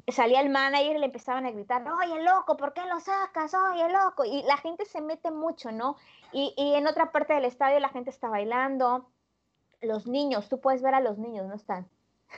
salía 0.09 0.41
el 0.41 0.51
manager 0.51 0.97
y 0.97 0.99
le 0.99 1.07
empezaban 1.07 1.47
a 1.47 1.51
gritar, 1.51 1.85
oye, 1.89 2.23
loco, 2.23 2.57
¿por 2.57 2.73
qué 2.73 2.85
lo 2.87 3.01
sacas? 3.01 3.55
Oye, 3.55 3.89
loco. 3.91 4.25
Y 4.25 4.43
la 4.43 4.57
gente 4.57 4.85
se 4.85 5.01
mete 5.01 5.31
mucho, 5.31 5.71
¿no? 5.73 5.97
Y, 6.33 6.55
y 6.57 6.75
en 6.75 6.87
otra 6.87 7.13
parte 7.13 7.35
del 7.35 7.45
estadio 7.45 7.79
la 7.81 7.89
gente 7.89 8.11
está 8.11 8.29
bailando. 8.29 9.09
Los 9.81 10.07
niños, 10.07 10.49
tú 10.49 10.61
puedes 10.61 10.83
ver 10.83 10.95
a 10.95 11.01
los 11.01 11.19
niños, 11.19 11.47
¿no 11.47 11.55
están? 11.55 11.89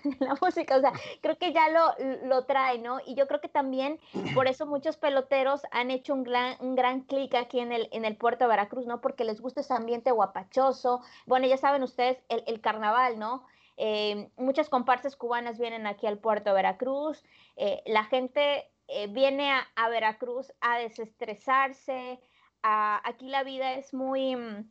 la 0.20 0.36
música, 0.40 0.76
o 0.76 0.80
sea, 0.80 0.92
creo 1.20 1.38
que 1.38 1.52
ya 1.52 1.68
lo, 1.68 1.94
lo 2.26 2.44
trae, 2.44 2.78
¿no? 2.78 2.98
Y 3.06 3.14
yo 3.14 3.26
creo 3.26 3.40
que 3.40 3.48
también 3.48 3.98
por 4.34 4.48
eso 4.48 4.66
muchos 4.66 4.96
peloteros 4.96 5.62
han 5.70 5.90
hecho 5.90 6.14
un 6.14 6.24
gran, 6.24 6.56
un 6.60 6.74
gran 6.74 7.02
clic 7.02 7.34
aquí 7.34 7.60
en 7.60 7.72
el, 7.72 7.88
en 7.92 8.04
el 8.04 8.16
puerto 8.16 8.44
de 8.44 8.48
Veracruz, 8.48 8.86
¿no? 8.86 9.00
Porque 9.00 9.24
les 9.24 9.40
gusta 9.40 9.60
ese 9.60 9.74
ambiente 9.74 10.10
guapachoso. 10.10 11.00
Bueno, 11.26 11.46
ya 11.46 11.56
saben 11.56 11.82
ustedes, 11.82 12.18
el, 12.28 12.42
el 12.46 12.60
carnaval, 12.60 13.18
¿no? 13.18 13.44
Eh, 13.76 14.30
muchas 14.36 14.68
comparsas 14.68 15.16
cubanas 15.16 15.58
vienen 15.58 15.86
aquí 15.86 16.06
al 16.06 16.18
puerto 16.18 16.50
de 16.50 16.56
Veracruz. 16.56 17.22
Eh, 17.56 17.82
la 17.86 18.04
gente 18.04 18.70
eh, 18.88 19.06
viene 19.08 19.50
a, 19.52 19.88
Veracruz 19.88 20.52
a 20.60 20.78
desestresarse. 20.78 22.20
Aquí 22.62 23.28
la 23.28 23.42
vida 23.42 23.74
es 23.74 23.92
muy 23.92 24.36
mm, 24.36 24.70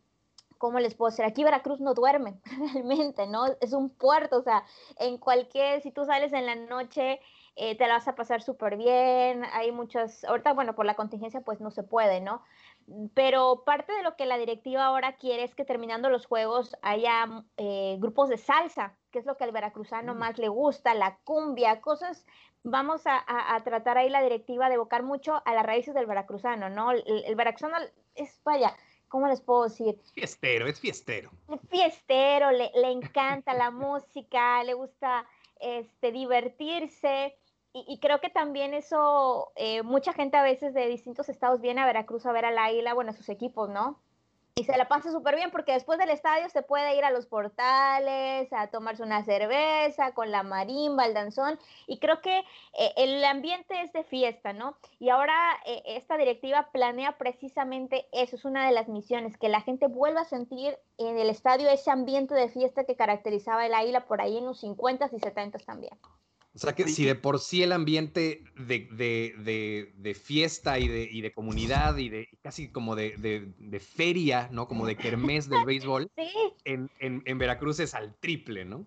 ¿cómo 0.58 0.80
les 0.80 0.96
puedo 0.96 1.12
decir? 1.12 1.26
Aquí 1.26 1.44
Veracruz 1.44 1.80
no 1.80 1.94
duerme, 1.94 2.40
realmente, 2.74 3.28
¿no? 3.28 3.46
Es 3.62 3.74
un 3.74 3.90
puerto, 3.90 4.38
o 4.38 4.42
sea, 4.42 4.64
en 4.98 5.18
cualquier, 5.18 5.82
si 5.82 5.92
tú 5.92 6.06
sales 6.06 6.34
en 6.34 6.46
la 6.46 6.56
noche, 6.56 7.20
te 7.56 7.76
la 7.88 7.96
vas 7.96 8.08
a 8.08 8.16
pasar 8.16 8.42
súper 8.42 8.78
bien, 8.78 9.44
hay 9.54 9.72
muchas, 9.72 10.24
ahorita, 10.24 10.54
bueno, 10.54 10.74
por 10.74 10.88
la 10.88 10.96
contingencia, 10.96 11.42
pues 11.42 11.62
no 11.62 11.70
se 11.70 11.84
puede, 11.84 12.20
¿no? 12.20 12.42
Pero 13.14 13.64
parte 13.66 13.94
de 13.94 14.04
lo 14.04 14.16
que 14.16 14.26
la 14.26 14.38
directiva 14.38 14.86
ahora 14.86 15.16
quiere 15.16 15.44
es 15.44 15.56
que 15.56 15.66
terminando 15.66 16.10
los 16.10 16.26
juegos 16.26 16.76
haya 16.82 17.46
eh, 17.58 17.98
grupos 18.00 18.30
de 18.30 18.38
salsa, 18.38 18.96
que 19.12 19.20
es 19.20 19.26
lo 19.26 19.38
que 19.38 19.44
al 19.44 19.52
veracruzano 19.52 20.14
mm. 20.14 20.18
más 20.18 20.38
le 20.38 20.50
gusta, 20.50 20.94
la 20.94 21.18
cumbia, 21.24 21.82
cosas, 21.82 22.26
vamos 22.64 23.02
a, 23.06 23.62
tratar 23.64 23.98
ahí 23.98 24.10
la 24.10 24.22
directiva 24.22 24.70
de 24.70 24.76
evocar 24.76 25.04
mucho 25.04 25.42
a 25.46 25.54
las 25.54 25.66
raíces 25.66 25.94
del 25.94 26.06
veracruzano, 26.06 26.70
¿no? 26.70 26.92
El, 26.92 27.04
el 27.26 27.36
veracruzano 27.36 27.78
es, 28.16 28.42
vaya, 28.44 28.76
¿cómo 29.14 29.28
les 29.28 29.42
puedo 29.42 29.66
decir? 29.66 30.02
Fiestero, 30.16 30.66
es 30.66 30.80
fiestero. 30.80 31.30
Es 31.48 31.60
fiestero, 31.70 32.50
le, 32.50 32.72
encanta 32.92 33.54
la 33.54 33.70
música, 33.70 34.64
le 34.64 34.74
gusta 34.74 35.28
este, 35.60 36.12
divertirse. 36.12 37.38
Y, 37.76 37.98
creo 38.00 38.22
que 38.22 38.30
también 38.30 38.76
eso, 38.76 39.52
eh, 39.56 39.82
mucha 39.82 40.14
gente 40.14 40.38
a 40.38 40.44
veces 40.44 40.76
de 40.76 40.88
distintos 40.88 41.28
estados 41.28 41.60
viene 41.60 41.82
a 41.82 41.88
Veracruz 41.88 42.26
a 42.28 42.32
ver 42.32 42.46
al 42.46 42.58
águila, 42.60 42.94
bueno, 42.94 43.10
a 43.10 43.14
sus 43.16 43.30
equipos, 43.30 43.68
¿no? 43.68 44.00
y 44.56 44.66
se 44.66 44.78
la 44.78 44.88
pasa 44.88 45.12
súper 45.12 45.36
bien 45.36 45.50
porque 45.50 45.72
después 45.72 45.98
del 45.98 46.12
estadio 46.12 46.48
se 46.50 46.62
puede 46.62 46.96
ir 46.96 47.04
a 47.04 47.12
los 47.12 47.26
portales, 47.26 48.54
a 48.54 48.68
tomarse 48.68 49.02
una 49.02 49.24
cerveza 49.24 50.12
con 50.14 50.30
la 50.30 50.44
marimba, 50.44 51.06
el 51.06 51.16
danzón, 51.16 51.58
y 51.88 51.98
creo 51.98 52.22
que 52.22 52.40
eh, 52.78 52.94
el 52.98 53.24
ambiente 53.26 53.82
es 53.82 53.92
de 53.94 54.04
fiesta, 54.04 54.54
¿no? 54.54 54.78
Y 55.00 55.10
ahora 55.10 55.34
eh, 55.66 55.82
esta 55.88 56.18
directiva 56.18 56.70
planea 56.72 57.18
precisamente 57.18 58.06
eso, 58.12 58.36
es 58.36 58.46
una 58.46 58.68
de 58.68 58.74
las 58.74 58.88
misiones, 58.90 59.38
que 59.38 59.50
la 59.50 59.62
gente 59.62 59.88
vuelva 59.88 60.22
a 60.22 60.26
sentir 60.26 60.78
en 61.00 61.18
el 61.18 61.30
estadio 61.32 61.70
ese 61.70 61.90
ambiente 61.90 62.36
de 62.36 62.50
fiesta 62.50 62.84
que 62.84 62.96
caracterizaba 62.96 63.66
el 63.66 63.74
águila 63.74 64.06
por 64.06 64.22
ahí 64.22 64.38
en 64.38 64.46
los 64.46 64.64
50s 64.64 65.14
y 65.14 65.20
70s 65.20 65.66
también. 65.66 65.98
O 66.56 66.60
sea 66.60 66.74
que 66.74 66.88
si 66.88 67.04
de 67.04 67.16
por 67.16 67.40
sí 67.40 67.64
el 67.64 67.72
ambiente 67.72 68.44
de, 68.56 70.16
fiesta 70.22 70.78
y 70.78 70.88
de, 70.88 71.10
de, 71.22 71.34
comunidad 71.34 71.98
y 71.98 72.10
de 72.10 72.30
casi 72.44 72.70
como 72.70 72.96
de, 72.96 73.82
feria, 73.82 74.50
¿no? 74.52 74.68
Como 74.68 74.86
de 74.86 74.96
kermés 74.96 75.50
del 75.50 75.66
béisbol, 75.66 76.12
en, 76.66 77.38
Veracruz 77.40 77.80
es 77.80 77.96
al 77.96 78.16
triple, 78.20 78.66
¿no? 78.66 78.86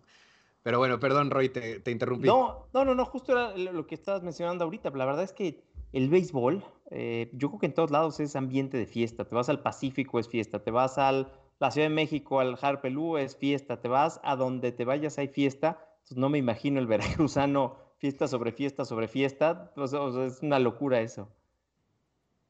Pero 0.63 0.79
bueno, 0.79 1.01
perdón, 1.01 1.31
Roy, 1.31 1.49
te, 1.49 1.91
interrumpí. 1.91 2.29
No, 2.29 2.69
no, 2.73 2.85
no, 2.85 2.95
no, 2.95 3.05
justo 3.05 3.33
era 3.33 3.57
lo 3.57 3.87
que 3.87 3.97
estabas 3.97 4.23
mencionando 4.23 4.65
ahorita. 4.65 4.91
La 4.91 5.05
verdad 5.05 5.25
es 5.25 5.33
que 5.33 5.65
el 5.93 6.09
béisbol, 6.09 6.65
eh, 6.91 7.31
yo 7.33 7.49
creo 7.49 7.59
que 7.59 7.67
en 7.67 7.75
todos 7.75 7.91
lados 7.91 8.21
es 8.21 8.37
ambiente 8.37 8.77
de 8.77 8.87
fiesta. 8.87 9.25
Te 9.25 9.35
vas 9.35 9.49
al 9.49 9.63
Pacífico, 9.63 10.21
es 10.21 10.29
fiesta. 10.29 10.63
Te 10.63 10.71
vas 10.71 10.99
a 10.99 11.11
la 11.59 11.71
Ciudad 11.71 11.89
de 11.89 11.95
México, 11.95 12.39
al 12.39 12.57
Harpelú, 12.61 13.17
es 13.17 13.37
fiesta. 13.37 13.81
Te 13.81 13.89
vas 13.89 14.21
a 14.23 14.37
donde 14.37 14.71
te 14.71 14.85
vayas, 14.85 15.19
hay 15.19 15.29
fiesta 15.29 15.81
no 16.15 16.29
me 16.29 16.39
imagino 16.39 16.79
el 16.79 16.87
veracruzano 16.87 17.77
Fiesta 17.99 18.29
sobre 18.29 18.53
fiesta 18.53 18.85
sobre 18.85 19.09
fiesta. 19.09 19.73
es 19.77 20.43
una 20.43 20.59
locura 20.59 21.01
eso. 21.01 21.31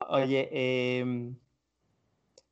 Oye, 0.08 0.48
eh, 0.50 1.32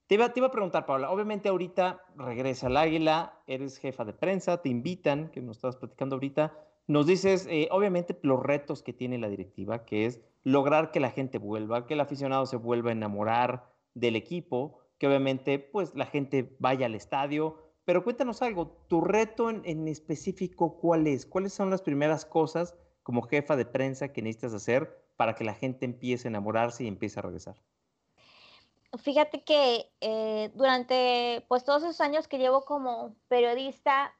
te 0.07 0.15
iba, 0.15 0.27
a 0.27 0.51
preguntar, 0.51 0.87
Paula, 0.87 1.11
obviamente 1.11 1.49
ahorita 1.49 2.05
regresa 2.17 2.69
al 2.69 2.77
Águila, 2.77 3.41
eres 3.47 3.79
jefa 3.79 4.05
de 4.05 4.13
prensa, 4.13 4.63
te 4.63 4.69
invitan, 4.69 5.31
que 5.31 5.41
nos 5.41 5.57
estabas 5.57 5.77
platicando 5.77 6.17
ahorita, 6.17 6.53
nos 6.87 7.07
dices, 7.07 7.49
eh, 7.51 7.69
obviamente, 7.71 8.19
los 8.23 8.43
retos 8.43 8.83
que 8.83 8.93
tiene 8.93 9.19
la 9.19 9.29
directiva, 9.29 9.85
que 9.85 10.07
es 10.07 10.21
lograr 10.43 10.91
que 10.91 11.01
la 11.01 11.11
gente 11.11 11.39
vuelva, 11.39 11.87
que 11.87 11.95
el 11.95 12.01
aficionado 12.01 12.47
se 12.47 12.57
vuelva 12.57 12.91
a 12.91 12.93
enamorar 12.93 13.71
del 13.95 14.15
equipo, 14.17 14.79
que 14.99 15.07
obviamente, 15.09 15.59
pues, 15.59 15.95
la 15.95 16.07
gente 16.07 16.55
vaya 16.59 16.87
al 16.87 16.95
estadio. 16.95 17.59
Pero 17.85 18.03
cuéntanos 18.03 18.41
algo, 18.41 18.69
tu 18.89 19.03
reto 19.03 19.51
en, 19.51 19.89
específico, 19.89 20.79
¿cuál 20.79 21.07
es? 21.07 21.27
¿Cuáles 21.27 21.53
son 21.53 21.71
las 21.71 21.83
primeras 21.83 22.25
cosas 22.25 22.75
como 23.03 23.23
jefa 23.23 23.57
de 23.57 23.67
prensa 23.67 24.13
que 24.13 24.23
necesitas 24.23 24.55
hacer 24.55 25.05
para 25.17 25.35
que 25.35 25.45
la 25.45 25.55
gente 25.55 25.85
empiece 25.85 26.27
a 26.27 26.31
enamorarse 26.31 26.85
y 26.85 26.89
empiece 26.89 27.19
a 27.19 27.23
regresar? 27.23 27.57
Fíjate 28.97 29.45
que 29.45 29.91
eh, 30.01 30.51
durante 30.55 31.45
pues 31.49 31.65
todos 31.65 31.83
esos 31.83 32.01
años 32.01 32.29
que 32.29 32.39
llevo 32.39 32.65
como 32.65 33.17
periodista 33.29 34.15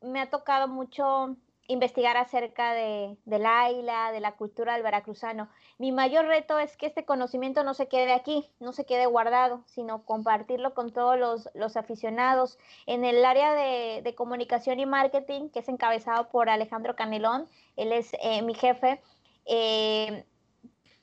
me 0.00 0.20
ha 0.20 0.30
tocado 0.30 0.68
mucho 0.68 1.36
investigar 1.70 2.16
acerca 2.16 2.74
de, 2.74 3.16
del 3.24 3.46
águila, 3.46 4.10
de 4.10 4.18
la 4.18 4.32
cultura 4.32 4.74
del 4.74 4.82
veracruzano. 4.82 5.48
Mi 5.78 5.92
mayor 5.92 6.26
reto 6.26 6.58
es 6.58 6.76
que 6.76 6.86
este 6.86 7.04
conocimiento 7.04 7.62
no 7.62 7.74
se 7.74 7.86
quede 7.86 8.12
aquí, 8.12 8.50
no 8.58 8.72
se 8.72 8.84
quede 8.84 9.06
guardado, 9.06 9.62
sino 9.66 10.04
compartirlo 10.04 10.74
con 10.74 10.92
todos 10.92 11.16
los, 11.54 11.76
aficionados. 11.76 12.58
En 12.86 13.04
el 13.04 13.24
área 13.24 13.54
de, 13.54 14.14
comunicación 14.16 14.80
y 14.80 14.86
marketing, 14.86 15.50
que 15.50 15.60
es 15.60 15.68
encabezado 15.68 16.28
por 16.28 16.50
Alejandro 16.50 16.96
Canelón, 16.96 17.48
él 17.76 17.92
es 17.92 18.10
eh, 18.20 18.42
mi 18.42 18.54
jefe, 18.54 19.00
eh, 19.46 20.24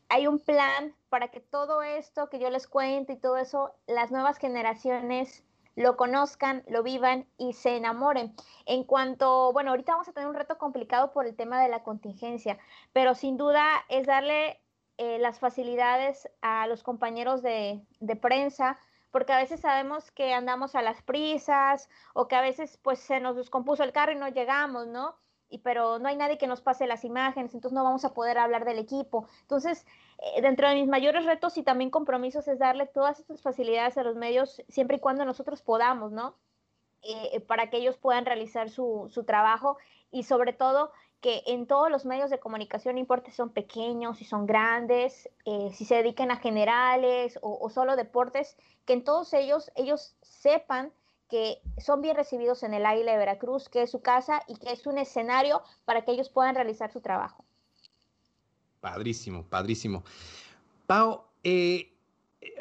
hay 0.10 0.28
un 0.28 0.40
plan 0.40 0.94
para 1.10 1.30
que 1.30 1.40
todo 1.40 1.82
esto 1.82 2.30
que 2.30 2.40
yo 2.40 2.50
les 2.50 2.68
cuento 2.68 3.14
y 3.14 3.18
todo 3.18 3.38
eso, 3.38 3.74
las 3.88 4.12
nuevas 4.12 4.38
generaciones 4.38 5.46
lo 5.78 5.96
conozcan, 5.96 6.64
lo 6.68 6.82
vivan 6.82 7.28
y 7.38 7.54
se 7.54 7.78
enamoren. 7.78 8.36
En 8.66 8.84
cuanto, 8.84 9.54
bueno, 9.54 9.70
ahorita 9.70 9.92
vamos 9.92 10.08
a 10.08 10.12
tener 10.12 10.28
un 10.28 10.36
reto 10.36 10.58
complicado 10.58 11.12
por 11.14 11.28
el 11.28 11.36
tema 11.36 11.62
de 11.62 11.70
la 11.70 11.84
contingencia, 11.84 12.58
pero 12.94 13.14
sin 13.14 13.38
duda 13.38 13.86
es 13.88 14.08
darle 14.08 14.60
eh, 14.98 15.20
las 15.20 15.40
facilidades 15.40 16.28
a 16.42 16.66
los 16.66 16.82
compañeros 16.82 17.44
de, 17.44 17.86
de 18.00 18.16
prensa, 18.16 18.80
porque 19.12 19.34
a 19.34 19.38
veces 19.38 19.60
sabemos 19.60 20.10
que 20.10 20.34
andamos 20.34 20.74
a 20.74 20.82
las 20.82 21.04
prisas 21.04 21.90
o 22.16 22.28
que 22.28 22.36
a 22.36 22.42
veces 22.42 22.80
pues 22.82 22.98
se 22.98 23.20
nos 23.20 23.36
descompuso 23.36 23.84
el 23.84 23.94
carro 23.94 24.14
y 24.14 24.16
no 24.16 24.30
llegamos, 24.30 24.88
¿no? 24.88 25.16
Pero 25.64 26.00
no 26.00 26.08
hay 26.10 26.18
nadie 26.18 26.38
que 26.38 26.48
nos 26.48 26.62
pase 26.62 26.88
las 26.88 27.06
imágenes, 27.06 27.54
entonces 27.54 27.76
no 27.76 27.84
vamos 27.84 28.04
a 28.06 28.14
poder 28.14 28.38
hablar 28.38 28.66
del 28.66 28.80
equipo. 28.80 29.28
Entonces, 29.42 29.86
eh, 30.20 30.42
dentro 30.42 30.68
de 30.68 30.76
mis 30.76 30.88
mayores 30.88 31.26
retos 31.26 31.58
y 31.58 31.64
también 31.64 31.90
compromisos 31.90 32.48
es 32.48 32.60
darle 32.60 32.88
todas 32.88 33.20
estas 33.20 33.42
facilidades 33.42 33.98
a 33.98 34.04
los 34.04 34.16
medios 34.16 34.62
siempre 34.68 34.98
y 34.98 35.00
cuando 35.00 35.26
nosotros 35.26 35.62
podamos, 35.62 36.12
¿no? 36.12 36.36
Eh, 37.04 37.30
eh, 37.34 37.40
para 37.40 37.70
que 37.70 37.78
ellos 37.78 37.98
puedan 37.98 38.26
realizar 38.26 38.70
su, 38.70 39.08
su, 39.14 39.24
trabajo 39.24 39.78
y 40.12 40.24
sobre 40.24 40.52
todo 40.52 40.92
que 41.22 41.44
en 41.46 41.68
todos 41.68 41.90
los 41.90 42.06
medios 42.06 42.30
de 42.30 42.40
comunicación, 42.40 42.96
no 42.96 43.00
importa 43.00 43.30
si 43.32 43.38
son 43.38 43.52
pequeños, 43.52 44.18
si 44.18 44.26
son 44.26 44.46
grandes, 44.46 45.30
si 45.46 45.86
se 45.86 45.96
dediquen 45.96 46.30
a 46.30 46.38
generales 46.38 47.40
o, 47.42 47.58
o 47.60 47.70
solo 47.70 47.96
deportes, 47.96 48.56
que 48.86 48.94
en 48.94 49.04
todos 49.04 49.34
ellos 49.34 49.72
ellos 49.76 50.16
sepan 50.22 50.92
que 51.30 51.62
son 51.78 52.02
bien 52.02 52.16
recibidos 52.16 52.64
en 52.64 52.74
el 52.74 52.86
Águila 52.86 53.12
de 53.12 53.18
Veracruz, 53.18 53.70
que 53.70 53.84
es 53.84 53.92
su 53.92 54.02
casa 54.02 54.42
y 54.48 54.56
que 54.56 54.72
es 54.72 54.88
un 54.88 54.98
escenario 54.98 55.62
para 55.86 56.04
que 56.04 56.12
ellos 56.12 56.30
puedan 56.30 56.56
realizar 56.56 56.92
su 56.92 57.02
trabajo. 57.02 57.44
Padrísimo, 58.80 59.44
padrísimo. 59.44 60.04
Pau, 60.86 61.26
eh, 61.44 61.94
eh, 62.42 62.54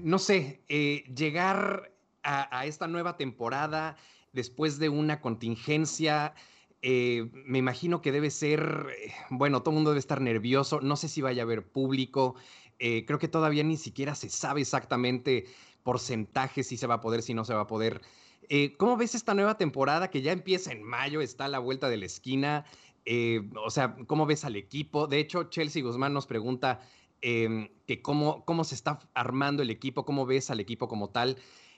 no 0.00 0.18
sé, 0.18 0.62
eh, 0.68 1.04
llegar 1.14 1.92
a, 2.22 2.66
esta 2.66 2.88
nueva 2.88 3.16
temporada 3.16 3.96
después 4.32 4.78
de 4.78 4.88
una 4.88 5.20
contingencia, 5.20 6.34
me 6.82 7.58
imagino 7.58 8.02
que 8.02 8.10
debe 8.10 8.30
ser, 8.30 8.88
bueno, 9.30 9.60
todo 9.60 9.70
el 9.70 9.76
mundo 9.76 9.90
debe 9.90 10.00
estar 10.00 10.20
nervioso, 10.20 10.80
no 10.80 10.96
sé 10.96 11.08
si 11.08 11.22
vaya 11.22 11.42
a 11.42 11.44
haber 11.44 11.68
público, 11.68 12.34
creo 12.78 13.18
que 13.20 13.28
todavía 13.28 13.62
ni 13.62 13.76
siquiera 13.76 14.16
se 14.16 14.28
sabe 14.28 14.60
exactamente 14.62 15.46
porcentajes, 15.86 16.66
si 16.66 16.76
se 16.76 16.88
va 16.88 16.94
a 16.94 17.00
poder, 17.00 17.22
si 17.22 17.32
no 17.32 17.44
se 17.44 17.54
va 17.54 17.60
a 17.60 17.66
poder. 17.68 18.02
Eh, 18.48 18.76
¿Cómo 18.76 18.96
ves 18.96 19.14
esta 19.14 19.34
nueva 19.34 19.56
temporada 19.56 20.10
que 20.10 20.20
ya 20.20 20.32
empieza 20.32 20.72
en 20.72 20.82
mayo, 20.82 21.20
está 21.20 21.44
a 21.44 21.48
la 21.48 21.60
vuelta 21.60 21.88
de 21.88 21.96
la 21.96 22.06
esquina? 22.06 22.64
Eh, 23.04 23.48
o 23.64 23.70
sea, 23.70 23.96
¿cómo 24.08 24.26
ves 24.26 24.44
al 24.44 24.56
equipo? 24.56 25.06
De 25.06 25.20
hecho, 25.20 25.44
Chelsea 25.44 25.84
Guzmán 25.84 26.12
nos 26.12 26.26
pregunta 26.26 26.80
em, 27.20 27.68
que 27.86 28.02
cómo, 28.02 28.44
cómo 28.44 28.64
se 28.64 28.74
está 28.74 28.98
armando 29.14 29.62
el 29.62 29.70
equipo, 29.70 30.04
cómo 30.04 30.26
ves 30.26 30.50
al 30.50 30.58
equipo 30.58 30.88
como 30.88 31.10
tal. 31.10 31.36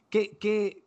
¿Qué, 0.08 0.38
qué, 0.38 0.86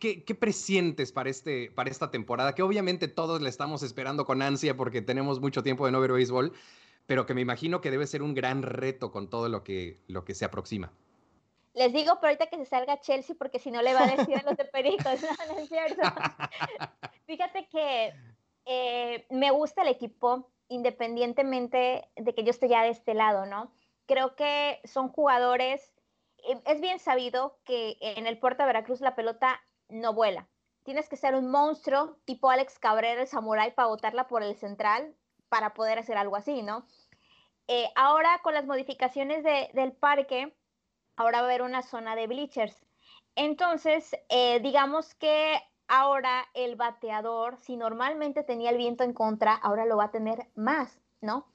qué, 0.00 0.34
presientes 0.34 1.12
para, 1.12 1.28
este, 1.28 1.70
para 1.70 1.90
esta 1.90 2.10
temporada? 2.10 2.54
Que 2.54 2.62
obviamente 2.62 3.08
todos 3.08 3.42
la 3.42 3.50
estamos 3.50 3.82
esperando 3.82 4.24
con 4.24 4.40
ansia 4.40 4.74
porque 4.74 5.02
tenemos 5.02 5.38
mucho 5.38 5.62
tiempo 5.62 5.84
de 5.84 5.92
no 5.92 6.00
ver 6.00 6.12
béisbol, 6.12 6.54
pero 7.06 7.26
que 7.26 7.34
me 7.34 7.42
imagino 7.42 7.82
que 7.82 7.90
debe 7.90 8.06
ser 8.06 8.22
un 8.22 8.32
gran 8.32 8.62
reto 8.62 9.12
con 9.12 9.28
todo 9.28 9.50
lo 9.50 9.62
que, 9.62 10.00
lo 10.08 10.24
que 10.24 10.34
se 10.34 10.46
aproxima. 10.46 10.92
Les 11.76 11.92
digo, 11.92 12.14
pero 12.14 12.28
ahorita 12.28 12.46
que 12.46 12.56
se 12.56 12.64
salga 12.64 13.00
Chelsea, 13.00 13.36
porque 13.38 13.58
si 13.58 13.70
no 13.70 13.82
le 13.82 13.92
va 13.92 14.04
a 14.04 14.16
decir 14.16 14.34
a 14.34 14.42
los 14.42 14.56
de 14.56 14.64
Pericos, 14.64 15.04
no, 15.48 15.54
no 15.54 15.58
es 15.60 15.68
cierto. 15.68 16.00
Fíjate 17.26 17.68
que 17.68 18.14
eh, 18.64 19.26
me 19.28 19.50
gusta 19.50 19.82
el 19.82 19.88
equipo, 19.88 20.50
independientemente 20.68 22.08
de 22.16 22.34
que 22.34 22.44
yo 22.44 22.50
esté 22.50 22.68
ya 22.68 22.82
de 22.82 22.88
este 22.88 23.12
lado, 23.12 23.44
¿no? 23.44 23.74
Creo 24.06 24.36
que 24.36 24.80
son 24.84 25.10
jugadores, 25.10 25.92
eh, 26.48 26.58
es 26.64 26.80
bien 26.80 26.98
sabido 26.98 27.58
que 27.66 27.98
en 28.00 28.26
el 28.26 28.38
puerto 28.38 28.62
de 28.62 28.68
Veracruz 28.68 29.02
la 29.02 29.14
pelota 29.14 29.60
no 29.90 30.14
vuela. 30.14 30.48
Tienes 30.82 31.10
que 31.10 31.18
ser 31.18 31.34
un 31.34 31.50
monstruo 31.50 32.16
tipo 32.24 32.48
Alex 32.48 32.78
Cabrera, 32.78 33.20
el 33.20 33.28
samurái, 33.28 33.72
para 33.72 33.88
botarla 33.88 34.28
por 34.28 34.42
el 34.42 34.56
central, 34.56 35.14
para 35.50 35.74
poder 35.74 35.98
hacer 35.98 36.16
algo 36.16 36.36
así, 36.36 36.62
¿no? 36.62 36.86
Eh, 37.68 37.90
ahora 37.96 38.40
con 38.42 38.54
las 38.54 38.64
modificaciones 38.64 39.44
del 39.74 39.92
parque, 39.92 40.56
ahora 41.16 41.40
va 41.40 41.46
a 41.46 41.50
haber 41.50 41.62
una 41.62 41.82
zona 41.82 42.14
de 42.14 42.26
bleachers. 42.26 42.86
Entonces, 43.34 44.16
eh, 44.28 44.60
digamos 44.60 45.14
que 45.14 45.60
ahora 45.88 46.46
el 46.54 46.76
bateador, 46.76 47.58
si 47.58 47.76
normalmente 47.76 48.42
tenía 48.42 48.70
el 48.70 48.78
viento 48.78 49.04
en 49.04 49.12
contra, 49.12 49.54
ahora 49.54 49.84
lo 49.84 49.96
va 49.96 50.04
a 50.04 50.10
tener 50.10 50.48
más, 50.54 51.00
¿no? 51.20 51.46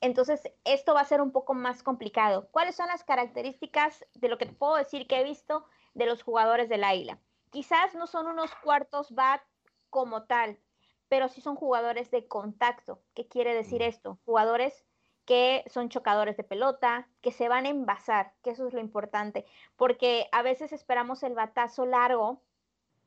Entonces, 0.00 0.42
esto 0.64 0.94
va 0.94 1.00
a 1.00 1.04
ser 1.04 1.20
un 1.20 1.32
poco 1.32 1.54
más 1.54 1.82
complicado. 1.82 2.48
¿Cuáles 2.50 2.76
son 2.76 2.88
las 2.88 3.04
características 3.04 4.04
de 4.14 4.28
lo 4.28 4.38
que 4.38 4.46
te 4.46 4.52
puedo 4.52 4.76
decir 4.76 5.06
que 5.06 5.20
he 5.20 5.24
visto 5.24 5.64
de 5.94 6.06
los 6.06 6.22
jugadores 6.22 6.68
del 6.68 6.84
Águila? 6.84 7.18
Quizás 7.50 7.94
no 7.94 8.06
son 8.06 8.26
unos 8.26 8.54
cuartos 8.56 9.12
bat 9.12 9.42
como 9.88 10.24
tal, 10.24 10.60
pero 11.08 11.28
sí 11.28 11.40
son 11.40 11.56
jugadores 11.56 12.10
de 12.10 12.28
contacto. 12.28 13.02
¿Qué 13.14 13.26
quiere 13.26 13.54
decir 13.54 13.82
esto? 13.82 14.20
Jugadores 14.24 14.86
que 15.30 15.62
son 15.68 15.90
chocadores 15.90 16.36
de 16.36 16.42
pelota, 16.42 17.06
que 17.20 17.30
se 17.30 17.48
van 17.48 17.64
a 17.64 17.68
envasar, 17.68 18.32
que 18.42 18.50
eso 18.50 18.66
es 18.66 18.74
lo 18.74 18.80
importante, 18.80 19.46
porque 19.76 20.26
a 20.32 20.42
veces 20.42 20.72
esperamos 20.72 21.22
el 21.22 21.34
batazo 21.34 21.86
largo 21.86 22.42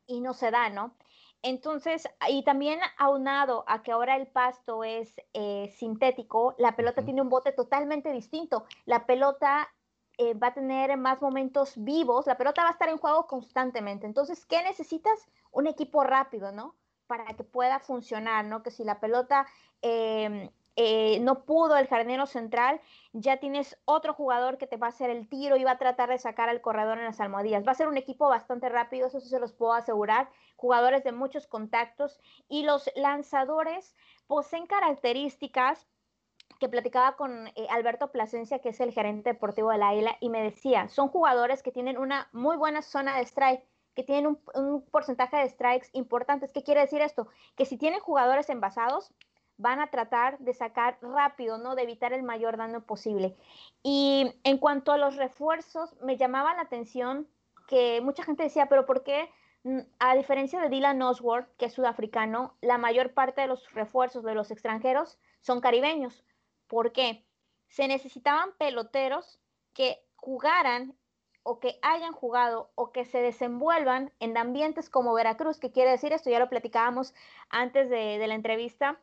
y 0.06 0.22
no 0.22 0.32
se 0.32 0.50
da, 0.50 0.70
¿no? 0.70 0.94
Entonces, 1.42 2.08
y 2.26 2.42
también 2.42 2.80
aunado 2.96 3.62
a 3.66 3.82
que 3.82 3.92
ahora 3.92 4.16
el 4.16 4.26
pasto 4.26 4.84
es 4.84 5.20
eh, 5.34 5.70
sintético, 5.76 6.54
la 6.56 6.74
pelota 6.74 7.04
tiene 7.04 7.20
un 7.20 7.28
bote 7.28 7.52
totalmente 7.52 8.10
distinto. 8.10 8.64
La 8.86 9.04
pelota 9.04 9.68
eh, 10.16 10.32
va 10.32 10.46
a 10.46 10.54
tener 10.54 10.96
más 10.96 11.20
momentos 11.20 11.74
vivos, 11.76 12.26
la 12.26 12.38
pelota 12.38 12.62
va 12.62 12.70
a 12.70 12.72
estar 12.72 12.88
en 12.88 12.96
juego 12.96 13.26
constantemente. 13.26 14.06
Entonces, 14.06 14.46
¿qué 14.46 14.62
necesitas? 14.62 15.28
Un 15.52 15.66
equipo 15.66 16.04
rápido, 16.04 16.52
¿no? 16.52 16.74
Para 17.06 17.26
que 17.34 17.44
pueda 17.44 17.80
funcionar, 17.80 18.46
¿no? 18.46 18.62
Que 18.62 18.70
si 18.70 18.82
la 18.82 18.98
pelota 18.98 19.46
em, 19.82 20.48
eh, 20.76 21.20
no 21.20 21.44
pudo 21.44 21.76
el 21.76 21.86
jardinero 21.86 22.26
central, 22.26 22.80
ya 23.12 23.36
tienes 23.36 23.78
otro 23.84 24.12
jugador 24.12 24.58
que 24.58 24.66
te 24.66 24.76
va 24.76 24.86
a 24.86 24.90
hacer 24.90 25.08
el 25.08 25.28
tiro 25.28 25.56
y 25.56 25.64
va 25.64 25.72
a 25.72 25.78
tratar 25.78 26.08
de 26.08 26.18
sacar 26.18 26.48
al 26.48 26.60
corredor 26.60 26.98
en 26.98 27.04
las 27.04 27.20
almohadillas. 27.20 27.66
Va 27.66 27.72
a 27.72 27.76
ser 27.76 27.86
un 27.86 27.96
equipo 27.96 28.28
bastante 28.28 28.68
rápido, 28.68 29.06
eso 29.06 29.20
se 29.20 29.38
los 29.38 29.52
puedo 29.52 29.72
asegurar. 29.72 30.28
Jugadores 30.56 31.04
de 31.04 31.12
muchos 31.12 31.46
contactos 31.46 32.18
y 32.48 32.64
los 32.64 32.90
lanzadores 32.96 33.94
poseen 34.26 34.66
características 34.66 35.86
que 36.58 36.68
platicaba 36.68 37.16
con 37.16 37.48
eh, 37.48 37.66
Alberto 37.70 38.10
Plasencia, 38.10 38.58
que 38.58 38.70
es 38.70 38.80
el 38.80 38.92
gerente 38.92 39.30
deportivo 39.30 39.70
de 39.70 39.78
la 39.78 39.88
Águila, 39.88 40.16
y 40.20 40.28
me 40.28 40.42
decía, 40.42 40.88
son 40.88 41.08
jugadores 41.08 41.62
que 41.62 41.72
tienen 41.72 41.98
una 41.98 42.28
muy 42.32 42.56
buena 42.56 42.82
zona 42.82 43.16
de 43.16 43.22
strike, 43.22 43.64
que 43.94 44.02
tienen 44.02 44.26
un, 44.26 44.40
un 44.54 44.84
porcentaje 44.86 45.36
de 45.36 45.48
strikes 45.48 45.88
importantes. 45.92 46.52
¿Qué 46.52 46.62
quiere 46.62 46.80
decir 46.80 47.00
esto? 47.00 47.28
Que 47.56 47.64
si 47.64 47.76
tienen 47.76 48.00
jugadores 48.00 48.50
envasados, 48.50 49.12
van 49.56 49.80
a 49.80 49.88
tratar 49.88 50.38
de 50.38 50.52
sacar 50.52 50.98
rápido, 51.00 51.58
¿no? 51.58 51.74
De 51.74 51.82
evitar 51.82 52.12
el 52.12 52.22
mayor 52.22 52.56
daño 52.56 52.84
posible. 52.84 53.36
Y 53.82 54.32
en 54.44 54.58
cuanto 54.58 54.92
a 54.92 54.98
los 54.98 55.16
refuerzos, 55.16 55.94
me 56.02 56.16
llamaba 56.16 56.54
la 56.54 56.62
atención 56.62 57.28
que 57.68 58.00
mucha 58.02 58.24
gente 58.24 58.42
decía, 58.42 58.66
pero 58.68 58.86
¿por 58.86 59.04
qué 59.04 59.30
mm, 59.64 59.80
a 59.98 60.14
diferencia 60.16 60.60
de 60.60 60.68
Dylan 60.68 61.00
Oswald, 61.02 61.46
que 61.56 61.66
es 61.66 61.72
sudafricano, 61.72 62.56
la 62.60 62.78
mayor 62.78 63.14
parte 63.14 63.42
de 63.42 63.46
los 63.46 63.72
refuerzos 63.72 64.24
de 64.24 64.34
los 64.34 64.50
extranjeros 64.50 65.18
son 65.40 65.60
caribeños. 65.60 66.24
¿Por 66.66 66.92
qué? 66.92 67.24
Se 67.68 67.86
necesitaban 67.88 68.52
peloteros 68.58 69.38
que 69.72 70.04
jugaran 70.16 70.96
o 71.42 71.60
que 71.60 71.78
hayan 71.82 72.12
jugado 72.12 72.70
o 72.74 72.90
que 72.90 73.04
se 73.04 73.18
desenvuelvan 73.18 74.12
en 74.18 74.36
ambientes 74.36 74.88
como 74.88 75.12
Veracruz, 75.12 75.58
que 75.58 75.70
quiere 75.70 75.90
decir 75.90 76.12
esto, 76.12 76.30
ya 76.30 76.38
lo 76.38 76.48
platicábamos 76.48 77.14
antes 77.50 77.90
de, 77.90 78.18
de 78.18 78.26
la 78.26 78.34
entrevista, 78.34 78.98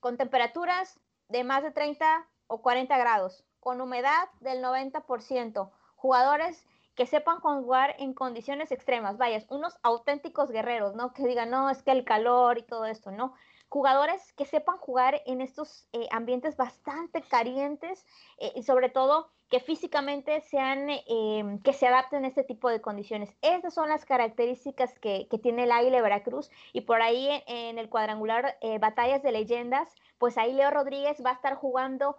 con 0.00 0.16
temperaturas 0.16 1.00
de 1.28 1.44
más 1.44 1.62
de 1.62 1.70
30 1.70 2.26
o 2.46 2.62
40 2.62 2.96
grados, 2.98 3.44
con 3.60 3.80
humedad 3.80 4.28
del 4.40 4.62
90%, 4.62 5.70
jugadores 5.96 6.64
que 6.94 7.06
sepan 7.06 7.40
jugar 7.40 7.94
en 7.98 8.14
condiciones 8.14 8.72
extremas, 8.72 9.18
vaya, 9.18 9.44
unos 9.50 9.76
auténticos 9.82 10.50
guerreros, 10.50 10.94
¿no? 10.94 11.12
Que 11.12 11.26
digan, 11.26 11.50
no, 11.50 11.68
es 11.68 11.82
que 11.82 11.92
el 11.92 12.04
calor 12.04 12.58
y 12.58 12.62
todo 12.62 12.86
esto, 12.86 13.10
¿no? 13.10 13.34
Jugadores 13.68 14.32
que 14.32 14.46
sepan 14.46 14.78
jugar 14.78 15.22
en 15.26 15.40
estos 15.40 15.86
eh, 15.92 16.08
ambientes 16.10 16.56
bastante 16.56 17.20
calientes 17.22 18.06
eh, 18.38 18.52
y 18.54 18.62
sobre 18.62 18.88
todo 18.88 19.30
que 19.48 19.60
físicamente 19.60 20.40
sean, 20.40 20.88
eh, 20.90 21.58
que 21.62 21.72
se 21.72 21.86
adapten 21.86 22.24
a 22.24 22.28
este 22.28 22.44
tipo 22.44 22.68
de 22.68 22.80
condiciones. 22.80 23.34
Esas 23.42 23.74
son 23.74 23.88
las 23.88 24.04
características 24.04 24.98
que, 24.98 25.28
que 25.30 25.38
tiene 25.38 25.64
el 25.64 25.72
Águila 25.72 25.96
de 25.96 26.02
Veracruz 26.02 26.50
y 26.72 26.82
por 26.82 27.02
ahí 27.02 27.28
en, 27.46 27.78
el 27.78 27.88
cuadrangular 27.88 28.56
Batallas 28.80 29.22
de 29.22 29.32
Leyendas, 29.32 29.94
pues 30.18 30.36
ahí 30.38 30.52
Leo 30.52 30.70
Rodríguez 30.70 31.22
va 31.24 31.30
a 31.30 31.34
estar 31.34 31.54
jugando 31.54 32.16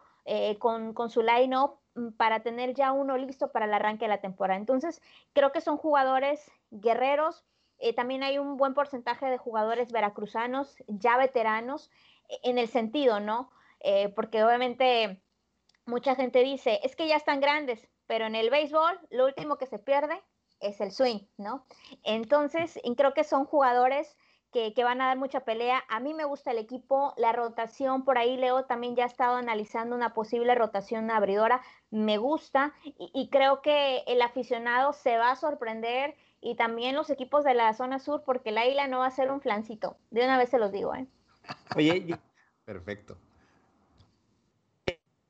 con, 0.59 0.93
con, 0.93 1.09
su 1.09 1.21
line-up 1.21 1.80
Mm, 1.97 2.11
para 2.11 2.41
tener 2.41 2.73
ya 2.75 2.91
uno 2.91 3.17
listo 3.17 3.51
para 3.51 3.65
el 3.65 3.73
arranque 3.73 4.05
de 4.05 4.09
la 4.09 4.21
temporada. 4.21 4.59
Entonces, 4.59 5.01
creo 5.34 5.51
que 5.51 5.61
son 5.61 5.78
jugadores 5.78 6.51
guerreros. 6.71 7.43
Eh, 7.80 7.93
también 7.93 8.23
hay 8.23 8.38
un 8.38 8.57
buen 8.57 8.73
porcentaje 8.73 9.25
de 9.28 9.38
jugadores 9.38 9.91
veracruzanos, 9.91 10.75
ya 10.88 11.17
veteranos, 11.17 11.91
e, 12.30 12.39
en 12.43 12.57
el 12.59 12.67
sentido, 12.67 13.19
¿no? 13.19 13.51
Eh, 13.80 14.09
porque 14.09 14.43
obviamente 14.43 15.21
mucha 15.88 16.15
gente 16.15 16.43
dice, 16.43 16.79
es 16.83 16.95
que 16.95 17.07
ya 17.07 17.15
están 17.15 17.39
grandes, 17.39 17.88
pero 18.05 18.25
en 18.25 18.35
el 18.35 18.49
béisbol 18.49 18.99
lo 19.09 19.25
último 19.25 19.57
que 19.57 19.65
se 19.65 19.79
pierde 19.79 20.21
es 20.59 20.79
el 20.81 20.91
swing, 20.91 21.19
¿no? 21.38 21.65
Entonces, 22.03 22.79
creo 22.95 23.13
que 23.13 23.23
son 23.23 23.45
jugadores 23.45 24.15
que, 24.51 24.83
van 24.83 25.01
a 25.01 25.07
dar 25.07 25.17
mucha 25.17 25.41
pelea. 25.41 25.83
A 25.88 25.99
mí 25.99 26.13
me 26.13 26.25
gusta 26.25 26.51
el 26.51 26.57
equipo, 26.57 27.13
la 27.17 27.31
rotación, 27.31 28.03
por 28.05 28.17
ahí 28.17 28.38
Leo 28.38 28.65
también 28.65 28.95
ya 28.95 29.03
ha 29.03 29.07
estado 29.07 29.35
analizando 29.35 29.95
una 29.95 30.13
posible 30.13 30.55
rotación 30.55 31.11
abridora, 31.11 31.61
me 31.91 32.17
gusta 32.17 32.73
y, 32.83 33.29
creo 33.29 33.61
que 33.61 34.03
el 34.07 34.21
aficionado 34.21 34.93
se 34.93 35.17
va 35.17 35.31
a 35.31 35.35
sorprender 35.35 36.15
y 36.41 36.55
también 36.55 36.95
los 36.95 37.09
equipos 37.09 37.43
de 37.43 37.53
la 37.53 37.73
zona 37.73 37.99
sur 37.99 38.23
porque 38.25 38.49
el 38.49 38.57
Águila 38.57 38.88
no 38.88 38.99
va 38.99 39.07
a 39.07 39.11
ser 39.11 39.31
un 39.31 39.41
flancito, 39.41 39.97
de 40.09 40.23
una 40.23 40.38
vez 40.38 40.49
se 40.49 40.59
los 40.59 40.71
digo. 40.71 40.95
¿eh? 40.95 41.07
Oye, 41.75 42.17
perfecto. 42.65 43.17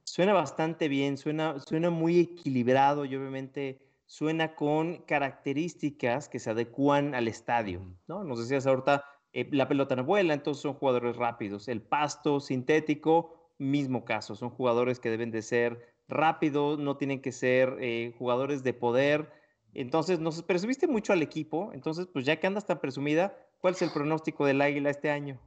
Suena 0.07 0.31
bastante 0.31 0.87
bien, 0.87 1.17
suena, 1.17 1.59
suena 1.59 1.89
muy 1.89 2.21
equilibrado 2.21 3.03
y 3.03 3.13
obviamente 3.13 3.81
suena 4.05 4.55
con 4.55 4.99
características 4.99 6.29
que 6.29 6.39
se 6.39 6.49
adecuan 6.49 7.13
al 7.13 7.27
estadio, 7.27 7.81
¿no? 8.07 8.23
Nos 8.23 8.39
decías 8.39 8.65
ahorita, 8.65 9.03
eh, 9.33 9.49
la 9.51 9.67
pelota 9.67 9.97
no 9.97 10.05
vuela, 10.05 10.33
entonces 10.33 10.61
son 10.61 10.75
jugadores 10.75 11.17
rápidos. 11.17 11.67
El 11.67 11.81
pasto 11.81 12.39
sintético, 12.39 13.51
mismo 13.57 14.05
caso, 14.05 14.33
son 14.35 14.49
jugadores 14.49 15.01
que 15.01 15.09
deben 15.09 15.29
de 15.29 15.41
ser 15.41 15.93
rápidos, 16.07 16.79
no 16.79 16.95
tienen 16.95 17.21
que 17.21 17.33
ser 17.33 17.75
eh, 17.81 18.15
jugadores 18.17 18.63
de 18.63 18.73
poder. 18.73 19.29
Entonces, 19.73 20.21
nos 20.21 20.41
presumiste 20.41 20.87
mucho 20.87 21.11
al 21.11 21.21
equipo, 21.21 21.71
entonces, 21.73 22.07
pues 22.07 22.23
ya 22.23 22.39
que 22.39 22.47
andas 22.47 22.65
tan 22.65 22.79
presumida, 22.79 23.37
¿cuál 23.59 23.73
es 23.73 23.81
el 23.81 23.91
pronóstico 23.91 24.45
del 24.45 24.61
Águila 24.61 24.89
este 24.89 25.11
año? 25.11 25.37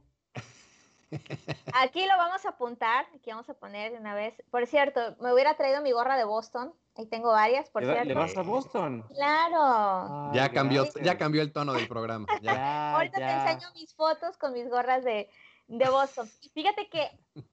Aquí 1.73 2.05
lo 2.05 2.17
vamos 2.17 2.45
a 2.45 2.49
apuntar, 2.49 3.05
aquí 3.15 3.29
vamos 3.29 3.49
a 3.49 3.53
poner 3.53 3.93
una 3.99 4.13
vez. 4.13 4.41
Por 4.49 4.65
cierto, 4.67 5.15
me 5.19 5.33
hubiera 5.33 5.55
traído 5.55 5.81
mi 5.81 5.91
gorra 5.91 6.17
de 6.17 6.23
Boston, 6.23 6.73
Ahí 6.97 7.05
tengo 7.05 7.31
varias, 7.31 7.69
por 7.69 7.83
¿Le, 7.83 7.93
cierto. 7.93 8.09
¿Le 8.09 8.13
vas 8.13 8.35
a 8.35 8.41
Boston? 8.41 9.05
Claro. 9.13 10.33
ya, 10.33 10.51
cambió, 10.51 10.85
ya 11.01 11.17
cambió 11.17 11.41
el 11.41 11.53
tono 11.53 11.73
del 11.73 11.87
programa. 11.87 12.27
Ahorita 12.95 13.17
te 13.17 13.31
enseño 13.31 13.71
mis 13.73 13.95
fotos 13.95 14.37
con 14.37 14.53
mis 14.53 14.69
gorras 14.69 15.03
de, 15.03 15.29
de 15.67 15.89
Boston. 15.89 16.29
Fíjate 16.53 16.89
que 16.89 17.09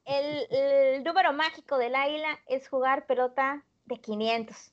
el, 0.07 1.05
número 1.05 1.33
mágico 1.33 1.79
del 1.79 1.95
águila 1.95 2.39
es 2.49 2.69
jugar 2.69 3.07
pelota 3.07 3.65
de 3.85 4.01
500. 4.01 4.73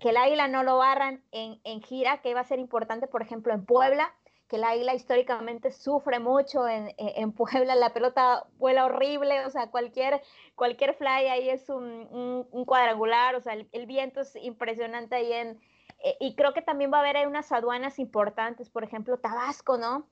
Que 0.00 0.10
el 0.10 0.16
águila 0.16 0.48
no 0.48 0.64
lo 0.64 0.78
barran 0.78 1.22
en, 1.30 1.60
en 1.62 1.82
gira, 1.82 2.22
que 2.22 2.34
va 2.34 2.40
a 2.40 2.44
ser 2.44 2.58
importante, 2.58 3.06
por 3.06 3.22
ejemplo, 3.22 3.52
en 3.52 3.64
Puebla 3.64 4.12
que 4.50 4.58
la 4.58 4.70
águila 4.70 4.94
históricamente 4.94 5.70
sufre 5.70 6.18
mucho 6.18 6.66
en, 6.66 6.92
en, 6.98 7.30
Puebla, 7.32 7.76
la 7.76 7.94
pelota 7.94 8.44
vuela 8.58 8.84
horrible, 8.84 9.46
o 9.46 9.50
sea, 9.50 9.70
cualquier, 9.70 10.20
cualquier 10.56 10.94
fly 10.94 11.28
ahí 11.28 11.48
es 11.48 11.68
un, 11.70 12.46
un, 12.50 12.64
cuadrangular, 12.64 13.36
o 13.36 13.40
sea, 13.40 13.54
el, 13.54 13.86
viento 13.86 14.20
es 14.20 14.34
impresionante 14.34 15.14
ahí 15.14 15.32
en... 15.32 15.60
Eh, 16.02 16.16
y 16.18 16.34
creo 16.34 16.52
que 16.52 16.62
también 16.62 16.92
va 16.92 16.96
a 16.96 17.00
haber 17.00 17.16
ahí 17.16 17.26
unas 17.26 17.52
aduanas 17.52 18.00
importantes, 18.00 18.68
por 18.68 18.82
ejemplo, 18.82 19.18
Tabasco, 19.18 19.78
¿no? 19.78 20.08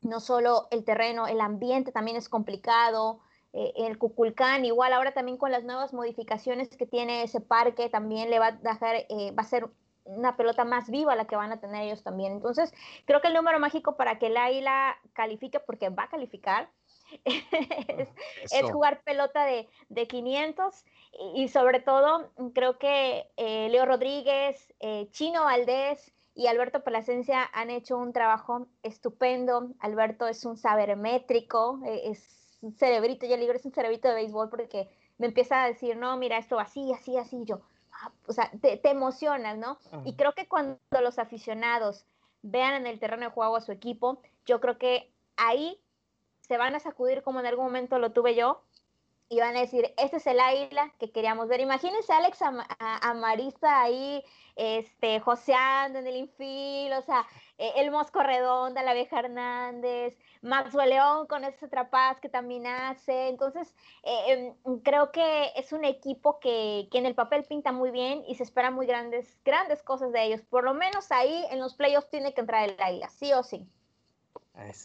No 0.00 0.20
solo 0.20 0.68
el 0.70 0.84
terreno, 0.84 1.26
el 1.26 1.40
ambiente 1.40 1.90
también 1.90 2.16
es 2.16 2.28
complicado, 2.28 3.18
eh, 3.52 3.72
el 3.74 3.98
Cuculcán, 3.98 4.64
igual 4.64 4.92
ahora 4.92 5.12
también 5.12 5.38
con 5.38 5.50
las 5.50 5.64
nuevas 5.64 5.92
modificaciones 5.92 6.68
que 6.76 6.86
tiene 6.86 7.24
ese 7.24 7.40
parque, 7.40 7.88
también 7.88 8.30
le 8.30 8.38
va 8.38 8.46
a 8.46 8.52
dejar, 8.52 9.06
eh, 9.08 9.32
va 9.36 9.42
a 9.42 9.46
ser 9.46 9.68
una 10.04 10.36
pelota 10.36 10.64
más 10.64 10.90
viva 10.90 11.16
la 11.16 11.26
que 11.26 11.36
van 11.36 11.52
a 11.52 11.60
tener 11.60 11.84
ellos 11.84 12.02
también. 12.02 12.32
Entonces, 12.32 12.72
creo 13.04 13.20
que 13.20 13.28
el 13.28 13.34
número 13.34 13.58
mágico 13.58 13.96
para 13.96 14.18
que 14.18 14.26
el 14.26 14.36
Águila 14.36 14.96
califique, 15.12 15.60
porque 15.60 15.88
va 15.90 16.04
a 16.04 16.10
calificar, 16.10 16.70
es, 17.24 18.70
jugar 18.70 19.02
pelota 19.02 19.44
de, 19.44 19.68
de 19.88 20.06
500 20.06 20.84
y, 21.34 21.48
sobre 21.48 21.80
todo 21.80 22.30
creo 22.54 22.78
que 22.78 23.30
eh, 23.36 23.68
Leo 23.70 23.84
Rodríguez, 23.84 24.72
eh, 24.80 25.08
Chino 25.10 25.44
Valdés 25.44 26.12
y 26.34 26.46
Alberto 26.46 26.82
Plasencia 26.82 27.48
han 27.52 27.70
hecho 27.70 27.98
un 27.98 28.12
trabajo 28.12 28.66
estupendo. 28.82 29.68
Alberto 29.80 30.26
es 30.26 30.44
un 30.44 30.56
sabermétrico, 30.56 31.80
eh, 31.84 32.10
es 32.10 32.58
un 32.62 32.74
cerebrito, 32.74 33.26
ya 33.26 33.36
le 33.36 33.42
digo, 33.42 33.52
es 33.52 33.64
un 33.66 33.72
cerebrito 33.72 34.08
de 34.08 34.14
béisbol 34.14 34.48
porque 34.48 34.88
me 35.18 35.26
empieza 35.26 35.62
a 35.62 35.66
decir, 35.66 35.96
no, 35.96 36.16
mira, 36.16 36.38
esto 36.38 36.58
así, 36.58 36.92
así, 36.92 37.16
así, 37.18 37.44
yo, 37.44 37.60
o 38.26 38.32
sea, 38.32 38.50
te, 38.60 38.80
emocionas, 38.88 39.58
¿no? 39.58 39.78
Y 40.04 40.14
creo 40.14 40.32
que 40.32 40.46
cuando 40.48 40.78
los 41.00 41.18
aficionados 41.18 42.04
vean 42.42 42.74
en 42.74 42.86
el 42.86 42.98
terreno 42.98 43.24
de 43.24 43.30
juego 43.30 43.56
a 43.56 43.60
su 43.60 43.72
equipo, 43.72 44.20
yo 44.46 44.60
creo 44.60 44.78
que 44.78 45.12
ahí 45.36 45.80
se 46.40 46.56
van 46.56 46.74
a 46.74 46.80
sacudir 46.80 47.22
como 47.22 47.40
en 47.40 47.46
algún 47.46 47.64
momento 47.66 47.98
lo 47.98 48.12
tuve 48.12 48.34
yo 48.34 48.62
y 49.28 49.40
van 49.40 49.56
a 49.56 49.60
decir, 49.60 49.92
este 49.96 50.18
es 50.18 50.26
el 50.26 50.38
águila 50.40 50.92
que 50.98 51.10
queríamos 51.10 51.48
ver. 51.48 51.60
Imagínense 51.60 52.12
a 52.12 52.18
Alex 52.18 52.40
Amarista 52.78 53.82
ahí, 53.82 54.22
este, 54.56 55.20
joseando 55.20 55.98
en 55.98 56.06
el 56.06 56.16
infil, 56.16 56.92
o 56.92 57.00
sea, 57.02 57.26
e, 57.56 57.72
el 57.76 57.90
Mosco 57.90 58.22
Redonda, 58.22 58.82
la 58.82 58.92
Vieja 58.92 59.20
Hernández, 59.20 60.18
Maxwell 60.42 60.90
León 60.90 61.26
con 61.26 61.44
ese 61.44 61.66
trapaz 61.68 62.20
que 62.20 62.28
también 62.28 62.66
hace. 62.66 63.28
Entonces, 63.28 63.74
eh, 64.02 64.54
em, 64.66 64.80
creo 64.80 65.12
que 65.12 65.52
es 65.56 65.72
un 65.72 65.84
equipo 65.84 66.38
que, 66.38 66.88
que, 66.90 66.98
en 66.98 67.06
el 67.06 67.14
papel 67.14 67.44
pinta 67.44 67.72
muy 67.72 67.90
bien 67.90 68.24
y 68.28 68.34
se 68.34 68.42
esperan 68.42 68.74
muy 68.74 68.86
grandes, 68.86 69.38
grandes 69.44 69.82
cosas 69.82 70.12
de 70.12 70.24
ellos. 70.24 70.42
Por 70.42 70.64
lo 70.64 70.74
menos 70.74 71.10
ahí 71.10 71.46
en 71.50 71.58
los 71.58 71.74
playoffs 71.74 72.10
tiene 72.10 72.34
que 72.34 72.42
entrar 72.42 72.68
el 72.68 72.76
águila, 72.78 73.08
sí 73.08 73.32
o 73.32 73.42
sí. 73.42 73.66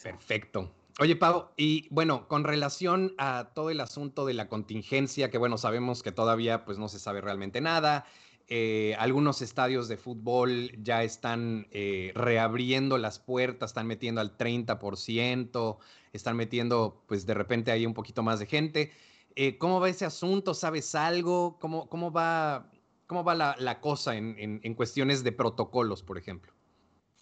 Perfecto. 0.02 0.70
Oye, 1.00 1.14
Pau, 1.14 1.50
y 1.56 1.86
bueno, 1.90 2.26
con 2.26 2.42
relación 2.42 3.14
a 3.18 3.52
todo 3.54 3.70
el 3.70 3.80
asunto 3.80 4.26
de 4.26 4.34
la 4.34 4.48
contingencia, 4.48 5.30
que 5.30 5.38
bueno, 5.38 5.56
sabemos 5.56 6.02
que 6.02 6.10
todavía 6.10 6.64
pues 6.64 6.76
no 6.78 6.88
se 6.88 6.98
sabe 6.98 7.20
realmente 7.20 7.60
nada, 7.60 8.04
eh, 8.48 8.96
algunos 8.98 9.40
estadios 9.40 9.86
de 9.86 9.96
fútbol 9.96 10.72
ya 10.82 11.04
están 11.04 11.68
eh, 11.70 12.10
reabriendo 12.16 12.98
las 12.98 13.20
puertas, 13.20 13.70
están 13.70 13.86
metiendo 13.86 14.20
al 14.20 14.36
30%, 14.36 15.78
están 16.12 16.36
metiendo 16.36 17.04
pues 17.06 17.26
de 17.26 17.34
repente 17.34 17.70
ahí 17.70 17.86
un 17.86 17.94
poquito 17.94 18.24
más 18.24 18.40
de 18.40 18.46
gente. 18.46 18.90
Eh, 19.36 19.56
¿Cómo 19.56 19.78
va 19.78 19.88
ese 19.88 20.04
asunto? 20.04 20.52
¿Sabes 20.52 20.96
algo? 20.96 21.58
¿Cómo, 21.60 21.88
cómo 21.88 22.10
va, 22.10 22.72
cómo 23.06 23.22
va 23.22 23.36
la, 23.36 23.80
cosa 23.80 24.16
en, 24.16 24.34
en 24.36 24.74
cuestiones 24.74 25.22
de 25.22 25.30
protocolos, 25.30 26.02
por 26.02 26.18
ejemplo? 26.18 26.57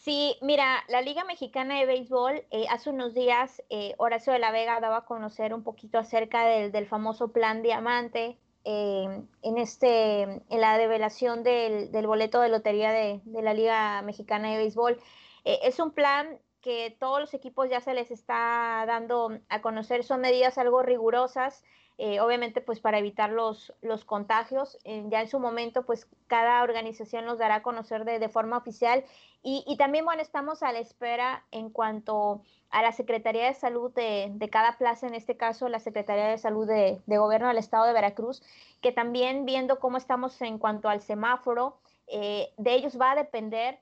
Sí, 0.07 0.37
mira, 0.41 0.85
la 0.87 1.03
Liga 1.03 1.25
Mexicana 1.25 1.81
de 1.81 1.85
Béisbol 1.85 2.45
eh, 2.53 2.67
hace 2.71 2.91
unos 2.91 3.13
días 3.13 3.61
eh, 3.71 3.97
Horacio 3.99 4.33
de 4.33 4.39
la 4.39 4.53
Vega 4.53 4.79
daba 4.79 4.99
a 4.99 5.05
conocer 5.05 5.53
un 5.53 5.65
poquito 5.65 5.99
acerca 5.99 6.47
del, 6.47 6.87
famoso 6.87 7.33
plan 7.33 7.61
Diamante 7.61 8.39
eh, 8.63 9.25
en 9.43 9.59
este 9.59 10.23
en 10.23 10.61
la 10.61 10.79
develación 10.79 11.43
del, 11.43 11.91
boleto 12.07 12.41
de 12.41 12.51
lotería 12.51 12.93
de, 12.93 13.21
la 13.43 13.53
Liga 13.53 14.01
Mexicana 14.03 14.53
de 14.53 14.59
Béisbol. 14.59 14.97
es 15.43 15.81
un 15.81 15.91
plan 15.91 16.39
que 16.61 16.97
todos 17.01 17.19
los 17.19 17.35
equipos 17.35 17.69
ya 17.69 17.81
se 17.81 17.93
les 17.93 18.13
está 18.13 18.85
dando 18.87 19.41
a 19.49 19.61
conocer, 19.61 20.05
son 20.05 20.21
medidas 20.21 20.57
algo 20.57 20.85
rigurosas 20.85 21.65
eh, 21.99 22.20
obviamente 22.20 22.61
pues 22.61 22.80
para 22.80 22.99
evitar 22.99 23.30
los, 23.30 23.72
los 23.82 24.05
contagios. 24.05 24.78
ya 24.84 25.22
en 25.22 25.28
su 25.28 25.38
momento 25.38 25.84
pues 25.84 26.07
cada 26.26 26.62
organización 26.62 27.24
nos 27.24 27.38
dará 27.38 27.57
a 27.57 27.62
conocer 27.62 28.05
de, 28.05 28.18
de 28.18 28.28
forma 28.28 28.57
oficial 28.57 29.05
y, 29.42 29.64
y, 29.66 29.76
también 29.76 30.05
bueno 30.05 30.22
estamos 30.22 30.62
a 30.62 30.72
la 30.72 30.80
espera 30.80 31.44
en 31.53 31.70
cuanto 31.70 32.42
a 32.70 32.82
la 32.82 32.92
Secretaría 32.92 33.47
de 33.47 33.55
Salud 33.55 33.92
de, 33.94 34.28
de 34.32 34.51
cada 34.51 34.76
plaza, 34.76 35.07
en 35.07 35.14
este 35.14 35.36
caso 35.36 35.68
la 35.68 35.78
Secretaría 35.80 36.26
de 36.26 36.38
Salud 36.38 36.66
de, 36.66 37.01
de, 37.07 37.18
Gobierno 37.18 37.49
del 37.49 37.59
Estado 37.59 37.86
de 37.86 37.92
Veracruz, 37.92 38.42
que 38.80 38.92
también 38.92 39.44
viendo 39.44 39.78
cómo 39.78 39.97
estamos 39.97 40.40
en 40.42 40.59
cuanto 40.59 40.88
al 40.88 41.01
semáforo, 41.01 41.78
eh, 42.09 42.53
de 42.57 42.74
ellos 42.74 43.01
va 43.01 43.12
a 43.12 43.16
depender 43.16 43.78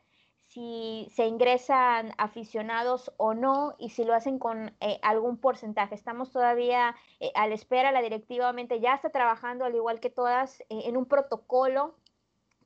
si 0.55 1.09
se 1.11 1.26
ingresan 1.26 2.12
aficionados 2.16 3.12
o 3.16 3.34
no 3.34 3.74
y 3.76 3.90
si 3.90 4.05
lo 4.05 4.14
hacen 4.14 4.38
con 4.38 4.72
eh, 4.80 5.00
algún 5.02 5.36
porcentaje. 5.36 5.96
Estamos 5.96 6.30
todavía 6.30 6.94
eh, 7.18 7.32
a 7.34 7.48
la 7.48 7.55
espera, 7.55 7.90
la 7.90 8.00
directivamente 8.02 8.78
ya 8.78 8.94
está 8.94 9.11
trabajando, 9.11 9.64
al 9.64 9.74
igual 9.74 9.98
que 9.98 10.11
todas, 10.11 10.61
eh, 10.61 10.82
en 10.84 10.96
un 10.96 11.07
protocolo 11.07 11.96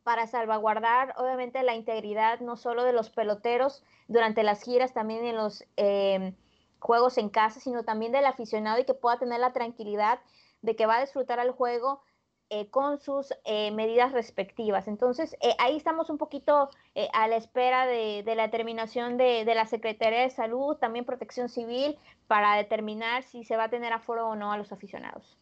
para 0.02 0.26
salvaguardar 0.26 1.14
obviamente 1.16 1.62
la 1.62 1.74
integridad 1.74 2.40
no 2.40 2.56
solo 2.56 2.84
de 2.84 2.92
los 2.92 3.08
peloteros 3.08 3.82
durante 4.06 4.42
las 4.42 4.62
giras, 4.62 4.92
también 4.92 5.24
en 5.24 5.36
los 5.36 5.64
em, 5.76 6.34
juegos 6.80 7.16
en 7.16 7.30
casa, 7.30 7.58
sino 7.58 7.84
también 7.84 8.12
del 8.12 8.26
aficionado 8.26 8.78
y 8.78 8.84
que 8.84 8.94
pueda 8.94 9.18
tener 9.18 9.40
la 9.40 9.54
tranquilidad 9.54 10.20
de 10.60 10.76
que 10.76 10.86
va 10.86 10.96
a 10.96 11.00
disfrutar 11.00 11.40
al 11.40 11.52
juego 11.52 12.02
eh, 12.50 12.68
con 12.70 12.98
sus 12.98 13.32
eh, 13.44 13.70
medidas 13.72 14.12
respectivas. 14.12 14.88
Entonces, 14.88 15.36
eh, 15.40 15.54
ahí 15.58 15.76
estamos 15.76 16.10
un 16.10 16.18
poquito 16.18 16.70
a 17.12 17.28
la 17.28 17.36
espera 17.36 17.86
de, 17.86 18.24
la 18.34 18.44
determinación 18.44 19.16
de, 19.18 19.44
la 19.44 19.66
Secretaría 19.66 20.22
de 20.22 20.30
Salud, 20.30 20.76
también 20.76 21.04
Protección 21.04 21.48
Civil, 21.48 21.96
para 22.26 22.56
determinar 22.56 23.22
si 23.22 23.44
se 23.44 23.56
va 23.56 23.64
a 23.64 23.70
tener 23.70 23.92
aforo 23.92 24.28
o 24.28 24.36
no 24.36 24.52
a 24.52 24.58
los 24.58 24.72
aficionados. 24.72 25.38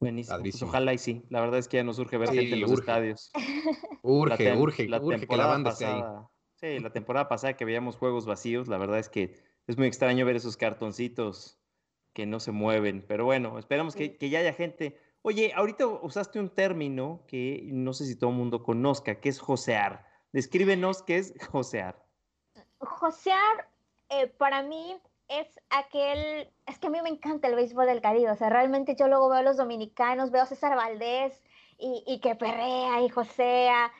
Buenísimo. 0.00 0.38
Pues 0.40 0.62
ojalá 0.62 0.92
y 0.92 0.98
sí. 0.98 1.22
La 1.30 1.40
verdad 1.40 1.58
es 1.58 1.68
que 1.68 1.76
ya 1.78 1.84
nos 1.84 1.98
urge 1.98 2.18
ver 2.18 2.30
gente 2.30 2.54
en 2.54 2.60
los 2.60 2.72
estadios. 2.72 3.30
Urge, 4.02 4.54
urge, 4.56 4.88
la 4.88 5.00
urge 5.00 5.26
que 5.26 5.36
la 5.36 5.46
banda 5.46 5.70
pasada, 5.70 6.28
Sí, 6.56 6.78
la 6.78 6.90
temporada 6.90 7.28
pasada 7.28 7.56
que 7.56 7.64
veíamos 7.64 7.96
juegos 7.96 8.26
vacíos, 8.26 8.68
la 8.68 8.78
verdad 8.78 8.98
es 8.98 9.08
que 9.08 9.34
es 9.66 9.78
muy 9.78 9.86
extraño 9.86 10.26
ver 10.26 10.36
esos 10.36 10.56
cartoncitos 10.56 11.58
que 12.12 12.26
no 12.26 12.38
se 12.40 12.52
mueven. 12.52 13.04
Pero 13.06 13.24
bueno, 13.24 13.58
esperamos 13.58 13.96
que, 13.96 14.16
que 14.16 14.30
ya 14.30 14.40
haya 14.40 14.52
gente 14.52 14.98
Oye, 15.26 15.54
ahorita 15.56 15.86
usaste 15.86 16.38
un 16.38 16.50
término 16.50 17.24
que 17.26 17.62
no 17.72 17.94
sé 17.94 18.04
si 18.04 18.14
todo 18.14 18.28
el 18.28 18.36
mundo 18.36 18.62
conozca, 18.62 19.22
que 19.22 19.30
es 19.30 19.40
josear. 19.40 20.06
Descríbenos 20.32 21.02
qué 21.02 21.16
es 21.16 21.32
josear. 21.50 21.96
Josear, 22.78 23.70
eh, 24.10 24.26
para 24.26 24.62
mí, 24.62 25.00
es 25.28 25.46
aquel, 25.70 26.52
es 26.66 26.78
que 26.78 26.88
a 26.88 26.90
mí 26.90 27.00
me 27.00 27.08
encanta 27.08 27.48
el 27.48 27.54
béisbol 27.54 27.86
del 27.86 28.02
Caribe, 28.02 28.32
o 28.32 28.36
sea, 28.36 28.50
realmente 28.50 28.96
yo 28.96 29.08
luego 29.08 29.30
veo 29.30 29.38
a 29.38 29.42
los 29.42 29.56
dominicanos, 29.56 30.30
veo 30.30 30.42
a 30.42 30.46
César 30.46 30.76
Valdés 30.76 31.42
y, 31.78 32.20
que 32.20 32.34
perrea 32.34 33.00
y 33.00 33.08
josea, 33.08 33.90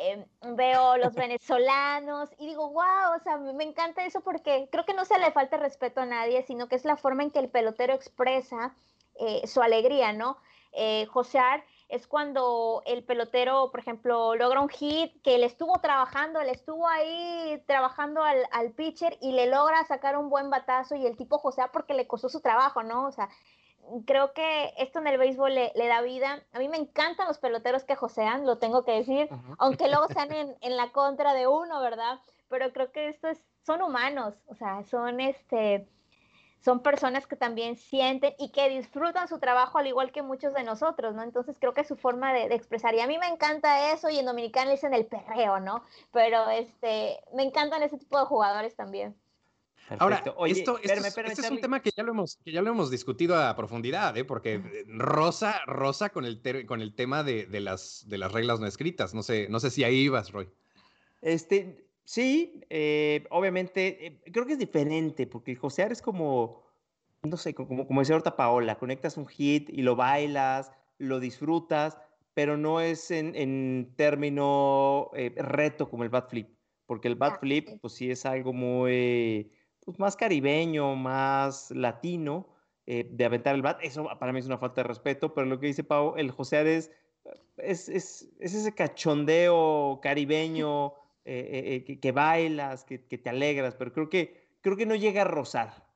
eh, 0.00 0.26
veo 0.56 0.96
los 0.96 1.14
venezolanos 1.14 2.30
y 2.40 2.48
digo, 2.48 2.70
wow, 2.70 3.14
o 3.16 3.22
sea, 3.22 3.38
me 3.38 3.62
encanta 3.62 4.04
eso 4.04 4.20
porque 4.22 4.68
creo 4.72 4.84
que 4.84 4.94
no 4.94 5.04
se 5.04 5.20
le 5.20 5.30
falta 5.30 5.58
respeto 5.58 6.00
a 6.00 6.06
nadie, 6.06 6.42
sino 6.42 6.66
que 6.66 6.74
es 6.74 6.84
la 6.84 6.96
forma 6.96 7.22
en 7.22 7.30
que 7.30 7.38
el 7.38 7.50
pelotero 7.50 7.94
expresa 7.94 8.74
eh, 9.20 9.46
su 9.46 9.62
alegría, 9.62 10.12
¿no? 10.12 10.38
Eh, 10.72 11.06
josear 11.06 11.64
es 11.88 12.06
cuando 12.06 12.82
el 12.86 13.04
pelotero, 13.04 13.70
por 13.70 13.80
ejemplo, 13.80 14.34
logra 14.34 14.60
un 14.60 14.70
hit 14.70 15.20
que 15.22 15.36
le 15.36 15.44
estuvo 15.44 15.78
trabajando, 15.80 16.42
le 16.42 16.52
estuvo 16.52 16.88
ahí 16.88 17.62
trabajando 17.66 18.22
al, 18.22 18.38
al, 18.50 18.72
pitcher 18.72 19.18
y 19.20 19.32
le 19.32 19.46
logra 19.46 19.84
sacar 19.84 20.16
un 20.16 20.30
buen 20.30 20.48
batazo 20.48 20.94
y 20.94 21.04
el 21.04 21.18
tipo 21.18 21.36
josea 21.38 21.70
porque 21.70 21.92
le 21.92 22.06
costó 22.06 22.30
su 22.30 22.40
trabajo, 22.40 22.82
¿no? 22.82 23.06
O 23.06 23.12
sea, 23.12 23.28
creo 24.06 24.32
que 24.32 24.72
esto 24.78 25.00
en 25.00 25.06
el 25.06 25.18
béisbol 25.18 25.54
le, 25.54 25.72
da 25.74 26.00
vida. 26.00 26.42
A 26.52 26.58
mí 26.58 26.68
me 26.68 26.78
encantan 26.78 27.28
los 27.28 27.38
peloteros 27.38 27.84
que 27.84 27.96
josean, 27.96 28.46
lo 28.46 28.58
tengo 28.58 28.84
que 28.84 28.92
decir, 28.92 29.28
aunque 29.58 29.88
luego 29.88 30.06
sean 30.12 30.32
en, 30.32 30.56
en, 30.60 30.76
la 30.76 30.92
contra 30.92 31.34
de 31.34 31.46
uno, 31.46 31.80
¿verdad? 31.80 32.20
Pero 32.48 32.72
creo 32.72 32.92
que 32.92 33.08
estos 33.08 33.38
son 33.64 33.82
humanos, 33.82 34.34
o 34.46 34.54
sea, 34.54 34.82
son 34.84 35.20
este 35.20 35.88
son 36.64 36.82
personas 36.82 37.26
que 37.26 37.36
también 37.36 37.76
sienten 37.76 38.34
y 38.38 38.50
que 38.50 38.68
disfrutan 38.68 39.28
su 39.28 39.38
trabajo 39.38 39.78
al 39.78 39.86
igual 39.88 40.12
que 40.12 40.22
muchos 40.22 40.54
de 40.54 40.62
nosotros, 40.62 41.14
¿no? 41.14 41.22
Entonces 41.22 41.56
creo 41.58 41.74
que 41.74 41.80
es 41.80 41.88
su 41.88 41.96
forma 41.96 42.32
de, 42.32 42.44
expresar. 42.54 42.94
Y 42.94 43.00
a 43.00 43.06
mí 43.06 43.18
me 43.18 43.26
encanta 43.26 43.92
eso 43.92 44.08
y 44.10 44.18
en 44.18 44.26
dominicano 44.26 44.66
le 44.66 44.72
dicen 44.72 44.94
el 44.94 45.06
perreo, 45.06 45.58
¿no? 45.58 45.82
Pero 46.12 46.48
este, 46.50 47.18
me 47.34 47.42
encantan 47.42 47.82
ese 47.82 47.98
tipo 47.98 48.18
de 48.18 48.26
jugadores 48.26 48.76
también. 48.76 49.16
Ahora, 49.98 50.22
esto, 50.46 50.78
es 50.78 51.50
un 51.50 51.60
tema 51.60 51.80
que 51.80 51.90
ya 51.94 52.02
lo 52.02 52.12
hemos, 52.12 52.38
que 52.44 52.52
ya 52.52 52.62
lo 52.62 52.70
hemos 52.70 52.90
discutido 52.90 53.36
a 53.36 53.54
profundidad, 53.56 54.16
¿eh? 54.16 54.24
porque 54.24 54.84
rosa, 54.86 55.60
rosa 55.66 56.10
con 56.10 56.24
el, 56.24 56.40
con 56.66 56.80
el 56.80 56.94
tema 56.94 57.24
de, 57.24 57.46
de, 57.46 57.60
las, 57.60 58.04
de 58.06 58.16
las 58.16 58.32
reglas 58.32 58.60
no 58.60 58.66
escritas. 58.66 59.12
No 59.12 59.22
sé, 59.22 59.48
no 59.50 59.60
sé 59.60 59.70
si 59.70 59.84
ahí 59.84 59.96
ibas, 59.96 60.30
Roy. 60.30 60.48
Este, 61.20 61.84
Sí, 62.04 62.60
eh, 62.68 63.24
obviamente, 63.30 64.06
eh, 64.06 64.20
creo 64.32 64.44
que 64.44 64.54
es 64.54 64.58
diferente, 64.58 65.26
porque 65.26 65.54
josear 65.54 65.92
es 65.92 66.02
como, 66.02 66.64
no 67.22 67.36
sé, 67.36 67.54
como, 67.54 67.86
como 67.86 68.00
decía 68.00 68.14
ahorita 68.14 68.36
Paola, 68.36 68.78
conectas 68.78 69.16
un 69.16 69.26
hit 69.26 69.70
y 69.70 69.82
lo 69.82 69.94
bailas, 69.94 70.72
lo 70.98 71.20
disfrutas, 71.20 71.98
pero 72.34 72.56
no 72.56 72.80
es 72.80 73.10
en, 73.10 73.94
término 73.96 75.10
eh, 75.14 75.32
reto 75.36 75.88
como 75.88 76.02
el 76.02 76.08
bat 76.08 76.28
flip, 76.28 76.48
porque 76.86 77.08
el 77.08 77.14
bat 77.14 77.38
flip, 77.40 77.68
pues 77.80 77.92
sí 77.94 78.10
es 78.10 78.26
algo 78.26 78.52
muy, 78.52 79.52
pues 79.84 79.98
más 79.98 80.16
caribeño, 80.16 80.96
más 80.96 81.70
latino, 81.70 82.48
de 82.84 83.24
aventar 83.24 83.54
el 83.54 83.62
bat. 83.62 83.78
Eso 83.82 84.08
para 84.18 84.32
mí 84.32 84.40
es 84.40 84.46
una 84.46 84.58
falta 84.58 84.82
de 84.82 84.88
respeto, 84.88 85.32
pero 85.32 85.46
lo 85.46 85.60
que 85.60 85.68
dice 85.68 85.84
Pau, 85.84 86.14
el 86.16 86.30
josear 86.30 86.66
es, 86.66 86.90
es, 87.56 87.88
es 87.88 88.28
ese 88.40 88.74
cachondeo 88.74 90.00
caribeño. 90.02 90.94
Eh, 91.24 91.84
eh, 91.86 92.00
que, 92.00 92.12
bailas, 92.12 92.82
que, 92.84 92.98
te 92.98 93.30
alegras, 93.30 93.76
pero 93.76 93.92
creo 93.92 94.08
que, 94.08 94.44
creo 94.60 94.76
que 94.76 94.86
no 94.86 94.96
llega 94.96 95.22
a 95.22 95.24
rozar. 95.24 95.86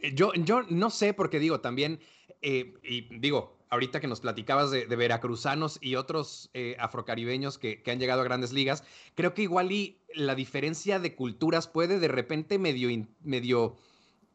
Eh, 0.00 0.12
yo, 0.14 0.32
yo 0.34 0.62
no 0.62 0.90
sé, 0.90 1.14
porque 1.14 1.40
digo, 1.40 1.60
también, 1.60 1.98
y 2.40 3.18
digo, 3.18 3.56
ahorita 3.70 3.98
que 3.98 4.06
nos 4.06 4.20
platicabas 4.20 4.70
de, 4.70 4.86
veracruzanos 4.86 5.78
y 5.80 5.96
otros 5.96 6.50
afrocaribeños 6.78 7.58
que, 7.58 7.82
que, 7.82 7.90
han 7.90 7.98
llegado 7.98 8.20
a 8.20 8.24
grandes 8.24 8.52
ligas, 8.52 8.84
creo 9.16 9.34
que 9.34 9.42
igual 9.42 9.72
y 9.72 9.98
la 10.14 10.36
diferencia 10.36 11.00
de 11.00 11.16
culturas 11.16 11.66
puede 11.66 11.98
de 11.98 12.08
repente 12.08 12.58
medio, 12.58 12.90
medio 13.22 13.76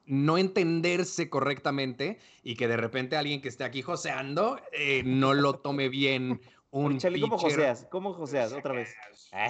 no 0.05 0.37
entenderse 0.37 1.29
correctamente 1.29 2.19
y 2.43 2.55
que 2.55 2.67
de 2.67 2.75
repente 2.75 3.15
alguien 3.15 3.41
que 3.41 3.47
esté 3.47 3.63
aquí 3.63 3.81
joseando 3.81 4.59
no 5.05 5.33
lo 5.35 5.53
tome 5.53 5.87
bien 5.87 6.41
un 6.71 6.97
Chale, 6.97 7.19
¿cómo 7.19 7.37
joseas? 7.37 7.87
¿Cómo 7.89 8.13
joseas? 8.13 8.53
Otra 8.53 8.73
vez. 8.73 8.93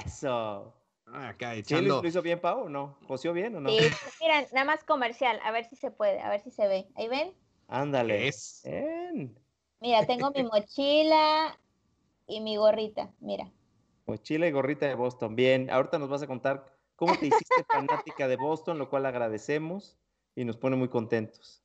Eso. 0.06 0.74
Acá 1.06 1.56
echando. 1.56 2.02
¿Lo 2.02 2.08
hizo 2.08 2.22
bien, 2.22 2.40
Pau, 2.40 2.66
o 2.66 2.70
no? 2.70 2.98
¿Joseó 3.08 3.34
bien 3.34 3.56
o 3.56 3.60
no? 3.60 3.70
Sí, 3.70 3.80
mira, 4.22 4.46
nada 4.54 4.66
más 4.66 4.84
comercial, 4.84 5.40
a 5.44 5.52
ver 5.52 5.66
si 5.66 5.76
se 5.76 5.92
puede, 5.92 6.22
a 6.22 6.30
ver 6.30 6.42
si 6.42 6.52
se 6.52 6.68
ve. 6.68 6.88
¿Ahí 6.96 7.08
ven? 7.08 7.34
Ándale. 7.68 8.28
Es. 8.28 8.64
Mira, 9.80 10.06
tengo 10.06 10.32
mi 10.32 10.44
mochila 10.44 11.58
y 12.28 12.42
mi 12.42 12.58
gorrita, 12.58 13.12
mira. 13.20 13.52
Mochila 14.06 14.48
y 14.48 14.52
gorrita 14.52 14.88
de 14.88 14.96
Boston, 14.96 15.36
bien. 15.36 15.70
Ahorita 15.70 16.00
nos 16.00 16.10
vas 16.10 16.22
a 16.22 16.28
contar 16.28 16.66
cómo 16.96 17.16
te 17.16 17.28
hiciste 17.28 17.64
fanática 17.68 18.28
de 18.28 18.36
Boston, 18.36 18.78
lo 18.78 18.90
cual 18.90 19.06
agradecemos 19.06 19.98
y 20.36 20.46
nos 20.46 20.58
pone 20.58 20.76
muy 20.76 20.90
contentos. 20.90 21.64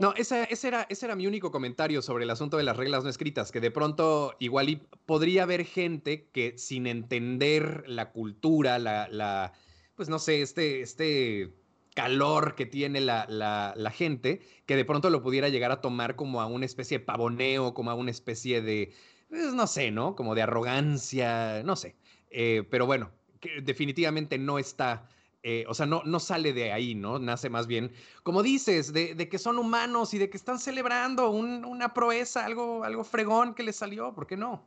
No, 0.00 0.14
eh, 0.16 0.20
ese, 0.20 0.68
era, 0.68 0.86
ese 0.88 1.06
era 1.06 1.14
mi 1.14 1.26
único 1.26 1.50
comentario 1.50 2.00
sobre 2.00 2.24
el 2.24 2.30
asunto 2.30 2.56
de 2.56 2.62
las 2.62 2.76
reglas 2.76 3.04
no 3.04 3.10
escritas, 3.10 3.52
que 3.52 3.60
de 3.60 3.70
pronto 3.70 4.34
igual 4.38 4.80
podría 5.04 5.42
haber 5.42 5.64
gente 5.64 6.28
que 6.32 6.56
sin 6.56 6.86
entender 6.86 7.84
la 7.86 8.10
cultura, 8.10 8.78
la, 8.78 9.52
pues 9.94 10.08
no 10.08 10.18
sé, 10.18 10.40
este, 10.40 10.80
este 10.80 11.52
calor 11.94 12.54
que 12.54 12.64
tiene 12.64 13.00
la, 13.00 13.26
la, 13.28 13.90
gente, 13.90 14.40
que 14.64 14.74
de 14.74 14.86
pronto 14.86 15.10
lo 15.10 15.22
pudiera 15.22 15.50
llegar 15.50 15.70
a 15.70 15.82
tomar 15.82 16.16
como 16.16 16.40
a 16.40 16.46
una 16.46 16.64
especie 16.64 16.98
de 16.98 17.04
pavoneo, 17.04 17.74
como 17.74 17.90
a 17.90 17.94
una 17.94 18.10
especie 18.10 18.62
de, 18.62 18.92
pues 19.28 19.52
no 19.52 19.66
sé, 19.66 19.90
¿no? 19.90 20.16
Como 20.16 20.34
de 20.34 20.42
arrogancia, 20.42 21.62
no 21.62 21.76
sé. 21.76 21.94
Eh, 22.30 22.64
pero 22.70 22.86
bueno, 22.86 23.10
que 23.38 23.60
definitivamente 23.60 24.38
no 24.38 24.58
está 24.58 25.08
eh, 25.46 25.66
o 25.68 25.74
sea, 25.74 25.84
no, 25.84 26.00
no 26.06 26.20
sale 26.20 26.54
de 26.54 26.72
ahí, 26.72 26.94
¿no? 26.94 27.18
Nace 27.18 27.50
más 27.50 27.66
bien, 27.66 27.92
como 28.22 28.42
dices, 28.42 28.94
de, 28.94 29.28
que 29.28 29.38
son 29.38 29.58
humanos 29.58 30.14
y 30.14 30.18
de 30.18 30.30
que 30.30 30.38
están 30.38 30.58
celebrando 30.58 31.28
una 31.28 31.92
proeza, 31.92 32.46
algo, 32.46 32.82
algo 32.82 33.04
fregón 33.04 33.54
que 33.54 33.62
les 33.62 33.76
salió, 33.76 34.14
¿por 34.14 34.26
qué 34.26 34.38
no? 34.38 34.64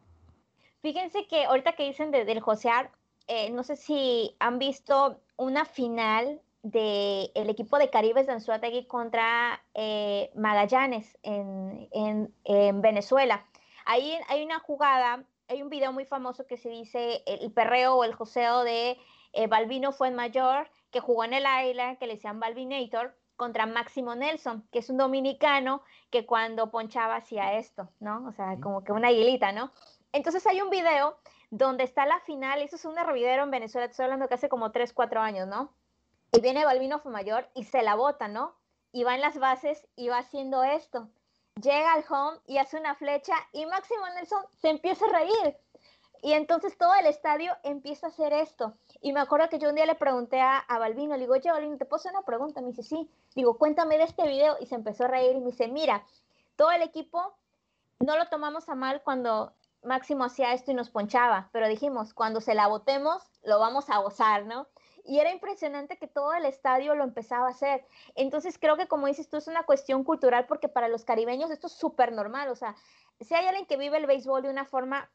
Fíjense 0.83 1.25
que 1.25 1.45
ahorita 1.45 1.73
que 1.73 1.87
dicen 1.87 2.11
del 2.11 2.39
josear, 2.41 2.91
eh, 3.25 3.49
no 3.49 3.63
sé 3.63 3.75
si 3.75 4.35
han 4.37 4.59
visto 4.59 5.19
una 5.35 5.65
final 5.65 6.39
del 6.61 7.31
el 7.33 7.49
equipo 7.49 7.79
de 7.79 7.89
Caribes 7.89 8.27
de 8.27 8.33
Anzuategui 8.33 8.85
contra 8.85 9.59
eh, 9.73 10.29
Magallanes 10.35 11.17
en, 11.23 11.89
en, 11.91 12.81
Venezuela. 12.83 13.47
Ahí 13.85 14.15
hay 14.27 14.43
una 14.43 14.59
jugada, 14.59 15.23
hay 15.47 15.63
un 15.63 15.69
video 15.69 15.91
muy 15.91 16.05
famoso 16.05 16.45
que 16.45 16.57
se 16.57 16.69
dice 16.69 17.23
el 17.25 17.51
perreo 17.51 17.95
o 17.95 18.03
el 18.03 18.13
joseo 18.13 18.63
de 18.63 18.99
eh, 19.33 19.47
Balbino 19.47 19.91
fue 19.91 20.11
mayor, 20.11 20.69
que 20.91 20.99
jugó 20.99 21.23
en 21.23 21.33
el 21.33 21.45
Águila, 21.45 21.97
que 21.97 22.07
le 22.07 22.15
decían 22.15 22.39
Balvinator, 22.39 23.15
contra 23.37 23.67
Máximo 23.67 24.15
Nelson, 24.15 24.67
que 24.71 24.79
es 24.79 24.89
un 24.89 24.97
dominicano 24.97 25.83
que 26.09 26.25
cuando 26.25 26.71
ponchaba 26.71 27.17
hacía 27.17 27.53
esto, 27.53 27.89
¿no? 27.99 28.27
O 28.27 28.31
sea, 28.33 28.57
como 28.59 28.83
que 28.83 28.91
una 28.91 29.09
aguilita, 29.09 29.51
¿no? 29.51 29.71
Entonces 30.11 30.45
hay 30.47 30.59
un 30.61 30.71
video 30.71 31.17
donde 31.51 31.83
está 31.83 32.05
la 32.05 32.19
final, 32.21 32.61
eso 32.61 32.75
es 32.75 32.85
un 32.85 32.97
hervidero 32.97 33.43
en 33.43 33.51
Venezuela, 33.51 33.85
estoy 33.85 34.05
hablando 34.05 34.27
que 34.27 34.33
hace 34.33 34.49
como 34.49 34.71
3, 34.71 34.91
4 34.91 35.21
años, 35.21 35.47
¿no? 35.47 35.71
Y 36.31 36.41
viene 36.41 36.65
Balvino 36.65 36.99
Fumayor 36.99 37.47
y 37.53 37.63
se 37.63 37.83
la 37.83 37.95
bota, 37.95 38.27
¿no? 38.27 38.55
Y 38.91 39.03
va 39.03 39.15
en 39.15 39.21
las 39.21 39.37
bases 39.37 39.87
y 39.95 40.09
va 40.09 40.17
haciendo 40.17 40.63
esto. 40.63 41.09
Llega 41.61 41.93
al 41.93 42.05
home 42.09 42.39
y 42.47 42.57
hace 42.57 42.77
una 42.77 42.95
flecha 42.95 43.33
y 43.51 43.65
Máximo 43.65 44.07
Nelson 44.15 44.43
se 44.53 44.69
empieza 44.69 45.05
a 45.05 45.19
reír. 45.19 45.57
Y 46.21 46.33
entonces 46.33 46.77
todo 46.77 46.93
el 46.95 47.05
estadio 47.05 47.53
empieza 47.63 48.07
a 48.07 48.09
hacer 48.09 48.33
esto. 48.33 48.73
Y 49.01 49.13
me 49.13 49.19
acuerdo 49.19 49.49
que 49.49 49.59
yo 49.59 49.69
un 49.69 49.75
día 49.75 49.85
le 49.85 49.95
pregunté 49.95 50.41
a, 50.41 50.57
a 50.57 50.79
Balvino, 50.79 51.13
le 51.15 51.21
digo, 51.21 51.33
oye, 51.33 51.51
Balvino, 51.51 51.77
¿te 51.77 51.85
puedo 51.85 51.99
hacer 51.99 52.11
una 52.11 52.23
pregunta? 52.23 52.61
Me 52.61 52.67
dice, 52.67 52.83
sí. 52.83 53.09
Digo, 53.35 53.57
cuéntame 53.57 53.97
de 53.97 54.05
este 54.05 54.27
video. 54.27 54.57
Y 54.59 54.65
se 54.65 54.75
empezó 54.75 55.05
a 55.05 55.07
reír 55.07 55.35
y 55.35 55.39
me 55.39 55.47
dice, 55.47 55.67
mira, 55.67 56.03
todo 56.55 56.71
el 56.71 56.81
equipo 56.81 57.35
no 57.99 58.17
lo 58.17 58.27
tomamos 58.27 58.69
a 58.69 58.75
mal 58.75 59.01
cuando 59.03 59.53
Máximo 59.83 60.25
hacía 60.25 60.53
esto 60.53 60.71
y 60.71 60.73
nos 60.73 60.89
ponchaba, 60.89 61.49
pero 61.51 61.67
dijimos, 61.67 62.13
cuando 62.13 62.41
se 62.41 62.53
la 62.53 62.67
botemos, 62.67 63.23
lo 63.43 63.59
vamos 63.59 63.89
a 63.89 63.99
gozar, 63.99 64.45
¿no? 64.45 64.67
Y 65.03 65.19
era 65.19 65.31
impresionante 65.31 65.97
que 65.97 66.07
todo 66.07 66.33
el 66.33 66.45
estadio 66.45 66.93
lo 66.93 67.03
empezaba 67.03 67.47
a 67.47 67.51
hacer. 67.51 67.85
Entonces 68.15 68.59
creo 68.59 68.75
que 68.75 68.87
como 68.87 69.07
dices 69.07 69.29
tú, 69.29 69.37
es 69.37 69.47
una 69.47 69.63
cuestión 69.63 70.03
cultural 70.03 70.45
porque 70.47 70.67
para 70.67 70.89
los 70.89 71.05
caribeños 71.05 71.49
esto 71.49 71.67
es 71.67 71.73
súper 71.73 72.11
normal. 72.11 72.49
O 72.49 72.55
sea, 72.55 72.75
si 73.21 73.33
hay 73.33 73.45
alguien 73.45 73.65
que 73.65 73.77
vive 73.77 73.97
el 73.97 74.05
béisbol 74.05 74.41
de 74.41 74.49
una 74.49 74.65
forma 74.65 75.09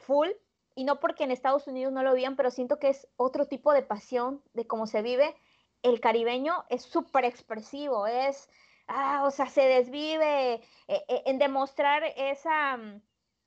full, 0.00 0.28
y 0.74 0.84
no 0.84 1.00
porque 1.00 1.24
en 1.24 1.30
Estados 1.30 1.66
Unidos 1.66 1.92
no 1.92 2.02
lo 2.02 2.14
vean, 2.14 2.36
pero 2.36 2.50
siento 2.50 2.78
que 2.78 2.88
es 2.88 3.06
otro 3.16 3.46
tipo 3.46 3.72
de 3.72 3.82
pasión 3.82 4.42
de 4.54 4.66
cómo 4.66 4.86
se 4.86 5.02
vive, 5.02 5.34
el 5.82 6.00
caribeño 6.00 6.64
es 6.70 6.82
súper 6.82 7.24
expresivo, 7.24 8.06
es, 8.06 8.48
ah, 8.88 9.22
o 9.26 9.30
sea, 9.30 9.46
se 9.46 9.62
desvive 9.62 10.54
eh, 10.54 10.60
eh, 10.88 11.22
en 11.26 11.38
demostrar 11.38 12.02
esa 12.16 12.78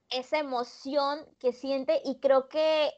esa 0.10 0.40
emoción 0.40 1.26
que 1.40 1.52
siente 1.52 2.02
y 2.06 2.20
creo 2.20 2.48
que 2.48 2.92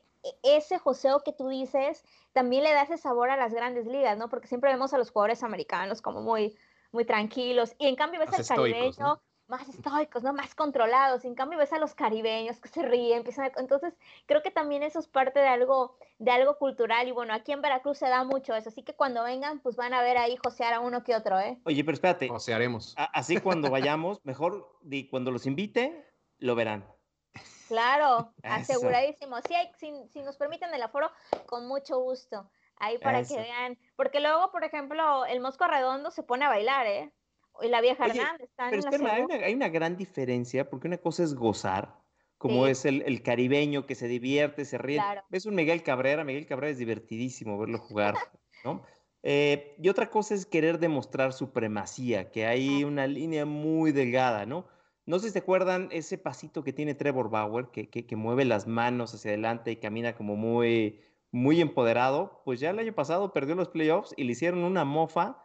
ese 0.43 0.77
joseo 0.77 1.21
que 1.23 1.33
tú 1.33 1.47
dices 1.47 2.03
también 2.33 2.63
le 2.63 2.73
da 2.73 2.83
ese 2.83 2.97
sabor 2.97 3.29
a 3.29 3.37
las 3.37 3.53
grandes 3.53 3.87
ligas, 3.87 4.17
¿no? 4.17 4.29
Porque 4.29 4.47
siempre 4.47 4.71
vemos 4.71 4.93
a 4.93 4.97
los 4.97 5.11
jugadores 5.11 5.43
americanos 5.43 6.01
como 6.01 6.21
muy, 6.21 6.55
muy 6.91 7.05
tranquilos 7.05 7.73
y 7.77 7.87
en 7.87 7.95
cambio 7.95 8.19
ves 8.19 8.33
al 8.33 8.45
caribeño 8.45 9.21
más 9.49 9.67
estoicos, 9.67 10.23
¿no? 10.23 10.33
Más 10.33 10.55
controlados. 10.55 11.25
En 11.25 11.35
cambio 11.35 11.57
ves 11.57 11.73
a 11.73 11.79
los 11.79 11.95
caribeños 11.95 12.59
que 12.59 12.69
se 12.69 12.83
ríen, 12.83 13.17
empiezan 13.17 13.45
a... 13.45 13.59
Entonces, 13.59 13.93
creo 14.25 14.41
que 14.41 14.51
también 14.51 14.83
eso 14.83 14.99
es 14.99 15.07
parte 15.07 15.39
de 15.39 15.47
algo, 15.47 15.97
de 16.19 16.31
algo 16.31 16.57
cultural. 16.57 17.07
Y 17.07 17.11
bueno, 17.11 17.33
aquí 17.33 17.51
en 17.51 17.61
Veracruz 17.61 17.97
se 17.97 18.07
da 18.07 18.23
mucho 18.23 18.55
eso. 18.55 18.69
Así 18.69 18.83
que 18.83 18.93
cuando 18.93 19.23
vengan, 19.23 19.59
pues 19.59 19.75
van 19.75 19.93
a 19.93 20.01
ver 20.01 20.17
ahí 20.17 20.37
josear 20.43 20.73
a 20.73 20.79
uno 20.79 21.03
que 21.03 21.15
otro, 21.15 21.39
¿eh? 21.39 21.59
Oye, 21.65 21.83
pero 21.83 21.95
espérate. 21.95 22.27
Josearemos. 22.29 22.95
Así 22.97 23.39
cuando 23.41 23.69
vayamos, 23.69 24.19
mejor 24.23 24.79
cuando 25.09 25.31
los 25.31 25.45
invite, 25.45 26.05
lo 26.37 26.55
verán. 26.55 26.85
Claro, 27.67 28.33
aseguradísimo. 28.43 29.37
Sí, 29.77 29.93
si, 30.11 30.21
nos 30.21 30.37
permiten 30.37 30.73
el 30.73 30.81
aforo, 30.81 31.11
con 31.45 31.67
mucho 31.67 31.99
gusto. 31.99 32.49
Ahí 32.77 32.97
para 32.97 33.23
que 33.23 33.35
vean. 33.35 33.77
Porque 33.95 34.21
luego, 34.21 34.51
por 34.51 34.63
ejemplo, 34.63 35.25
el 35.25 35.41
Mosco 35.41 35.67
Redondo 35.67 36.11
se 36.11 36.23
pone 36.23 36.45
a 36.45 36.49
bailar, 36.49 36.87
¿eh? 36.87 37.13
La 37.61 37.81
vieja 37.81 38.05
Hernández 38.05 38.49
está 38.49 38.69
pero 38.69 38.95
en 38.95 39.03
la 39.03 39.13
hay, 39.13 39.21
una, 39.23 39.35
hay 39.35 39.53
una, 39.53 39.69
gran 39.69 39.97
diferencia, 39.97 40.69
porque 40.69 40.87
una 40.87 40.97
cosa 40.97 41.23
es 41.23 41.33
gozar, 41.33 41.95
como 42.37 42.67
es 42.67 42.85
el, 42.85 43.21
caribeño 43.21 43.85
que 43.85 43.95
se 43.95 44.07
divierte, 44.07 44.65
se 44.65 44.77
ríe. 44.77 45.01
Ves 45.29 45.45
un 45.45 45.55
Miguel 45.55 45.83
Cabrera, 45.83 46.23
Miguel 46.23 46.45
Cabrera 46.45 46.71
es 46.71 46.77
divertidísimo 46.77 47.57
verlo 47.57 47.79
jugar, 47.79 48.15
¿no? 48.63 48.83
Eh, 49.23 49.75
y 49.77 49.89
otra 49.89 50.09
cosa 50.09 50.33
es 50.33 50.45
querer 50.45 50.79
demostrar 50.79 51.33
supremacía, 51.33 52.31
que 52.31 52.45
hay 52.45 52.83
una 52.85 53.07
línea 53.07 53.45
muy 53.45 53.91
delgada, 53.91 54.45
¿no? 54.45 54.65
No 55.05 55.19
sé 55.19 55.27
si 55.27 55.33
se 55.33 55.39
acuerdan 55.39 55.89
ese 55.91 56.17
pasito 56.17 56.63
que 56.63 56.71
tiene 56.71 56.93
Trevor 56.93 57.29
Bauer, 57.29 57.69
que, 57.71 57.89
que, 57.89 58.15
mueve 58.15 58.45
las 58.45 58.67
manos 58.67 59.13
hacia 59.13 59.31
adelante 59.31 59.71
y 59.71 59.77
camina 59.77 60.15
como 60.15 60.35
muy, 60.35 61.01
muy 61.31 61.61
empoderado. 61.61 62.43
Pues 62.45 62.59
ya 62.59 62.69
el 62.69 62.77
año 62.77 62.93
pasado 62.93 63.33
perdió 63.33 63.55
los 63.55 63.69
playoffs 63.69 64.13
y 64.15 64.23
le 64.23 64.33
hicieron 64.33 64.63
una 64.63 64.85
mofa 64.85 65.41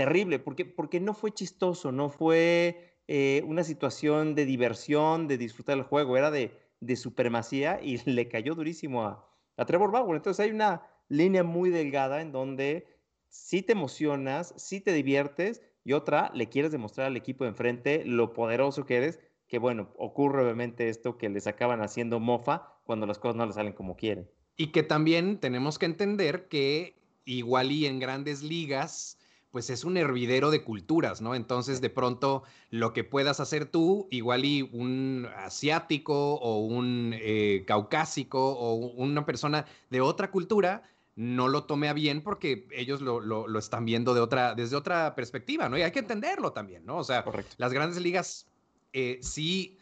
terrible, 0.00 0.38
porque, 0.38 0.64
porque 0.64 0.98
no 0.98 1.12
fue 1.12 1.30
chistoso, 1.30 1.92
no 1.92 2.08
fue 2.08 3.02
eh, 3.06 3.42
una 3.46 3.64
situación 3.64 4.34
de 4.34 4.46
diversión, 4.46 5.28
de 5.28 5.36
disfrutar 5.36 5.76
el 5.76 5.84
juego, 5.84 6.16
era 6.16 6.30
de, 6.30 6.58
de 6.80 6.96
supremacía 6.96 7.80
y 7.82 7.98
le 8.10 8.26
cayó 8.26 8.54
durísimo 8.54 9.04
a, 9.04 9.28
a 9.58 9.66
Trevor 9.66 9.90
Bauer. 9.90 10.16
Entonces 10.16 10.42
hay 10.42 10.52
una 10.52 10.86
línea 11.10 11.44
muy 11.44 11.68
delgada 11.68 12.22
en 12.22 12.32
donde 12.32 12.86
sí 13.28 13.60
te 13.60 13.72
emocionas, 13.72 14.54
sí 14.56 14.80
te 14.80 14.94
diviertes, 14.94 15.60
y 15.84 15.92
otra, 15.92 16.30
le 16.34 16.48
quieres 16.48 16.72
demostrar 16.72 17.08
al 17.08 17.16
equipo 17.18 17.44
de 17.44 17.50
enfrente 17.50 18.02
lo 18.06 18.32
poderoso 18.32 18.86
que 18.86 18.96
eres, 18.96 19.20
que 19.48 19.58
bueno, 19.58 19.92
ocurre 19.98 20.42
obviamente 20.42 20.88
esto 20.88 21.18
que 21.18 21.28
les 21.28 21.46
acaban 21.46 21.82
haciendo 21.82 22.20
mofa 22.20 22.80
cuando 22.84 23.06
las 23.06 23.18
cosas 23.18 23.36
no 23.36 23.44
les 23.44 23.56
salen 23.56 23.74
como 23.74 23.96
quieren. 23.96 24.30
Y 24.56 24.68
que 24.68 24.82
también 24.82 25.40
tenemos 25.40 25.78
que 25.78 25.84
entender 25.84 26.48
que 26.48 26.96
igual 27.26 27.70
y 27.70 27.84
en 27.84 27.98
grandes 27.98 28.42
ligas, 28.42 29.18
pues 29.50 29.70
es 29.70 29.84
un 29.84 29.96
hervidero 29.96 30.50
de 30.50 30.62
culturas, 30.62 31.20
¿no? 31.20 31.34
Entonces, 31.34 31.80
de 31.80 31.90
pronto, 31.90 32.44
lo 32.70 32.92
que 32.92 33.04
puedas 33.04 33.40
hacer 33.40 33.66
tú, 33.66 34.06
igual 34.10 34.44
y 34.44 34.62
un 34.62 35.28
asiático 35.36 36.34
o 36.34 36.58
un 36.58 37.14
eh, 37.16 37.64
caucásico 37.66 38.52
o 38.52 38.74
una 38.74 39.26
persona 39.26 39.66
de 39.90 40.00
otra 40.00 40.30
cultura, 40.30 40.82
no 41.16 41.48
lo 41.48 41.64
tome 41.64 41.88
a 41.88 41.92
bien 41.92 42.22
porque 42.22 42.66
ellos 42.70 43.00
lo, 43.02 43.58
están 43.58 43.84
viendo 43.84 44.14
de 44.14 44.20
otra, 44.20 44.54
desde 44.54 44.76
otra 44.76 45.14
perspectiva, 45.14 45.68
¿no? 45.68 45.76
Y 45.76 45.82
hay 45.82 45.90
que 45.90 45.98
entenderlo 45.98 46.52
también, 46.52 46.86
¿no? 46.86 46.98
O 46.98 47.04
sea, 47.04 47.24
las 47.58 47.72
grandes 47.72 48.00
ligas 48.00 48.46
eh, 48.92 49.18
sí 49.20 49.76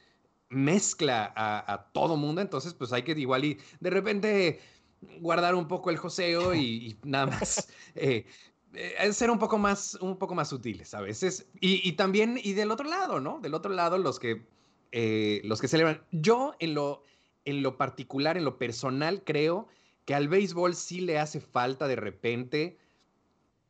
mezcla 0.48 1.32
a, 1.36 1.90
todo 1.92 2.16
mundo, 2.16 2.40
entonces 2.40 2.72
pues 2.72 2.92
hay 2.92 3.02
que 3.02 3.12
igual 3.12 3.44
y 3.44 3.58
de 3.80 3.90
repente 3.90 4.60
guardar 5.20 5.54
un 5.54 5.68
poco 5.68 5.90
el 5.90 5.98
joseo 5.98 6.54
y, 6.54 6.96
nada 7.04 7.26
más 7.26 7.68
eh, 7.94 8.24
eh, 8.74 9.12
ser 9.12 9.30
un 9.30 9.38
poco 9.38 9.58
más, 9.58 9.94
un 10.00 10.18
poco 10.18 10.34
más 10.34 10.48
sutiles 10.48 10.94
a 10.94 11.00
veces. 11.00 11.48
Y, 11.60 11.92
también, 11.92 12.38
y 12.42 12.52
del 12.52 12.70
otro 12.70 12.88
lado, 12.88 13.20
¿no? 13.20 13.40
Del 13.40 13.54
otro 13.54 13.72
lado, 13.72 13.98
los 13.98 14.18
que, 14.18 14.46
los 15.44 15.60
que 15.60 15.68
celebran. 15.68 16.02
Yo 16.12 16.54
en 16.58 16.74
lo, 16.74 17.02
en 17.44 17.62
lo 17.62 17.76
particular, 17.76 18.36
en 18.36 18.44
lo 18.44 18.58
personal, 18.58 19.22
creo 19.24 19.68
que 20.04 20.14
al 20.14 20.28
béisbol 20.28 20.74
sí 20.74 21.00
le 21.00 21.18
hace 21.18 21.40
falta 21.40 21.86
de 21.86 21.96
repente 21.96 22.78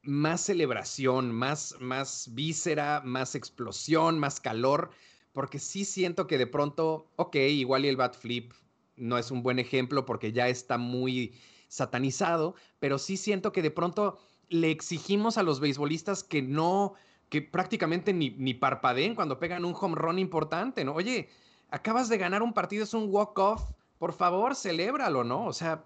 más 0.03 0.41
celebración, 0.41 1.33
más, 1.33 1.77
más 1.81 2.31
víscera, 2.33 3.03
más 3.05 3.35
explosión, 3.35 4.19
más 4.19 4.41
calor, 4.41 4.91
porque 5.33 5.59
sí 5.59 5.85
siento 5.85 6.27
que 6.27 6.39
de 6.39 6.47
pronto, 6.47 7.11
ok, 7.17 7.37
igual 7.37 7.85
y 7.85 7.89
el 7.89 7.97
bat 7.97 8.17
flip 8.17 8.53
no 8.97 9.19
es 9.19 9.31
un 9.31 9.43
buen 9.43 9.59
ejemplo 9.59 10.07
porque 10.07 10.33
ya 10.33 10.49
está 10.49 10.79
muy 10.79 11.35
satanizado, 11.69 12.55
pero 12.79 12.99
sí 12.99 13.17
siento 13.17 13.53
que 13.53 13.63
de 13.63 13.71
pronto 13.71 14.19
le 14.49 14.71
exigimos 14.71 15.39
a 15.39 15.43
los 15.43 15.61
beisbolistas 15.61 16.23
que 16.23 16.43
no, 16.43 16.95
que 17.29 17.43
prácticamente 17.43 18.13
ni, 18.13 18.31
ni 18.31 18.55
parpadeen 18.55 19.15
cuando 19.15 19.39
pegan 19.39 19.65
un 19.65 19.75
home 19.79 19.97
run 19.97 20.19
importante, 20.19 20.85
¿no? 20.85 20.95
Oye, 20.95 21.29
acabas 21.71 22.09
de 22.09 22.19
ganar 22.19 22.43
un 22.43 22.53
partido, 22.53 22.85
es 22.85 22.95
un 22.95 23.09
walk-off, 23.11 23.71
por 23.99 24.13
favor, 24.13 24.55
celébralo, 24.55 25.25
¿no? 25.25 25.47
O 25.47 25.53
sea, 25.53 25.85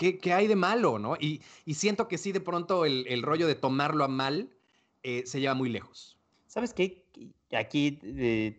¿Qué, 0.00 0.32
hay 0.32 0.46
de 0.46 0.56
malo, 0.56 0.98
no? 0.98 1.14
Y, 1.20 1.42
siento 1.74 2.08
que 2.08 2.16
sí, 2.16 2.32
de 2.32 2.40
pronto 2.40 2.86
el, 2.86 3.22
rollo 3.22 3.46
de 3.46 3.54
tomarlo 3.54 4.02
a 4.02 4.08
mal 4.08 4.48
eh, 5.02 5.24
se 5.26 5.40
lleva 5.40 5.52
muy 5.52 5.68
lejos. 5.68 6.16
¿Sabes 6.46 6.72
qué? 6.72 7.04
Aquí 7.52 7.98
eh, 8.02 8.58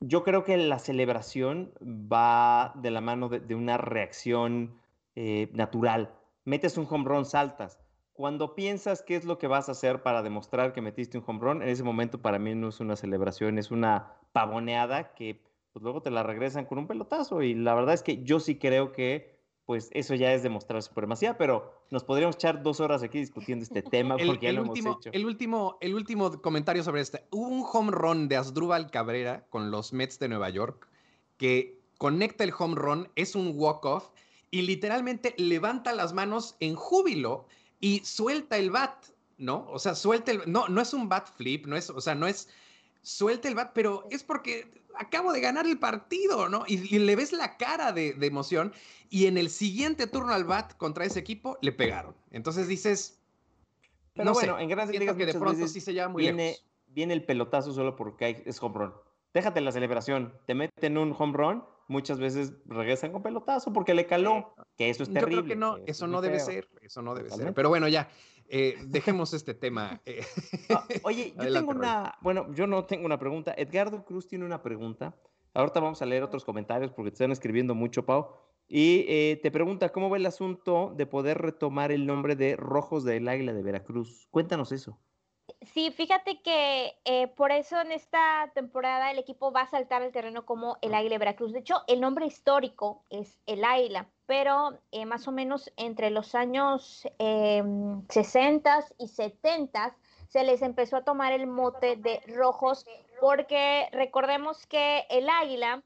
yo 0.00 0.24
creo 0.24 0.44
que 0.44 0.56
la 0.56 0.78
celebración 0.78 1.72
va 1.82 2.72
de 2.76 2.90
la 2.90 3.02
mano 3.02 3.28
de, 3.28 3.54
una 3.54 3.76
reacción 3.76 4.80
eh, 5.14 5.50
natural. 5.52 6.14
Metes 6.46 6.78
un 6.78 6.86
home 6.88 7.04
run, 7.04 7.26
saltas. 7.26 7.78
Cuando 8.18 8.56
piensas 8.56 9.00
qué 9.00 9.14
es 9.14 9.24
lo 9.24 9.38
que 9.38 9.46
vas 9.46 9.68
a 9.68 9.72
hacer 9.72 10.02
para 10.02 10.24
demostrar 10.24 10.72
que 10.72 10.82
metiste 10.82 11.18
un 11.18 11.24
home 11.24 11.38
run, 11.40 11.62
en 11.62 11.68
ese 11.68 11.84
momento 11.84 12.20
para 12.20 12.40
mí 12.40 12.52
no 12.52 12.70
es 12.70 12.80
una 12.80 12.96
celebración, 12.96 13.58
es 13.58 13.70
una 13.70 14.12
pavoneada 14.32 15.14
que 15.14 15.40
pues, 15.72 15.84
luego 15.84 16.02
te 16.02 16.10
la 16.10 16.24
regresan 16.24 16.64
con 16.64 16.78
un 16.78 16.88
pelotazo. 16.88 17.42
Y 17.42 17.54
la 17.54 17.76
verdad 17.76 17.94
es 17.94 18.02
que 18.02 18.24
yo 18.24 18.40
sí 18.40 18.56
creo 18.56 18.90
que 18.90 19.38
pues 19.66 19.88
eso 19.92 20.16
ya 20.16 20.32
es 20.32 20.42
demostrar 20.42 20.82
supremacía, 20.82 21.38
pero 21.38 21.72
nos 21.90 22.02
podríamos 22.02 22.34
echar 22.34 22.64
dos 22.64 22.80
horas 22.80 23.04
aquí 23.04 23.20
discutiendo 23.20 23.62
este 23.62 23.82
tema 23.82 24.16
porque 24.16 24.46
ya 24.46 24.52
lo 24.52 24.62
último, 24.62 24.88
hemos 24.88 25.06
hecho. 25.06 25.16
El 25.16 25.24
último, 25.24 25.78
el 25.80 25.94
último 25.94 26.42
comentario 26.42 26.82
sobre 26.82 27.02
este. 27.02 27.22
Hubo 27.30 27.46
un 27.46 27.64
home 27.72 27.92
run 27.92 28.26
de 28.26 28.36
Asdrúbal 28.36 28.90
Cabrera 28.90 29.46
con 29.48 29.70
los 29.70 29.92
Mets 29.92 30.18
de 30.18 30.26
Nueva 30.26 30.50
York 30.50 30.88
que 31.36 31.80
conecta 31.98 32.42
el 32.42 32.52
home 32.58 32.74
run, 32.74 33.08
es 33.14 33.36
un 33.36 33.52
walk-off 33.54 34.08
y 34.50 34.62
literalmente 34.62 35.34
levanta 35.38 35.92
las 35.92 36.12
manos 36.14 36.56
en 36.58 36.74
júbilo 36.74 37.46
y 37.80 38.00
suelta 38.04 38.56
el 38.56 38.70
bat, 38.70 39.06
¿no? 39.36 39.66
O 39.70 39.78
sea, 39.78 39.94
suelta 39.94 40.32
el... 40.32 40.42
No, 40.46 40.68
no 40.68 40.80
es 40.80 40.92
un 40.92 41.08
bat 41.08 41.28
flip, 41.36 41.66
no 41.66 41.76
es, 41.76 41.90
o 41.90 42.00
sea, 42.00 42.14
no 42.14 42.26
es... 42.26 42.48
Suelta 43.02 43.48
el 43.48 43.54
bat, 43.54 43.70
pero 43.74 44.06
es 44.10 44.24
porque 44.24 44.70
acabo 44.98 45.32
de 45.32 45.40
ganar 45.40 45.66
el 45.66 45.78
partido, 45.78 46.48
¿no? 46.48 46.64
Y, 46.66 46.98
le 46.98 47.16
ves 47.16 47.32
la 47.32 47.56
cara 47.56 47.92
de, 47.92 48.14
emoción 48.20 48.72
y 49.08 49.26
en 49.26 49.38
el 49.38 49.48
siguiente 49.48 50.06
turno 50.06 50.32
al 50.32 50.44
bat 50.44 50.76
contra 50.76 51.04
ese 51.04 51.20
equipo 51.20 51.56
le 51.62 51.72
pegaron. 51.72 52.14
Entonces 52.30 52.68
dices, 52.68 53.20
Pero 54.14 54.32
bueno, 54.32 54.58
en 54.58 54.68
grandes 54.68 54.98
ligas 54.98 55.16
que 55.16 55.26
de 55.26 55.34
pronto 55.34 55.66
sí 55.68 55.80
se 55.80 55.94
llama 55.94 56.14
muy 56.14 56.22
viene, 56.22 56.56
viene 56.88 57.14
el 57.14 57.24
pelotazo 57.24 57.72
solo 57.72 57.96
porque 57.96 58.42
es 58.44 58.62
home 58.62 58.78
run. 58.78 58.94
Déjate 59.32 59.60
la 59.60 59.72
celebración, 59.72 60.34
te 60.46 60.54
meten 60.54 60.98
un 60.98 61.14
home 61.16 61.36
run, 61.36 61.64
muchas 61.88 62.20
veces 62.20 62.52
regresan 62.66 63.10
con 63.10 63.22
pelotazo 63.22 63.72
porque 63.72 63.94
le 63.94 64.06
caló, 64.06 64.54
que 64.76 64.90
eso 64.90 65.02
es 65.02 65.12
terrible. 65.12 65.36
Yo 65.36 65.42
creo 65.42 65.48
que 65.48 65.56
no, 65.56 65.76
eso 65.86 66.06
no 66.06 66.20
debe 66.20 66.38
ser, 66.38 66.68
eso 66.82 67.02
no 67.02 67.14
debe 67.14 67.30
ser. 67.30 67.52
Pero 67.54 67.68
bueno, 67.70 67.88
ya, 67.88 68.08
eh, 68.48 68.76
dejemos 68.86 69.34
este 69.34 69.54
tema. 69.54 70.00
Eh. 70.06 70.24
Ah, 70.70 70.86
oye, 71.02 71.34
yo 71.36 71.52
tengo 71.52 71.70
una, 71.70 72.14
bueno, 72.20 72.52
yo 72.54 72.66
no 72.66 72.84
tengo 72.84 73.06
una 73.06 73.18
pregunta. 73.18 73.54
Edgardo 73.56 74.04
Cruz 74.04 74.28
tiene 74.28 74.44
una 74.44 74.62
pregunta. 74.62 75.16
Ahorita 75.54 75.80
vamos 75.80 76.02
a 76.02 76.06
leer 76.06 76.22
otros 76.22 76.44
comentarios 76.44 76.92
porque 76.92 77.10
te 77.10 77.14
están 77.14 77.32
escribiendo 77.32 77.74
mucho, 77.74 78.04
Pau. 78.04 78.28
Y 78.68 79.06
eh, 79.08 79.40
te 79.42 79.50
pregunta, 79.50 79.88
¿cómo 79.88 80.10
va 80.10 80.18
el 80.18 80.26
asunto 80.26 80.92
de 80.94 81.06
poder 81.06 81.38
retomar 81.38 81.90
el 81.90 82.06
nombre 82.06 82.36
de 82.36 82.54
Rojos 82.54 83.02
del 83.02 83.26
Águila 83.26 83.54
de 83.54 83.62
Veracruz? 83.62 84.28
Cuéntanos 84.30 84.72
eso. 84.72 84.98
Sí, 85.60 85.90
fíjate 85.90 86.40
que 86.40 86.96
eh, 87.04 87.26
por 87.28 87.50
eso 87.50 87.80
en 87.80 87.90
esta 87.90 88.50
temporada 88.54 89.10
el 89.10 89.18
equipo 89.18 89.50
va 89.50 89.62
a 89.62 89.66
saltar 89.66 90.02
al 90.02 90.12
terreno 90.12 90.46
como 90.46 90.78
el 90.82 90.94
Águila 90.94 91.18
Veracruz. 91.18 91.52
De 91.52 91.58
hecho, 91.58 91.82
el 91.88 92.00
nombre 92.00 92.26
histórico 92.26 93.04
es 93.10 93.40
el 93.46 93.64
Águila, 93.64 94.08
pero 94.26 94.78
eh, 94.92 95.04
más 95.04 95.26
o 95.26 95.32
menos 95.32 95.72
entre 95.76 96.10
los 96.10 96.36
años 96.36 97.02
60 98.08 98.84
y 98.98 99.08
70 99.08 99.96
se 100.28 100.44
les 100.44 100.62
empezó 100.62 100.96
a 100.96 101.04
tomar 101.04 101.32
el 101.32 101.46
mote 101.46 101.96
de 101.96 102.20
rojos 102.28 102.86
porque 103.20 103.88
recordemos 103.92 104.66
que 104.66 105.06
el 105.10 105.28
Águila 105.28 105.82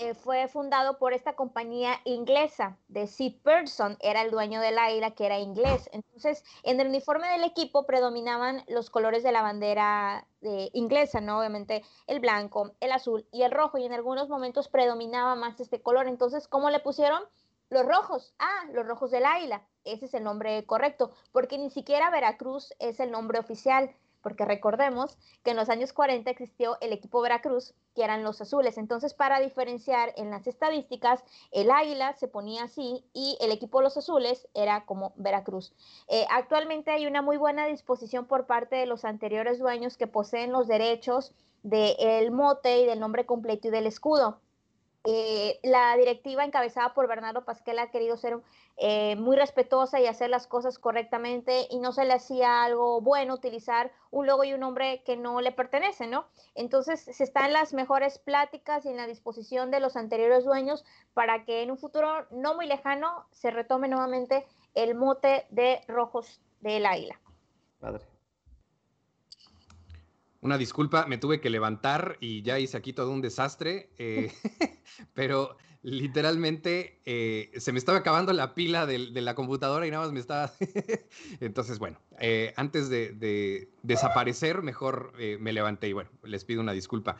eh, 0.00 0.14
fue 0.14 0.46
fundado 0.46 0.96
por 0.98 1.12
esta 1.12 1.34
compañía 1.34 2.00
inglesa 2.04 2.78
de 2.86 3.08
Sid 3.08 3.42
Person, 3.42 3.96
era 4.00 4.22
el 4.22 4.30
dueño 4.30 4.60
del 4.60 4.78
águila 4.78 5.10
que 5.10 5.26
era 5.26 5.40
inglés. 5.40 5.90
Entonces, 5.92 6.44
en 6.62 6.80
el 6.80 6.86
uniforme 6.86 7.26
del 7.28 7.42
equipo 7.42 7.84
predominaban 7.84 8.62
los 8.68 8.90
colores 8.90 9.24
de 9.24 9.32
la 9.32 9.42
bandera 9.42 10.24
eh, 10.42 10.70
inglesa, 10.72 11.20
¿no? 11.20 11.40
Obviamente 11.40 11.82
el 12.06 12.20
blanco, 12.20 12.76
el 12.78 12.92
azul 12.92 13.26
y 13.32 13.42
el 13.42 13.50
rojo, 13.50 13.76
y 13.78 13.86
en 13.86 13.92
algunos 13.92 14.28
momentos 14.28 14.68
predominaba 14.68 15.34
más 15.34 15.58
este 15.58 15.82
color. 15.82 16.06
Entonces, 16.06 16.46
¿cómo 16.46 16.70
le 16.70 16.78
pusieron? 16.78 17.24
Los 17.68 17.84
rojos, 17.84 18.34
ah, 18.38 18.66
los 18.72 18.86
rojos 18.86 19.10
del 19.10 19.26
águila, 19.26 19.66
ese 19.82 20.06
es 20.06 20.14
el 20.14 20.22
nombre 20.22 20.64
correcto, 20.64 21.10
porque 21.32 21.58
ni 21.58 21.70
siquiera 21.70 22.08
Veracruz 22.10 22.72
es 22.78 23.00
el 23.00 23.10
nombre 23.10 23.40
oficial 23.40 23.92
porque 24.28 24.44
recordemos 24.44 25.16
que 25.42 25.52
en 25.52 25.56
los 25.56 25.70
años 25.70 25.94
40 25.94 26.30
existió 26.30 26.76
el 26.82 26.92
equipo 26.92 27.22
Veracruz, 27.22 27.72
que 27.94 28.04
eran 28.04 28.22
los 28.22 28.42
azules. 28.42 28.76
Entonces, 28.76 29.14
para 29.14 29.40
diferenciar 29.40 30.12
en 30.18 30.30
las 30.30 30.46
estadísticas, 30.46 31.24
el 31.50 31.70
águila 31.70 32.12
se 32.12 32.28
ponía 32.28 32.64
así 32.64 33.06
y 33.14 33.38
el 33.40 33.52
equipo 33.52 33.80
Los 33.80 33.96
Azules 33.96 34.46
era 34.52 34.84
como 34.84 35.14
Veracruz. 35.16 35.72
Eh, 36.08 36.26
actualmente 36.30 36.90
hay 36.90 37.06
una 37.06 37.22
muy 37.22 37.38
buena 37.38 37.64
disposición 37.64 38.26
por 38.26 38.44
parte 38.44 38.76
de 38.76 38.84
los 38.84 39.06
anteriores 39.06 39.58
dueños 39.58 39.96
que 39.96 40.06
poseen 40.06 40.52
los 40.52 40.68
derechos 40.68 41.32
del 41.62 42.30
mote 42.30 42.82
y 42.82 42.84
del 42.84 43.00
nombre 43.00 43.24
completo 43.24 43.68
y 43.68 43.70
del 43.70 43.86
escudo. 43.86 44.42
Eh, 45.10 45.58
la 45.62 45.96
directiva 45.96 46.44
encabezada 46.44 46.92
por 46.92 47.08
Bernardo 47.08 47.42
Pasquel 47.46 47.78
ha 47.78 47.90
querido 47.90 48.18
ser 48.18 48.38
eh, 48.76 49.16
muy 49.16 49.38
respetuosa 49.38 49.98
y 49.98 50.06
hacer 50.06 50.28
las 50.28 50.46
cosas 50.46 50.78
correctamente 50.78 51.66
y 51.70 51.78
no 51.78 51.92
se 51.92 52.04
le 52.04 52.12
hacía 52.12 52.62
algo 52.62 53.00
bueno 53.00 53.32
utilizar 53.32 53.90
un 54.10 54.26
logo 54.26 54.44
y 54.44 54.52
un 54.52 54.60
nombre 54.60 55.02
que 55.06 55.16
no 55.16 55.40
le 55.40 55.50
pertenece, 55.50 56.06
¿no? 56.06 56.26
Entonces 56.54 57.00
se 57.00 57.24
está 57.24 57.46
en 57.46 57.54
las 57.54 57.72
mejores 57.72 58.18
pláticas 58.18 58.84
y 58.84 58.90
en 58.90 58.98
la 58.98 59.06
disposición 59.06 59.70
de 59.70 59.80
los 59.80 59.96
anteriores 59.96 60.44
dueños 60.44 60.84
para 61.14 61.46
que 61.46 61.62
en 61.62 61.70
un 61.70 61.78
futuro 61.78 62.26
no 62.30 62.54
muy 62.54 62.66
lejano 62.66 63.26
se 63.30 63.50
retome 63.50 63.88
nuevamente 63.88 64.46
el 64.74 64.94
mote 64.94 65.46
de 65.48 65.80
rojos 65.88 66.42
del 66.60 66.84
águila. 66.84 67.18
Una 70.40 70.56
disculpa, 70.56 71.06
me 71.06 71.18
tuve 71.18 71.40
que 71.40 71.50
levantar 71.50 72.16
y 72.20 72.42
ya 72.42 72.60
hice 72.60 72.76
aquí 72.76 72.92
todo 72.92 73.10
un 73.10 73.20
desastre, 73.20 73.90
eh, 73.98 74.32
pero 75.14 75.56
literalmente 75.82 77.00
eh, 77.06 77.50
se 77.58 77.72
me 77.72 77.78
estaba 77.78 77.98
acabando 77.98 78.32
la 78.32 78.54
pila 78.54 78.86
de, 78.86 78.98
la 78.98 79.34
computadora 79.34 79.86
y 79.86 79.90
nada 79.90 80.04
más 80.04 80.12
me 80.12 80.20
estaba... 80.20 80.52
Entonces, 81.40 81.78
bueno, 81.78 81.98
eh, 82.20 82.52
antes 82.56 82.88
de, 82.88 83.68
desaparecer, 83.82 84.62
mejor 84.62 85.12
me 85.40 85.52
levanté 85.52 85.88
y 85.88 85.92
bueno, 85.92 86.10
les 86.22 86.44
pido 86.44 86.60
una 86.60 86.72
disculpa. 86.72 87.16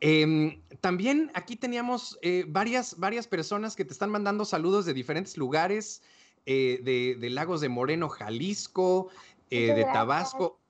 Em, 0.00 0.62
también 0.80 1.30
aquí 1.34 1.56
teníamos 1.56 2.18
varias, 2.48 2.98
varias 2.98 3.26
personas 3.26 3.76
que 3.76 3.84
te 3.84 3.92
están 3.92 4.10
mandando 4.10 4.44
saludos 4.44 4.86
de 4.86 4.94
diferentes 4.94 5.36
lugares, 5.36 6.02
de, 6.46 7.16
de, 7.18 7.30
Lagos 7.30 7.60
de 7.62 7.68
Moreno, 7.70 8.08
Jalisco, 8.08 9.10
de 9.50 9.86
Tabasco. 9.92 10.63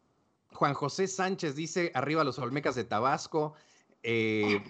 Juan 0.55 0.75
José 0.75 1.07
Sánchez 1.09 1.57
dice, 1.57 1.91
arriba 1.95 2.25
los 2.25 2.39
Olmecas 2.39 2.75
de 2.77 2.85
Tabasco. 2.85 3.55
Eh, 4.03 4.63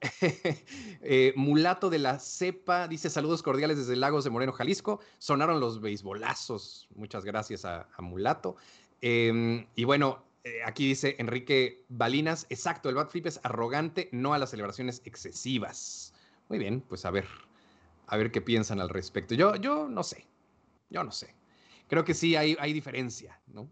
eh, 1.00 1.32
Mulato 1.34 1.88
de 1.88 1.98
la 1.98 2.18
Cepa 2.18 2.88
dice 2.88 3.08
saludos 3.08 3.42
cordiales 3.42 3.78
desde 3.78 3.96
Lagos 3.96 4.24
de 4.24 4.30
Moreno, 4.30 4.52
Jalisco. 4.52 5.00
Sonaron 5.18 5.60
los 5.60 5.80
beisbolazos. 5.80 6.88
Muchas 6.94 7.24
gracias 7.24 7.64
a, 7.64 7.88
Mulato. 7.98 8.56
Em, 9.00 9.66
y 9.74 9.84
bueno, 9.84 10.24
eh, 10.44 10.60
aquí 10.66 10.86
dice 10.86 11.16
Enrique 11.18 11.84
Balinas, 11.88 12.46
exacto, 12.50 12.88
el 12.88 12.94
bat 12.94 13.10
flip 13.10 13.26
es 13.26 13.40
arrogante, 13.42 14.08
no 14.12 14.34
a 14.34 14.38
las 14.38 14.50
celebraciones 14.50 15.00
excesivas. 15.04 16.12
Muy 16.48 16.58
bien, 16.58 16.82
pues 16.82 17.04
a 17.06 17.10
ver, 17.10 17.26
a 18.08 18.16
ver 18.16 18.30
qué 18.30 18.42
piensan 18.42 18.80
al 18.80 18.90
respecto. 18.90 19.34
Yo, 19.34 19.56
yo 19.56 19.88
no 19.88 20.02
sé, 20.02 20.26
yo 20.90 21.02
no 21.02 21.12
sé. 21.12 21.34
Creo 21.88 22.04
que 22.04 22.14
sí 22.14 22.36
hay, 22.36 22.56
hay 22.60 22.72
diferencia, 22.72 23.40
¿no? 23.46 23.68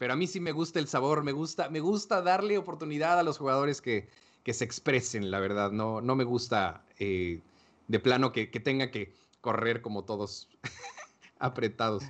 Pero 0.00 0.14
a 0.14 0.16
mí 0.16 0.26
sí 0.26 0.40
me 0.40 0.52
gusta 0.52 0.78
el 0.78 0.88
sabor, 0.88 1.22
me 1.22 1.32
gusta, 1.32 1.68
me 1.68 1.80
gusta 1.80 2.22
darle 2.22 2.56
oportunidad 2.56 3.18
a 3.18 3.22
los 3.22 3.36
jugadores 3.36 3.82
que, 3.82 4.08
se 4.46 4.64
expresen, 4.64 5.30
la 5.30 5.40
verdad. 5.40 5.72
No, 5.72 6.00
no 6.00 6.16
me 6.16 6.24
gusta 6.24 6.86
eh, 6.98 7.42
de 7.86 8.00
plano 8.00 8.32
que, 8.32 8.46
tenga 8.46 8.90
que 8.90 9.12
correr 9.42 9.82
como 9.82 10.06
todos 10.06 10.48
apretados. 11.38 12.02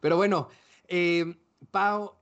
Pero 0.00 0.16
bueno, 0.16 0.48
eh, 0.88 1.36
Pau, 1.70 2.14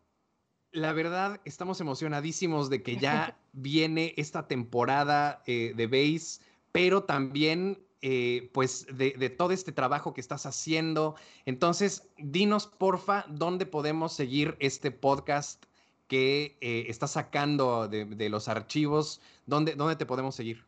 la 0.72 0.92
verdad 0.92 1.40
estamos 1.44 1.80
emocionadísimos 1.80 2.68
de 2.68 2.82
que 2.82 2.96
ya 2.96 3.38
viene 3.52 4.14
esta 4.16 4.48
temporada 4.48 5.40
eh, 5.46 5.72
de 5.76 5.86
base, 5.86 6.42
pero 6.72 7.04
también 7.04 7.78
eh, 8.04 8.50
pues 8.52 8.86
de, 8.96 9.30
todo 9.30 9.52
este 9.52 9.70
trabajo 9.70 10.12
que 10.12 10.20
estás 10.20 10.44
haciendo. 10.44 11.14
Entonces, 11.46 12.08
dinos 12.18 12.66
porfa, 12.66 13.24
¿dónde 13.28 13.64
podemos 13.64 14.12
seguir 14.12 14.56
este 14.58 14.90
podcast 14.90 15.64
que 16.08 16.58
eh, 16.60 16.86
estás 16.88 17.12
sacando 17.12 17.86
de, 17.86 18.28
los 18.28 18.48
archivos? 18.48 19.20
¿Dónde, 19.46 19.76
¿Dónde 19.76 19.94
te 19.94 20.04
podemos 20.04 20.34
seguir? 20.34 20.64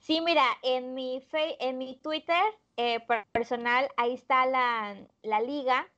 Sí, 0.00 0.20
mira, 0.20 0.44
en 0.64 0.94
mi, 0.94 1.22
en 1.60 1.78
mi 1.78 1.96
Twitter 2.02 2.42
eh, 2.76 2.98
personal, 3.30 3.88
ahí 3.96 4.14
está 4.14 4.44
la, 4.46 4.96
la 5.22 5.40
liga 5.40 5.88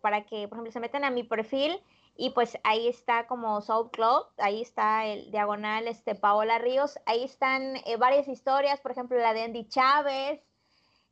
para 0.00 0.24
que, 0.24 0.48
por 0.48 0.56
ejemplo, 0.56 0.72
se 0.72 0.80
metan 0.80 1.04
a 1.04 1.10
mi 1.10 1.22
perfil 1.22 1.78
y 2.16 2.30
pues 2.30 2.58
ahí 2.64 2.88
está 2.88 3.26
como 3.26 3.60
Soul 3.60 3.90
Club, 3.90 4.26
ahí 4.38 4.62
está 4.62 5.06
el 5.06 5.30
diagonal 5.30 5.88
este, 5.88 6.14
Paola 6.14 6.58
Ríos, 6.58 6.98
ahí 7.06 7.24
están 7.24 7.76
eh, 7.86 7.96
varias 7.96 8.28
historias, 8.28 8.80
por 8.80 8.92
ejemplo 8.92 9.18
la 9.18 9.32
de 9.32 9.42
Andy 9.42 9.68
Chávez, 9.68 10.40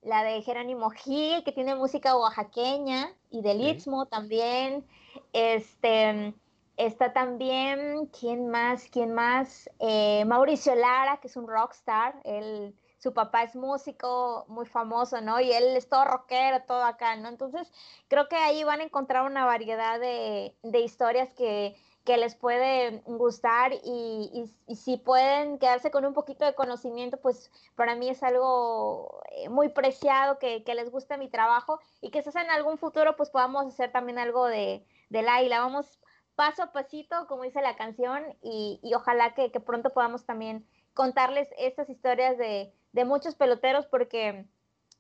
la 0.02 0.22
de 0.22 0.42
Jerónimo 0.42 0.90
Gil, 0.90 1.44
que 1.44 1.52
tiene 1.52 1.74
música 1.74 2.16
oaxaqueña, 2.16 3.12
y 3.30 3.42
del 3.42 3.60
Istmo 3.60 4.06
también, 4.06 4.86
este, 5.32 6.34
está 6.76 7.12
también, 7.12 8.06
¿quién 8.06 8.48
más? 8.48 8.88
¿Quién 8.90 9.12
más? 9.12 9.68
Eh, 9.78 10.24
Mauricio 10.26 10.74
Lara, 10.74 11.18
que 11.18 11.28
es 11.28 11.36
un 11.36 11.46
rockstar, 11.46 12.20
él 12.24 12.74
su 13.00 13.14
papá 13.14 13.42
es 13.44 13.56
músico 13.56 14.44
muy 14.48 14.66
famoso, 14.66 15.20
¿no? 15.22 15.40
Y 15.40 15.52
él 15.52 15.76
es 15.76 15.88
todo 15.88 16.04
rockero, 16.04 16.62
todo 16.64 16.84
acá, 16.84 17.16
¿no? 17.16 17.28
Entonces, 17.28 17.72
creo 18.08 18.28
que 18.28 18.36
ahí 18.36 18.62
van 18.62 18.80
a 18.80 18.84
encontrar 18.84 19.24
una 19.24 19.46
variedad 19.46 19.98
de, 19.98 20.54
historias 20.62 21.32
que, 21.34 21.76
les 22.06 22.34
puede 22.34 23.02
gustar 23.06 23.72
y, 23.84 24.52
si 24.74 24.96
pueden 24.96 25.60
quedarse 25.60 25.92
con 25.92 26.04
un 26.04 26.12
poquito 26.12 26.44
de 26.44 26.56
conocimiento, 26.56 27.18
pues 27.18 27.52
para 27.76 27.94
mí 27.94 28.08
es 28.08 28.24
algo 28.24 29.22
eh, 29.30 29.48
muy 29.48 29.68
preciado 29.68 30.40
que, 30.40 30.64
les 30.66 30.90
guste 30.90 31.16
mi 31.18 31.28
trabajo 31.28 31.78
y 32.00 32.10
que 32.10 32.18
quizás 32.18 32.34
en 32.34 32.50
algún 32.50 32.78
futuro 32.78 33.14
pues 33.16 33.30
podamos 33.30 33.64
hacer 33.66 33.92
también 33.92 34.18
algo 34.18 34.46
de, 34.46 34.84
de 35.08 35.22
la 35.22 35.40
isla. 35.40 35.60
Vamos 35.60 36.00
paso 36.34 36.62
a 36.62 36.72
pasito, 36.72 37.26
como 37.28 37.44
dice 37.44 37.60
la 37.60 37.76
canción, 37.76 38.24
y, 38.42 38.80
ojalá 38.96 39.34
que, 39.34 39.52
que, 39.52 39.60
pronto 39.60 39.90
podamos 39.90 40.24
también 40.24 40.66
contarles 41.00 41.48
estas 41.56 41.88
historias 41.88 42.36
de, 42.36 42.74
de 42.92 43.04
muchos 43.06 43.34
peloteros 43.34 43.86
porque 43.86 44.44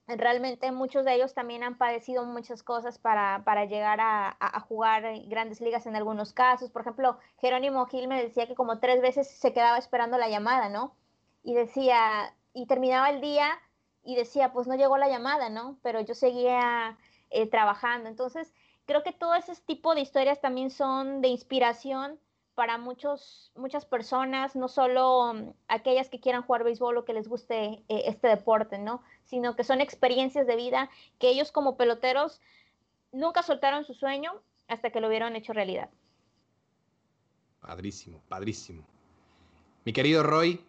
realmente 0.06 0.72
muchos 0.72 1.04
de 1.04 1.14
ellos 1.14 1.34
también 1.34 1.62
han 1.62 1.76
padecido 1.76 2.24
muchas 2.24 2.62
cosas 2.62 2.98
para, 2.98 3.36
llegar 3.66 3.98
a, 4.00 4.60
jugar 4.66 5.04
grandes 5.26 5.60
ligas 5.60 5.84
en 5.84 5.96
algunos 5.96 6.32
casos. 6.32 6.70
Por 6.70 6.80
ejemplo, 6.80 7.18
Jerónimo 7.42 7.84
Gil 7.84 8.08
me 8.08 8.22
decía 8.22 8.46
que 8.46 8.54
como 8.54 8.78
tres 8.78 9.02
veces 9.02 9.30
se 9.30 9.52
quedaba 9.52 9.76
esperando 9.76 10.16
la 10.16 10.30
llamada, 10.30 10.70
¿no? 10.70 10.96
Y 11.42 11.52
decía, 11.52 12.34
y 12.54 12.64
terminaba 12.64 13.10
el 13.10 13.20
día 13.20 13.60
y 14.02 14.16
decía, 14.16 14.54
pues 14.54 14.66
no 14.66 14.76
llegó 14.76 14.96
la 14.96 15.10
llamada, 15.10 15.50
¿no? 15.50 15.78
Pero 15.82 16.00
yo 16.00 16.14
seguía 16.14 16.96
eh, 17.28 17.46
trabajando. 17.46 18.08
Entonces, 18.08 18.54
creo 18.86 19.02
que 19.02 19.12
todo 19.12 19.34
ese 19.34 19.54
tipo 19.66 19.94
de 19.94 20.00
historias 20.00 20.40
también 20.40 20.70
son 20.70 21.20
de 21.20 21.28
inspiración 21.28 22.18
para 22.54 22.78
muchos, 22.78 23.52
muchas 23.56 23.84
personas, 23.84 24.56
no 24.56 24.68
solo 24.68 25.34
mm, 25.34 25.52
aquellas 25.68 26.08
que 26.08 26.20
quieran 26.20 26.42
jugar 26.42 26.64
béisbol 26.64 26.98
o 26.98 27.04
que 27.04 27.14
les 27.14 27.28
guste 27.28 27.84
eh, 27.88 28.02
este 28.06 28.28
deporte, 28.28 28.78
¿no? 28.78 29.02
Sino 29.24 29.56
que 29.56 29.64
son 29.64 29.80
experiencias 29.80 30.46
de 30.46 30.56
vida 30.56 30.90
que 31.18 31.28
ellos 31.28 31.52
como 31.52 31.76
peloteros 31.76 32.40
nunca 33.12 33.42
soltaron 33.42 33.84
su 33.84 33.94
sueño 33.94 34.32
hasta 34.68 34.90
que 34.90 35.00
lo 35.00 35.08
vieron 35.08 35.36
hecho 35.36 35.52
realidad. 35.52 35.90
Padrísimo, 37.60 38.22
padrísimo. 38.28 38.84
Mi 39.84 39.92
querido 39.92 40.22
Roy. 40.22 40.64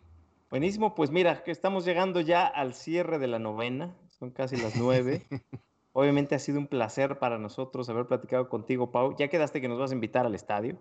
Buenísimo, 0.49 0.95
pues 0.95 1.11
mira, 1.11 1.43
que 1.43 1.51
estamos 1.51 1.85
llegando 1.85 2.19
ya 2.19 2.45
al 2.45 2.73
cierre 2.73 3.19
de 3.19 3.27
la 3.27 3.39
novena, 3.39 3.95
son 4.09 4.31
casi 4.31 4.57
las 4.57 4.75
nueve. 4.75 5.25
Obviamente 5.93 6.35
ha 6.35 6.39
sido 6.39 6.59
un 6.59 6.67
placer 6.67 7.19
para 7.19 7.37
nosotros 7.37 7.89
haber 7.89 8.05
platicado 8.05 8.49
contigo, 8.49 8.91
Pau. 8.91 9.15
Ya 9.17 9.29
quedaste 9.29 9.61
que 9.61 9.67
nos 9.67 9.79
vas 9.79 9.91
a 9.91 9.95
invitar 9.95 10.25
al 10.25 10.35
estadio. 10.35 10.77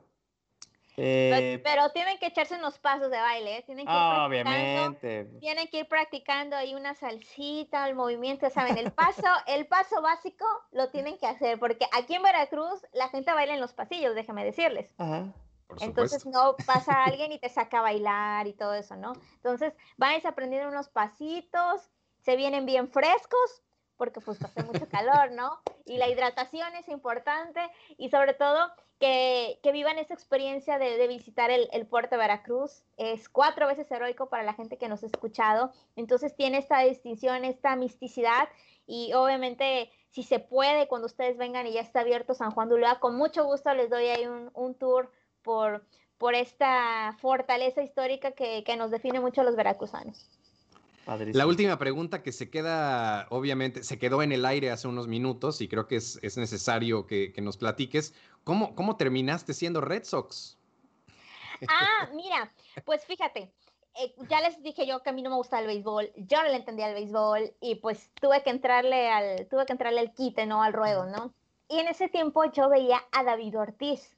Eh, 1.03 1.61
pero, 1.65 1.91
tienen 1.93 2.19
que 2.19 2.27
echarse 2.27 2.57
unos 2.57 2.79
pasos 2.79 3.11
de 3.11 3.19
baile, 3.19 3.59
¿eh? 3.59 3.63
tienen 3.63 3.87
que 3.87 3.93
ir 3.93 3.99
obviamente. 3.99 5.25
Tienen 5.41 5.67
que 5.69 5.79
ir 5.79 5.89
practicando 5.89 6.57
ahí 6.57 6.75
una 6.75 6.95
salsita, 6.95 7.89
el 7.89 7.95
movimiento, 7.95 8.51
¿saben? 8.51 8.77
El 8.77 8.93
paso, 8.93 9.23
el 9.47 9.67
paso 9.67 10.03
básico 10.03 10.45
lo 10.73 10.91
tienen 10.91 11.17
que 11.17 11.27
hacer, 11.27 11.59
porque 11.59 11.87
aquí 11.93 12.17
en 12.17 12.23
Veracruz 12.23 12.83
la 12.93 13.09
gente 13.09 13.33
baila 13.33 13.55
en 13.55 13.61
los 13.61 13.73
pasillos, 13.73 14.15
déjame 14.15 14.45
decirles. 14.45 14.91
Entonces 15.81 16.27
no 16.27 16.55
pasa 16.67 17.05
alguien 17.05 17.33
y 17.33 17.39
te 17.39 17.49
saca 17.49 17.79
a 17.79 17.83
bailar 17.83 18.47
y 18.47 18.53
todo 18.53 18.75
eso, 18.75 18.95
¿no? 18.97 19.15
Entonces 19.37 19.73
vais 19.97 20.27
aprendiendo 20.27 20.69
unos 20.69 20.91
pasitos, 20.91 21.91
se 22.19 22.37
vienen 22.37 22.67
bien 22.67 22.91
frescos, 22.91 23.63
porque 23.97 24.21
pues 24.21 24.43
hace 24.43 24.63
mucho 24.65 24.87
calor, 24.87 25.33
¿no? 25.33 25.61
Y 25.87 25.97
la 25.97 26.09
hidratación 26.09 26.75
es 26.75 26.89
importante 26.89 27.61
y 27.97 28.11
sobre 28.11 28.35
todo 28.35 28.71
que, 29.01 29.59
vivan 29.73 29.99
esa 29.99 30.15
experiencia 30.15 30.79
de, 30.79 31.09
visitar 31.09 31.51
el, 31.51 31.87
puerto 31.87 32.15
de 32.15 32.21
Veracruz. 32.21 32.83
Es 32.99 33.29
cuatro 33.29 33.67
veces 33.67 33.91
heroico 33.91 34.29
para 34.29 34.45
la 34.45 34.53
gente 34.53 34.77
que 34.77 34.89
nos 34.89 35.03
ha 35.03 35.07
escuchado. 35.07 35.73
Entonces 35.97 36.37
tiene 36.37 36.59
esta 36.59 36.81
distinción, 36.81 37.45
esta 37.45 37.75
misticidad 37.77 38.49
y 38.87 39.13
obviamente 39.15 39.91
si 40.11 40.23
se 40.23 40.39
puede, 40.39 40.87
cuando 40.87 41.07
ustedes 41.07 41.39
vengan 41.39 41.67
y 41.67 41.73
ya 41.73 41.81
está 41.81 42.01
abierto 42.01 42.35
San 42.35 42.51
Juan 42.51 42.69
de 42.69 42.75
Ulúa, 42.75 43.01
con 43.01 43.17
mucho 43.17 43.45
gusto 43.45 43.73
les 43.75 43.89
doy 43.89 44.07
ahí 44.07 44.27
un, 44.27 44.75
tour 44.75 45.11
por, 45.43 45.85
por 46.19 46.35
esta 46.35 47.17
fortaleza 47.21 47.83
histórica 47.83 48.33
que, 48.33 48.65
que 48.65 48.77
nos 48.77 48.91
define 48.91 49.21
mucho 49.21 49.41
a 49.41 49.45
los 49.45 49.57
veracruzanos. 49.57 50.29
La 51.33 51.47
última 51.47 51.77
pregunta 51.77 52.23
que 52.23 52.31
se 52.31 52.51
queda, 52.51 53.27
obviamente, 53.31 53.83
se 53.83 53.99
quedó 53.99 54.23
en 54.23 54.31
el 54.31 54.45
aire 54.45 54.71
hace 54.71 54.87
unos 54.87 55.09
minutos 55.09 55.61
y 55.61 55.67
creo 55.67 55.89
que 55.89 55.97
es, 55.97 56.37
necesario 56.37 57.07
que, 57.07 57.35
nos 57.43 57.57
platiques. 57.57 58.15
¿Cómo, 58.45 58.75
¿Cómo 58.75 58.97
terminaste 58.97 59.55
siendo 59.55 59.81
Red 59.81 60.05
Sox? 60.05 60.57
Ah, 61.69 62.09
mira, 62.15 62.51
pues 62.87 63.05
fíjate, 63.05 63.53
eh, 63.95 64.15
ya 64.31 64.41
les 64.41 64.63
dije 64.63 64.87
yo 64.87 65.03
que 65.03 65.11
a 65.11 65.13
mí 65.13 65.21
no 65.21 65.29
me 65.29 65.37
gusta 65.37 65.59
el 65.61 65.67
béisbol, 65.67 66.11
yo 66.17 66.43
no 66.43 66.49
le 66.49 66.57
entendía 66.57 66.89
el 66.89 66.95
béisbol 66.95 67.53
y 67.61 67.75
pues 67.77 68.11
tuve 68.15 68.43
que 68.43 68.49
entrarle 68.49 69.11
al, 69.11 69.47
tuve 69.49 69.67
que 69.67 69.73
entrarle 69.73 70.01
al 70.01 70.15
quite, 70.15 70.47
¿no? 70.47 70.63
Al 70.63 70.73
ruedo, 70.73 71.05
¿no? 71.05 71.35
Y 71.69 71.79
en 71.79 71.89
ese 71.89 72.09
tiempo 72.09 72.45
yo 72.47 72.69
veía 72.69 73.03
a 73.13 73.25
David 73.25 73.59
Ortiz. 73.59 74.17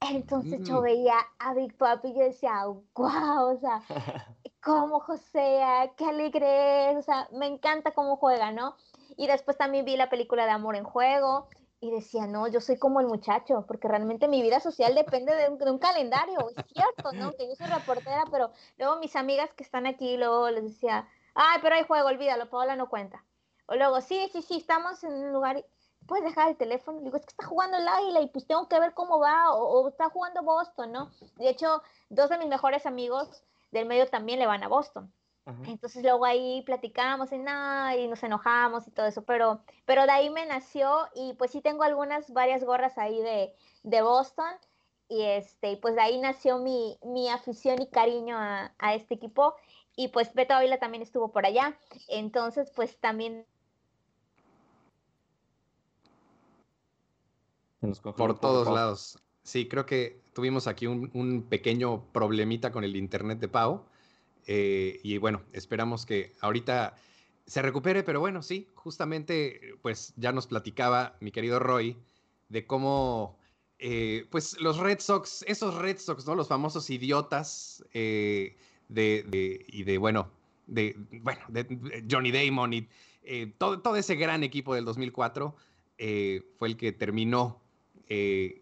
Entonces 0.00 0.66
yo 0.66 0.80
mm. 0.80 0.82
veía 0.82 1.14
a 1.38 1.54
Big 1.54 1.76
Papi 1.76 2.08
y 2.08 2.14
yo 2.14 2.20
decía, 2.20 2.64
wow, 2.66 3.54
o 3.54 3.58
sea, 3.60 3.82
cómo 4.62 5.00
José, 5.00 5.60
qué 5.96 6.06
alegre 6.06 6.96
o 6.96 7.02
sea, 7.02 7.28
me 7.32 7.46
encanta 7.46 7.92
cómo 7.92 8.16
juega, 8.16 8.50
¿no? 8.50 8.74
Y 9.16 9.26
después 9.26 9.58
también 9.58 9.84
vi 9.84 9.96
la 9.96 10.08
película 10.08 10.44
de 10.46 10.52
Amor 10.52 10.76
en 10.76 10.84
Juego 10.84 11.48
y 11.80 11.90
decía, 11.90 12.26
no, 12.26 12.46
yo 12.48 12.60
soy 12.60 12.78
como 12.78 13.00
el 13.00 13.06
muchacho, 13.06 13.64
porque 13.66 13.88
realmente 13.88 14.28
mi 14.28 14.42
vida 14.42 14.60
social 14.60 14.94
depende 14.94 15.34
de 15.34 15.70
un, 15.70 15.78
calendario, 15.78 16.38
es 16.56 16.64
cierto, 16.72 17.12
¿no? 17.12 17.32
Que 17.32 17.48
yo 17.48 17.54
soy 17.56 17.66
reportera, 17.66 18.24
pero 18.30 18.52
luego 18.78 18.96
mis 18.96 19.16
amigas 19.16 19.50
que 19.54 19.64
están 19.64 19.86
aquí, 19.86 20.16
luego 20.16 20.50
les 20.50 20.64
decía, 20.64 21.08
ay, 21.34 21.58
pero 21.62 21.74
hay 21.74 21.84
juego, 21.84 22.08
olvídalo, 22.08 22.50
Paola 22.50 22.76
no 22.76 22.90
cuenta. 22.90 23.24
O 23.66 23.76
luego, 23.76 24.00
sí, 24.00 24.28
sí, 24.32 24.42
sí, 24.42 24.58
estamos 24.58 25.02
en 25.04 25.12
un 25.12 25.32
lugar 25.32 25.64
puedes 26.10 26.24
dejar 26.24 26.48
el 26.48 26.56
teléfono. 26.56 27.00
digo, 27.00 27.16
es 27.16 27.22
que 27.24 27.30
está 27.30 27.46
jugando 27.46 27.76
el 27.76 27.86
Águila 27.86 28.20
y 28.20 28.28
pues 28.28 28.44
tengo 28.44 28.68
que 28.68 28.80
ver 28.80 28.94
cómo 28.94 29.20
va, 29.20 29.52
o, 29.52 29.88
está 29.88 30.10
jugando 30.10 30.42
Boston, 30.42 30.90
¿no? 30.90 31.10
De 31.36 31.48
hecho, 31.48 31.82
dos 32.08 32.28
de 32.30 32.38
mis 32.38 32.48
mejores 32.48 32.84
amigos 32.84 33.44
del 33.70 33.86
medio 33.86 34.08
también 34.08 34.40
le 34.40 34.46
van 34.46 34.64
a 34.64 34.68
Boston. 34.68 35.12
Entonces 35.66 36.02
luego 36.02 36.24
ahí 36.24 36.62
platicamos 36.62 37.32
y 37.32 37.38
nada, 37.38 37.96
y 37.96 38.08
nos 38.08 38.22
enojamos 38.22 38.86
y 38.86 38.90
todo 38.90 39.06
eso, 39.06 39.22
pero, 39.24 39.60
pero 39.84 40.04
de 40.04 40.12
ahí 40.12 40.30
me 40.30 40.46
nació 40.46 41.08
y 41.14 41.34
pues 41.34 41.50
sí 41.50 41.60
tengo 41.60 41.82
algunas, 41.82 42.32
varias 42.32 42.64
gorras 42.64 42.98
ahí 42.98 43.20
de, 43.20 43.54
de 43.82 44.02
Boston 44.02 44.52
y 45.08 45.22
este, 45.22 45.76
pues 45.76 45.94
de 45.94 46.02
ahí 46.02 46.18
nació 46.18 46.58
mi, 46.58 46.98
mi 47.04 47.28
afición 47.28 47.80
y 47.82 47.88
cariño 47.88 48.36
a, 48.36 48.72
a, 48.78 48.94
este 48.94 49.14
equipo 49.14 49.54
y 49.96 50.08
pues 50.08 50.32
Beto 50.34 50.54
Ávila 50.54 50.78
también 50.78 51.02
estuvo 51.02 51.32
por 51.32 51.46
allá, 51.46 51.76
entonces 52.08 52.70
pues 52.74 52.96
también 52.98 53.44
por 58.16 58.38
todos 58.38 58.68
lados. 58.68 59.18
Sí, 59.42 59.68
creo 59.68 59.86
que 59.86 60.20
tuvimos 60.34 60.66
aquí 60.66 60.86
un, 60.86 61.46
pequeño 61.48 62.04
problemita 62.12 62.70
con 62.72 62.84
el 62.84 62.96
internet 62.96 63.38
de 63.38 63.48
Pau. 63.48 63.84
Eh, 64.46 65.00
y 65.02 65.18
bueno, 65.18 65.42
esperamos 65.52 66.06
que 66.06 66.32
ahorita 66.40 66.96
se 67.46 67.62
recupere, 67.62 68.02
pero 68.02 68.20
bueno, 68.20 68.42
sí, 68.42 68.68
justamente, 68.74 69.74
pues 69.82 70.12
ya 70.16 70.32
nos 70.32 70.46
platicaba 70.46 71.16
mi 71.20 71.32
querido 71.32 71.58
Roy 71.58 71.96
de 72.48 72.66
cómo, 72.66 73.38
eh, 73.78 74.26
pues 74.30 74.60
los 74.60 74.78
Red 74.78 75.00
Sox, 75.00 75.44
esos 75.46 75.74
Red 75.74 75.98
Sox, 75.98 76.26
¿no? 76.26 76.34
Los 76.34 76.48
famosos 76.48 76.90
idiotas 76.90 77.84
eh, 77.92 78.56
de, 78.88 79.64
y 79.68 79.82
de, 79.84 79.98
bueno, 79.98 80.30
de, 80.66 80.96
bueno, 81.10 81.40
de 81.48 82.04
Johnny 82.10 82.30
Damon 82.30 82.72
y 82.72 82.88
todo, 83.58 83.80
todo 83.80 83.96
ese 83.96 84.16
gran 84.16 84.42
equipo 84.42 84.74
del 84.74 84.84
2004 84.84 85.54
fue 85.96 86.68
el 86.68 86.76
que 86.76 86.92
terminó 86.92 87.60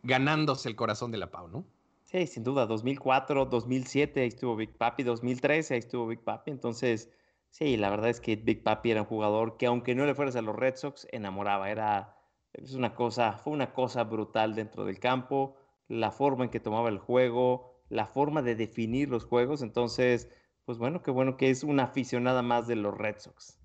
ganándose 0.03 0.69
el 0.69 0.77
corazón 0.77 1.11
de 1.11 1.19
la 1.19 1.31
Pau, 1.31 1.49
¿no? 1.49 1.65
Sí, 2.11 2.27
sin 2.27 2.43
duda, 2.43 2.65
2004, 2.65 3.45
2007, 3.45 4.23
ahí 4.23 4.29
estuvo 4.29 4.57
Big 4.57 4.73
Papi, 4.79 5.03
2013, 5.03 5.75
ahí 5.75 5.79
estuvo 5.81 6.07
Big 6.07 6.25
Papi, 6.25 6.51
entonces, 6.51 7.11
sí, 7.51 7.77
la 7.77 7.91
verdad 7.91 8.09
es 8.09 8.19
que 8.23 8.35
Big 8.37 8.63
Papi 8.63 8.93
era 8.93 9.03
un 9.03 9.07
jugador 9.07 9.59
que 9.59 9.67
aunque 9.67 9.95
no 9.95 10.07
le 10.07 10.15
fueras 10.15 10.35
a 10.35 10.41
los 10.41 10.57
Red 10.57 10.77
Sox, 10.77 11.07
enamoraba, 11.13 11.71
era 11.71 12.17
es 12.55 12.73
una 12.73 12.95
cosa, 12.95 13.35
fue 13.35 13.53
una 13.53 13.75
cosa 13.75 14.05
brutal 14.05 14.55
dentro 14.55 14.87
del 14.87 14.99
campo, 14.99 15.57
la 15.87 16.11
forma 16.11 16.45
en 16.45 16.51
que 16.51 16.61
tomaba 16.61 16.89
el 16.89 16.99
juego, 16.99 17.75
la 17.91 18.07
forma 18.07 18.41
de 18.41 18.55
definir 18.55 19.11
los 19.11 19.27
juegos, 19.27 19.61
entonces, 19.61 20.31
pues 20.65 20.79
bueno, 20.79 21.03
qué 21.03 21.11
bueno 21.11 21.37
que 21.37 21.51
es 21.51 21.63
una 21.63 21.85
aficionada 21.85 22.41
más 22.41 22.67
de 22.67 22.77
los 22.77 22.97
Red 22.97 23.19
Sox. 23.19 23.58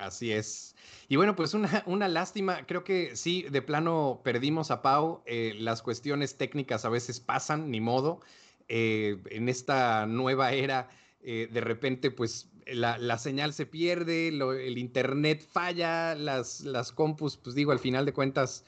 Así 0.00 0.32
es. 0.32 0.74
Y 1.08 1.16
bueno, 1.16 1.36
pues 1.36 1.54
una, 1.54 1.82
una, 1.86 2.08
lástima, 2.08 2.66
creo 2.66 2.84
que 2.84 3.16
sí, 3.16 3.42
de 3.50 3.62
plano 3.62 4.20
perdimos 4.24 4.70
a 4.70 4.80
Pau, 4.80 5.22
eh, 5.26 5.54
las 5.58 5.82
cuestiones 5.82 6.36
técnicas 6.36 6.84
a 6.84 6.88
veces 6.88 7.20
pasan, 7.20 7.70
ni 7.70 7.80
modo. 7.80 8.20
Eh, 8.68 9.18
en 9.30 9.48
esta 9.48 10.06
nueva 10.06 10.52
era, 10.52 10.88
eh, 11.22 11.48
de 11.52 11.60
repente, 11.60 12.10
pues 12.10 12.48
la, 12.66 13.18
señal 13.18 13.52
se 13.52 13.66
pierde, 13.66 14.28
el 14.28 14.78
internet 14.78 15.46
falla, 15.46 16.14
las, 16.14 16.60
las 16.60 16.92
compus, 16.92 17.36
pues 17.36 17.54
digo, 17.54 17.72
al 17.72 17.80
final 17.80 18.06
de 18.06 18.12
cuentas, 18.12 18.64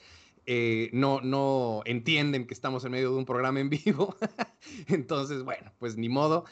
no, 0.91 1.21
no 1.21 1.81
entienden 1.85 2.45
que 2.45 2.53
estamos 2.53 2.83
en 2.83 2.91
medio 2.91 3.11
de 3.11 3.17
un 3.17 3.25
programa 3.25 3.61
en 3.61 3.69
vivo. 3.69 4.15
Entonces, 4.87 5.43
bueno, 5.43 5.71
pues 5.79 5.95
ni 5.95 6.09
modo. 6.09 6.45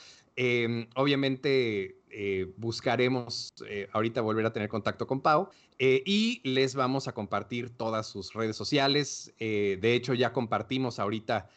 Em, 0.44 0.88
obviamente 0.96 2.02
eh, 2.10 2.52
buscaremos 2.58 3.54
eh, 3.68 3.88
ahorita 3.92 4.22
volver 4.22 4.44
a 4.48 4.52
tener 4.52 4.70
contacto 4.70 5.06
con 5.06 5.22
Pau 5.22 5.52
eh, 5.78 6.02
y 6.04 6.42
les 6.44 6.74
vamos 6.74 7.08
a 7.08 7.12
compartir 7.12 7.70
todas 7.70 8.08
sus 8.08 8.34
redes 8.34 8.56
sociales. 8.56 9.32
de 9.38 9.94
hecho, 9.94 10.16
ya 10.16 10.34
compartimos 10.34 10.98
ahorita 10.98 11.48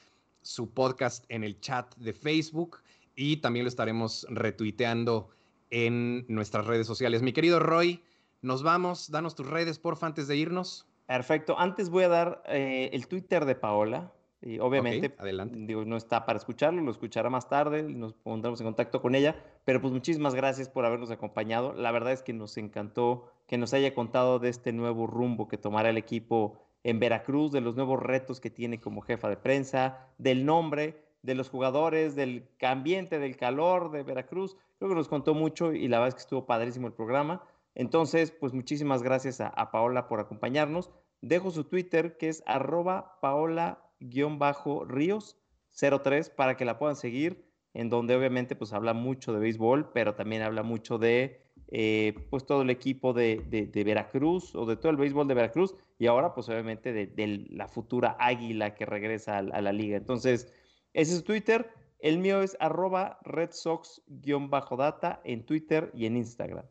su 0.42 0.68
podcast 0.68 1.24
en 1.30 1.44
el 1.44 1.58
chat 1.60 1.94
de 1.96 2.12
Facebook 2.12 2.82
y 3.16 3.38
también 3.38 3.64
lo 3.64 3.68
estaremos 3.68 4.26
retuiteando 4.28 5.30
en 5.70 6.26
nuestras 6.28 6.66
redes 6.66 6.86
sociales. 6.86 7.22
Mi 7.22 7.32
querido 7.32 7.60
Roy, 7.60 8.02
nos 8.42 8.62
vamos, 8.62 9.10
danos 9.10 9.34
tus 9.34 9.46
redes, 9.46 9.78
porfa, 9.78 10.08
antes 10.08 10.28
de 10.28 10.36
irnos. 10.36 10.86
Perfecto. 11.06 11.58
Antes 11.58 11.88
voy 11.88 12.04
a 12.04 12.08
dar 12.08 12.42
el 12.46 13.06
Twitter 13.08 13.46
de 13.46 13.54
Paola, 13.54 14.12
y 14.46 14.58
obviamente, 14.58 15.10
digo, 15.52 15.86
no 15.86 15.96
está 15.96 16.26
para 16.26 16.36
escucharlo, 16.36 16.82
lo 16.82 16.90
escuchará 16.90 17.30
más 17.30 17.48
tarde, 17.48 17.82
nos 17.82 18.12
pondremos 18.12 18.60
en 18.60 18.66
contacto 18.66 19.00
con 19.00 19.14
ella, 19.14 19.34
pero 19.64 19.80
pues 19.80 19.90
muchísimas 19.90 20.34
gracias 20.34 20.68
por 20.68 20.84
habernos 20.84 21.10
acompañado. 21.10 21.72
La 21.72 21.90
verdad 21.92 22.12
es 22.12 22.22
que 22.22 22.34
nos 22.34 22.58
encantó 22.58 23.30
que 23.46 23.56
nos 23.56 23.72
haya 23.72 23.94
contado 23.94 24.38
de 24.38 24.50
este 24.50 24.72
nuevo 24.72 25.06
rumbo 25.06 25.48
que 25.48 25.56
tomará 25.56 25.88
el 25.88 25.96
equipo 25.96 26.58
en 26.82 27.00
Veracruz, 27.00 27.52
de 27.52 27.62
los 27.62 27.74
nuevos 27.74 28.02
retos 28.02 28.38
que 28.38 28.50
tiene 28.50 28.78
como 28.78 29.00
jefa 29.00 29.30
de 29.30 29.38
prensa, 29.38 30.08
del 30.18 30.44
nombre, 30.44 31.02
de 31.22 31.34
los 31.34 31.48
jugadores, 31.48 32.14
del 32.14 32.46
ambiente, 32.60 33.18
del 33.18 33.38
calor 33.38 33.92
de 33.92 34.02
Veracruz. 34.02 34.58
Creo 34.78 34.90
que 34.90 34.96
nos 34.96 35.08
contó 35.08 35.32
mucho 35.32 35.72
y 35.72 35.88
la 35.88 36.00
verdad 36.00 36.08
es 36.08 36.14
que 36.16 36.26
estuvo 36.26 36.44
padrísimo 36.44 36.86
el 36.86 36.92
programa. 36.92 37.42
Entonces, 37.74 38.30
pues 38.30 38.52
muchísimas 38.52 39.02
gracias 39.02 39.40
a, 39.40 39.48
a 39.48 39.70
Paola 39.70 40.06
por 40.06 40.20
acompañarnos. 40.20 40.90
dejo 41.22 41.50
su 41.50 41.64
Twitter 41.64 42.18
que 42.18 42.28
es 42.28 42.42
arroba 42.44 43.18
paola-ríos 43.22 43.83
03 44.10 46.30
para 46.30 46.56
que 46.56 46.64
la 46.64 46.78
puedan 46.78 46.96
seguir, 46.96 47.44
en 47.72 47.90
donde 47.90 48.16
obviamente 48.16 48.56
pues 48.56 48.72
habla 48.72 48.94
mucho 48.94 49.32
de 49.32 49.40
béisbol, 49.40 49.90
pero 49.92 50.14
también 50.14 50.42
habla 50.42 50.62
mucho 50.62 50.98
de 50.98 51.42
eh, 51.68 52.14
pues 52.30 52.46
todo 52.46 52.62
el 52.62 52.70
equipo 52.70 53.12
de, 53.12 53.70
Veracruz 53.74 54.54
o 54.54 54.66
de 54.66 54.76
todo 54.76 54.90
el 54.90 54.96
béisbol 54.96 55.26
de 55.26 55.34
Veracruz 55.34 55.74
y 55.98 56.06
ahora 56.06 56.34
pues 56.34 56.48
obviamente 56.48 56.92
de, 56.92 57.46
la 57.50 57.68
futura 57.68 58.16
águila 58.20 58.74
que 58.74 58.86
regresa 58.86 59.38
a, 59.38 59.42
la 59.42 59.72
liga. 59.72 59.96
Entonces, 59.96 60.52
ese 60.92 61.16
es 61.16 61.24
Twitter. 61.24 61.70
El 61.98 62.18
mío 62.18 62.42
es 62.42 62.56
arroba 62.60 63.18
Red 63.24 63.50
Sox-data 63.52 65.22
en 65.24 65.46
Twitter 65.46 65.90
y 65.94 66.06
en 66.06 66.16
Instagram. 66.16 66.66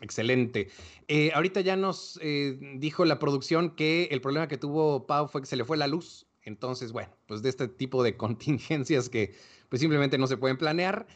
Excelente. 0.00 0.68
Eh, 1.06 1.30
ahorita 1.34 1.60
ya 1.60 1.76
nos 1.76 2.18
eh, 2.22 2.58
dijo 2.76 3.04
la 3.04 3.18
producción 3.18 3.76
que 3.76 4.08
el 4.10 4.20
problema 4.20 4.48
que 4.48 4.58
tuvo 4.58 5.06
Pau 5.06 5.28
fue 5.28 5.42
que 5.42 5.46
se 5.46 5.56
le 5.56 5.64
fue 5.64 5.76
la 5.76 5.86
luz. 5.86 6.26
Entonces, 6.44 6.92
bueno, 6.92 7.12
pues 7.26 7.42
de 7.42 7.48
este 7.48 7.68
tipo 7.68 8.02
de 8.02 8.16
contingencias 8.18 9.08
que 9.08 9.34
pues 9.68 9.80
simplemente 9.80 10.18
no 10.18 10.26
se 10.26 10.36
pueden 10.36 10.56
planear. 10.56 11.06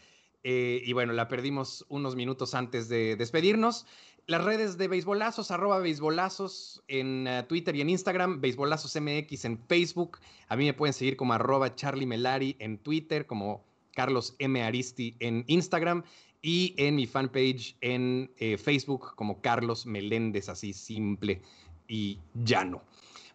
Eh, 0.44 0.82
y 0.84 0.92
bueno, 0.92 1.12
la 1.12 1.28
perdimos 1.28 1.84
unos 1.88 2.16
minutos 2.16 2.54
antes 2.54 2.88
de 2.88 3.16
despedirnos. 3.16 3.86
Las 4.26 4.44
redes 4.44 4.76
de 4.76 4.88
Beisbolazos, 4.88 5.50
arroba 5.50 5.78
Beisbolazos 5.78 6.82
en 6.86 7.26
eh, 7.26 7.44
Twitter 7.48 7.74
y 7.76 7.80
en 7.80 7.90
Instagram, 7.90 8.40
Beisbolazos 8.40 8.94
MX 9.00 9.46
en 9.46 9.58
Facebook. 9.58 10.18
A 10.48 10.56
mí 10.56 10.66
me 10.66 10.74
pueden 10.74 10.92
seguir 10.92 11.16
como 11.16 11.32
arroba 11.32 11.74
Charlie 11.74 12.06
Melari 12.06 12.54
en 12.58 12.78
Twitter, 12.78 13.26
como 13.26 13.64
Carlos 13.94 14.36
M. 14.38 14.62
Aristi 14.62 15.16
en 15.18 15.44
Instagram 15.48 16.04
y 16.42 16.74
en 16.76 16.94
mi 16.94 17.06
fanpage 17.06 17.76
en 17.80 18.30
eh, 18.36 18.58
Facebook 18.58 19.14
como 19.16 19.40
Carlos 19.40 19.86
Meléndez, 19.86 20.48
así 20.48 20.72
simple 20.72 21.42
y 21.88 22.18
llano. 22.34 22.82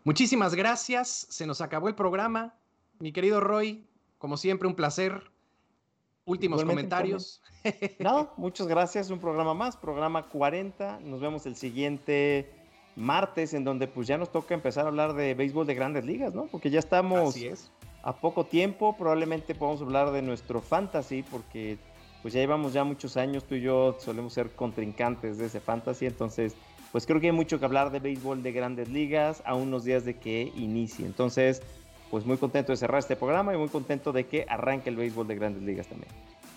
Muchísimas 0.03 0.53
gracias, 0.53 1.27
se 1.29 1.45
nos 1.45 1.61
acabó 1.61 1.87
el 1.87 1.95
programa. 1.95 2.53
Mi 2.99 3.11
querido 3.13 3.39
Roy, 3.39 3.85
como 4.17 4.35
siempre, 4.37 4.67
un 4.67 4.75
placer. 4.75 5.31
Últimos 6.25 6.63
comentarios. 6.63 7.41
No, 7.99 8.33
muchas 8.37 8.67
gracias. 8.67 9.09
Un 9.09 9.19
programa 9.19 9.53
más, 9.53 9.77
programa 9.77 10.23
40. 10.29 10.99
Nos 11.01 11.21
vemos 11.21 11.45
el 11.45 11.55
siguiente 11.55 12.49
martes, 12.95 13.53
en 13.53 13.63
donde 13.63 13.87
pues 13.87 14.07
ya 14.07 14.17
nos 14.17 14.31
toca 14.31 14.53
empezar 14.53 14.85
a 14.85 14.89
hablar 14.89 15.13
de 15.13 15.33
béisbol 15.33 15.65
de 15.65 15.73
grandes 15.73 16.05
ligas, 16.05 16.33
¿no? 16.33 16.47
Porque 16.47 16.69
ya 16.69 16.79
estamos 16.79 17.35
a 18.03 18.15
poco 18.15 18.45
tiempo. 18.45 18.95
Probablemente 18.97 19.55
podamos 19.55 19.81
hablar 19.81 20.11
de 20.11 20.21
nuestro 20.21 20.61
fantasy, 20.61 21.23
porque 21.23 21.77
pues 22.21 22.33
ya 22.33 22.41
llevamos 22.41 22.73
ya 22.73 22.83
muchos 22.83 23.17
años, 23.17 23.43
tú 23.43 23.55
y 23.55 23.61
yo 23.61 23.97
solemos 23.99 24.33
ser 24.33 24.51
contrincantes 24.51 25.37
de 25.37 25.45
ese 25.45 25.59
fantasy. 25.59 26.05
Entonces, 26.05 26.55
pues 26.93 27.07
creo 27.07 27.19
que 27.19 27.25
hay 27.25 27.33
mucho 27.33 27.57
que 27.59 27.65
hablar 27.65 27.91
de 27.91 27.99
béisbol 27.99 28.43
de 28.43 28.51
grandes 28.51 28.87
ligas 28.87 29.41
a 29.45 29.55
unos 29.55 29.83
días 29.83 30.05
de 30.05 30.13
que 30.13 30.53
inicie. 30.55 31.07
Entonces, 31.07 31.63
pues 32.11 32.23
muy 32.23 32.37
contento 32.37 32.71
de 32.71 32.77
cerrar 32.77 32.99
este 32.99 33.15
programa 33.15 33.51
y 33.51 33.57
muy 33.57 33.69
contento 33.69 34.11
de 34.11 34.27
que 34.27 34.45
arranque 34.47 34.91
el 34.91 34.95
béisbol 34.95 35.27
de 35.27 35.33
grandes 35.33 35.63
ligas 35.63 35.87
también. 35.87 36.11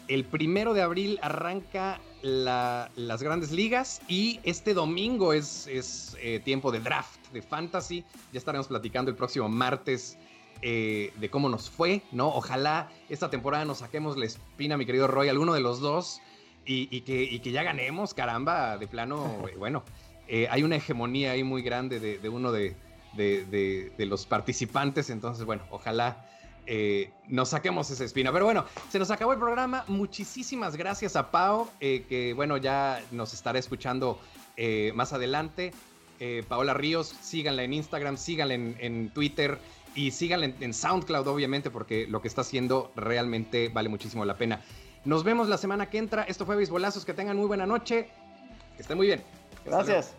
El 0.08 0.26
primero 0.26 0.74
de 0.74 0.82
abril 0.82 1.18
arranca 1.22 2.00
las 2.20 3.22
grandes 3.22 3.50
ligas 3.50 4.02
y 4.08 4.38
este 4.42 4.74
domingo 4.74 5.32
es, 5.32 5.66
es 5.68 6.14
eh, 6.20 6.38
tiempo 6.44 6.70
de 6.70 6.80
draft, 6.80 7.18
de 7.32 7.40
fantasy. 7.40 8.04
Ya 8.30 8.38
estaremos 8.38 8.68
platicando 8.68 9.10
el 9.10 9.16
próximo 9.16 9.48
martes 9.48 10.18
eh, 10.60 11.14
de 11.18 11.30
cómo 11.30 11.48
nos 11.48 11.70
fue, 11.70 12.02
¿no? 12.12 12.28
Ojalá 12.28 12.90
esta 13.08 13.30
temporada 13.30 13.64
nos 13.64 13.78
saquemos 13.78 14.18
la 14.18 14.26
espina, 14.26 14.76
mi 14.76 14.84
querido 14.84 15.06
Roy, 15.06 15.30
alguno 15.30 15.54
de 15.54 15.60
los 15.60 15.80
dos 15.80 16.20
y, 16.66 17.00
que, 17.02 17.40
que, 17.40 17.50
ya 17.52 17.62
ganemos, 17.62 18.12
caramba, 18.12 18.76
de 18.76 18.86
plano, 18.86 19.38
bueno, 19.58 19.82
eh, 20.28 20.48
hay 20.50 20.62
una 20.62 20.76
hegemonía 20.76 21.32
ahí 21.32 21.44
muy 21.44 21.62
grande 21.62 22.00
de 22.00 22.28
uno 22.28 22.52
de, 22.52 22.76
los 23.98 24.26
participantes. 24.26 25.10
Entonces, 25.10 25.44
bueno, 25.44 25.62
ojalá 25.70 26.26
eh, 26.66 27.10
nos 27.28 27.50
saquemos 27.50 27.90
esa 27.90 28.04
espina. 28.04 28.32
Pero 28.32 28.44
bueno, 28.44 28.64
se 28.90 28.98
nos 28.98 29.10
acabó 29.10 29.32
el 29.32 29.38
programa. 29.38 29.84
Muchísimas 29.88 30.76
gracias 30.76 31.16
a 31.16 31.30
Pau, 31.30 31.68
eh, 31.80 32.04
que 32.08 32.32
bueno, 32.34 32.56
ya 32.56 33.02
nos 33.12 33.34
estará 33.34 33.58
escuchando 33.58 34.20
más 34.94 35.12
adelante. 35.12 35.72
Paola 36.48 36.72
Ríos, 36.72 37.14
síganla 37.20 37.62
en 37.62 37.74
Instagram, 37.74 38.16
síganla 38.16 38.54
en, 38.54 39.10
Twitter 39.10 39.58
y 39.94 40.12
síganla 40.12 40.46
en, 40.46 40.72
SoundCloud, 40.72 41.26
obviamente, 41.26 41.70
porque 41.70 42.06
lo 42.06 42.22
que 42.22 42.28
está 42.28 42.40
haciendo 42.40 42.90
realmente 42.96 43.68
vale 43.68 43.90
muchísimo 43.90 44.24
la 44.24 44.38
pena. 44.38 44.62
Nos 45.04 45.24
vemos 45.24 45.48
la 45.48 45.58
semana 45.58 45.90
que 45.90 45.98
entra. 45.98 46.22
Esto 46.22 46.46
fue 46.46 46.56
Bisbolazos. 46.56 47.04
Que 47.04 47.12
tengan 47.12 47.36
muy 47.36 47.46
buena 47.46 47.66
noche. 47.66 48.08
Que 48.76 48.82
estén 48.82 48.96
muy 48.96 49.06
bien. 49.06 49.22
Gracias. 49.66 50.14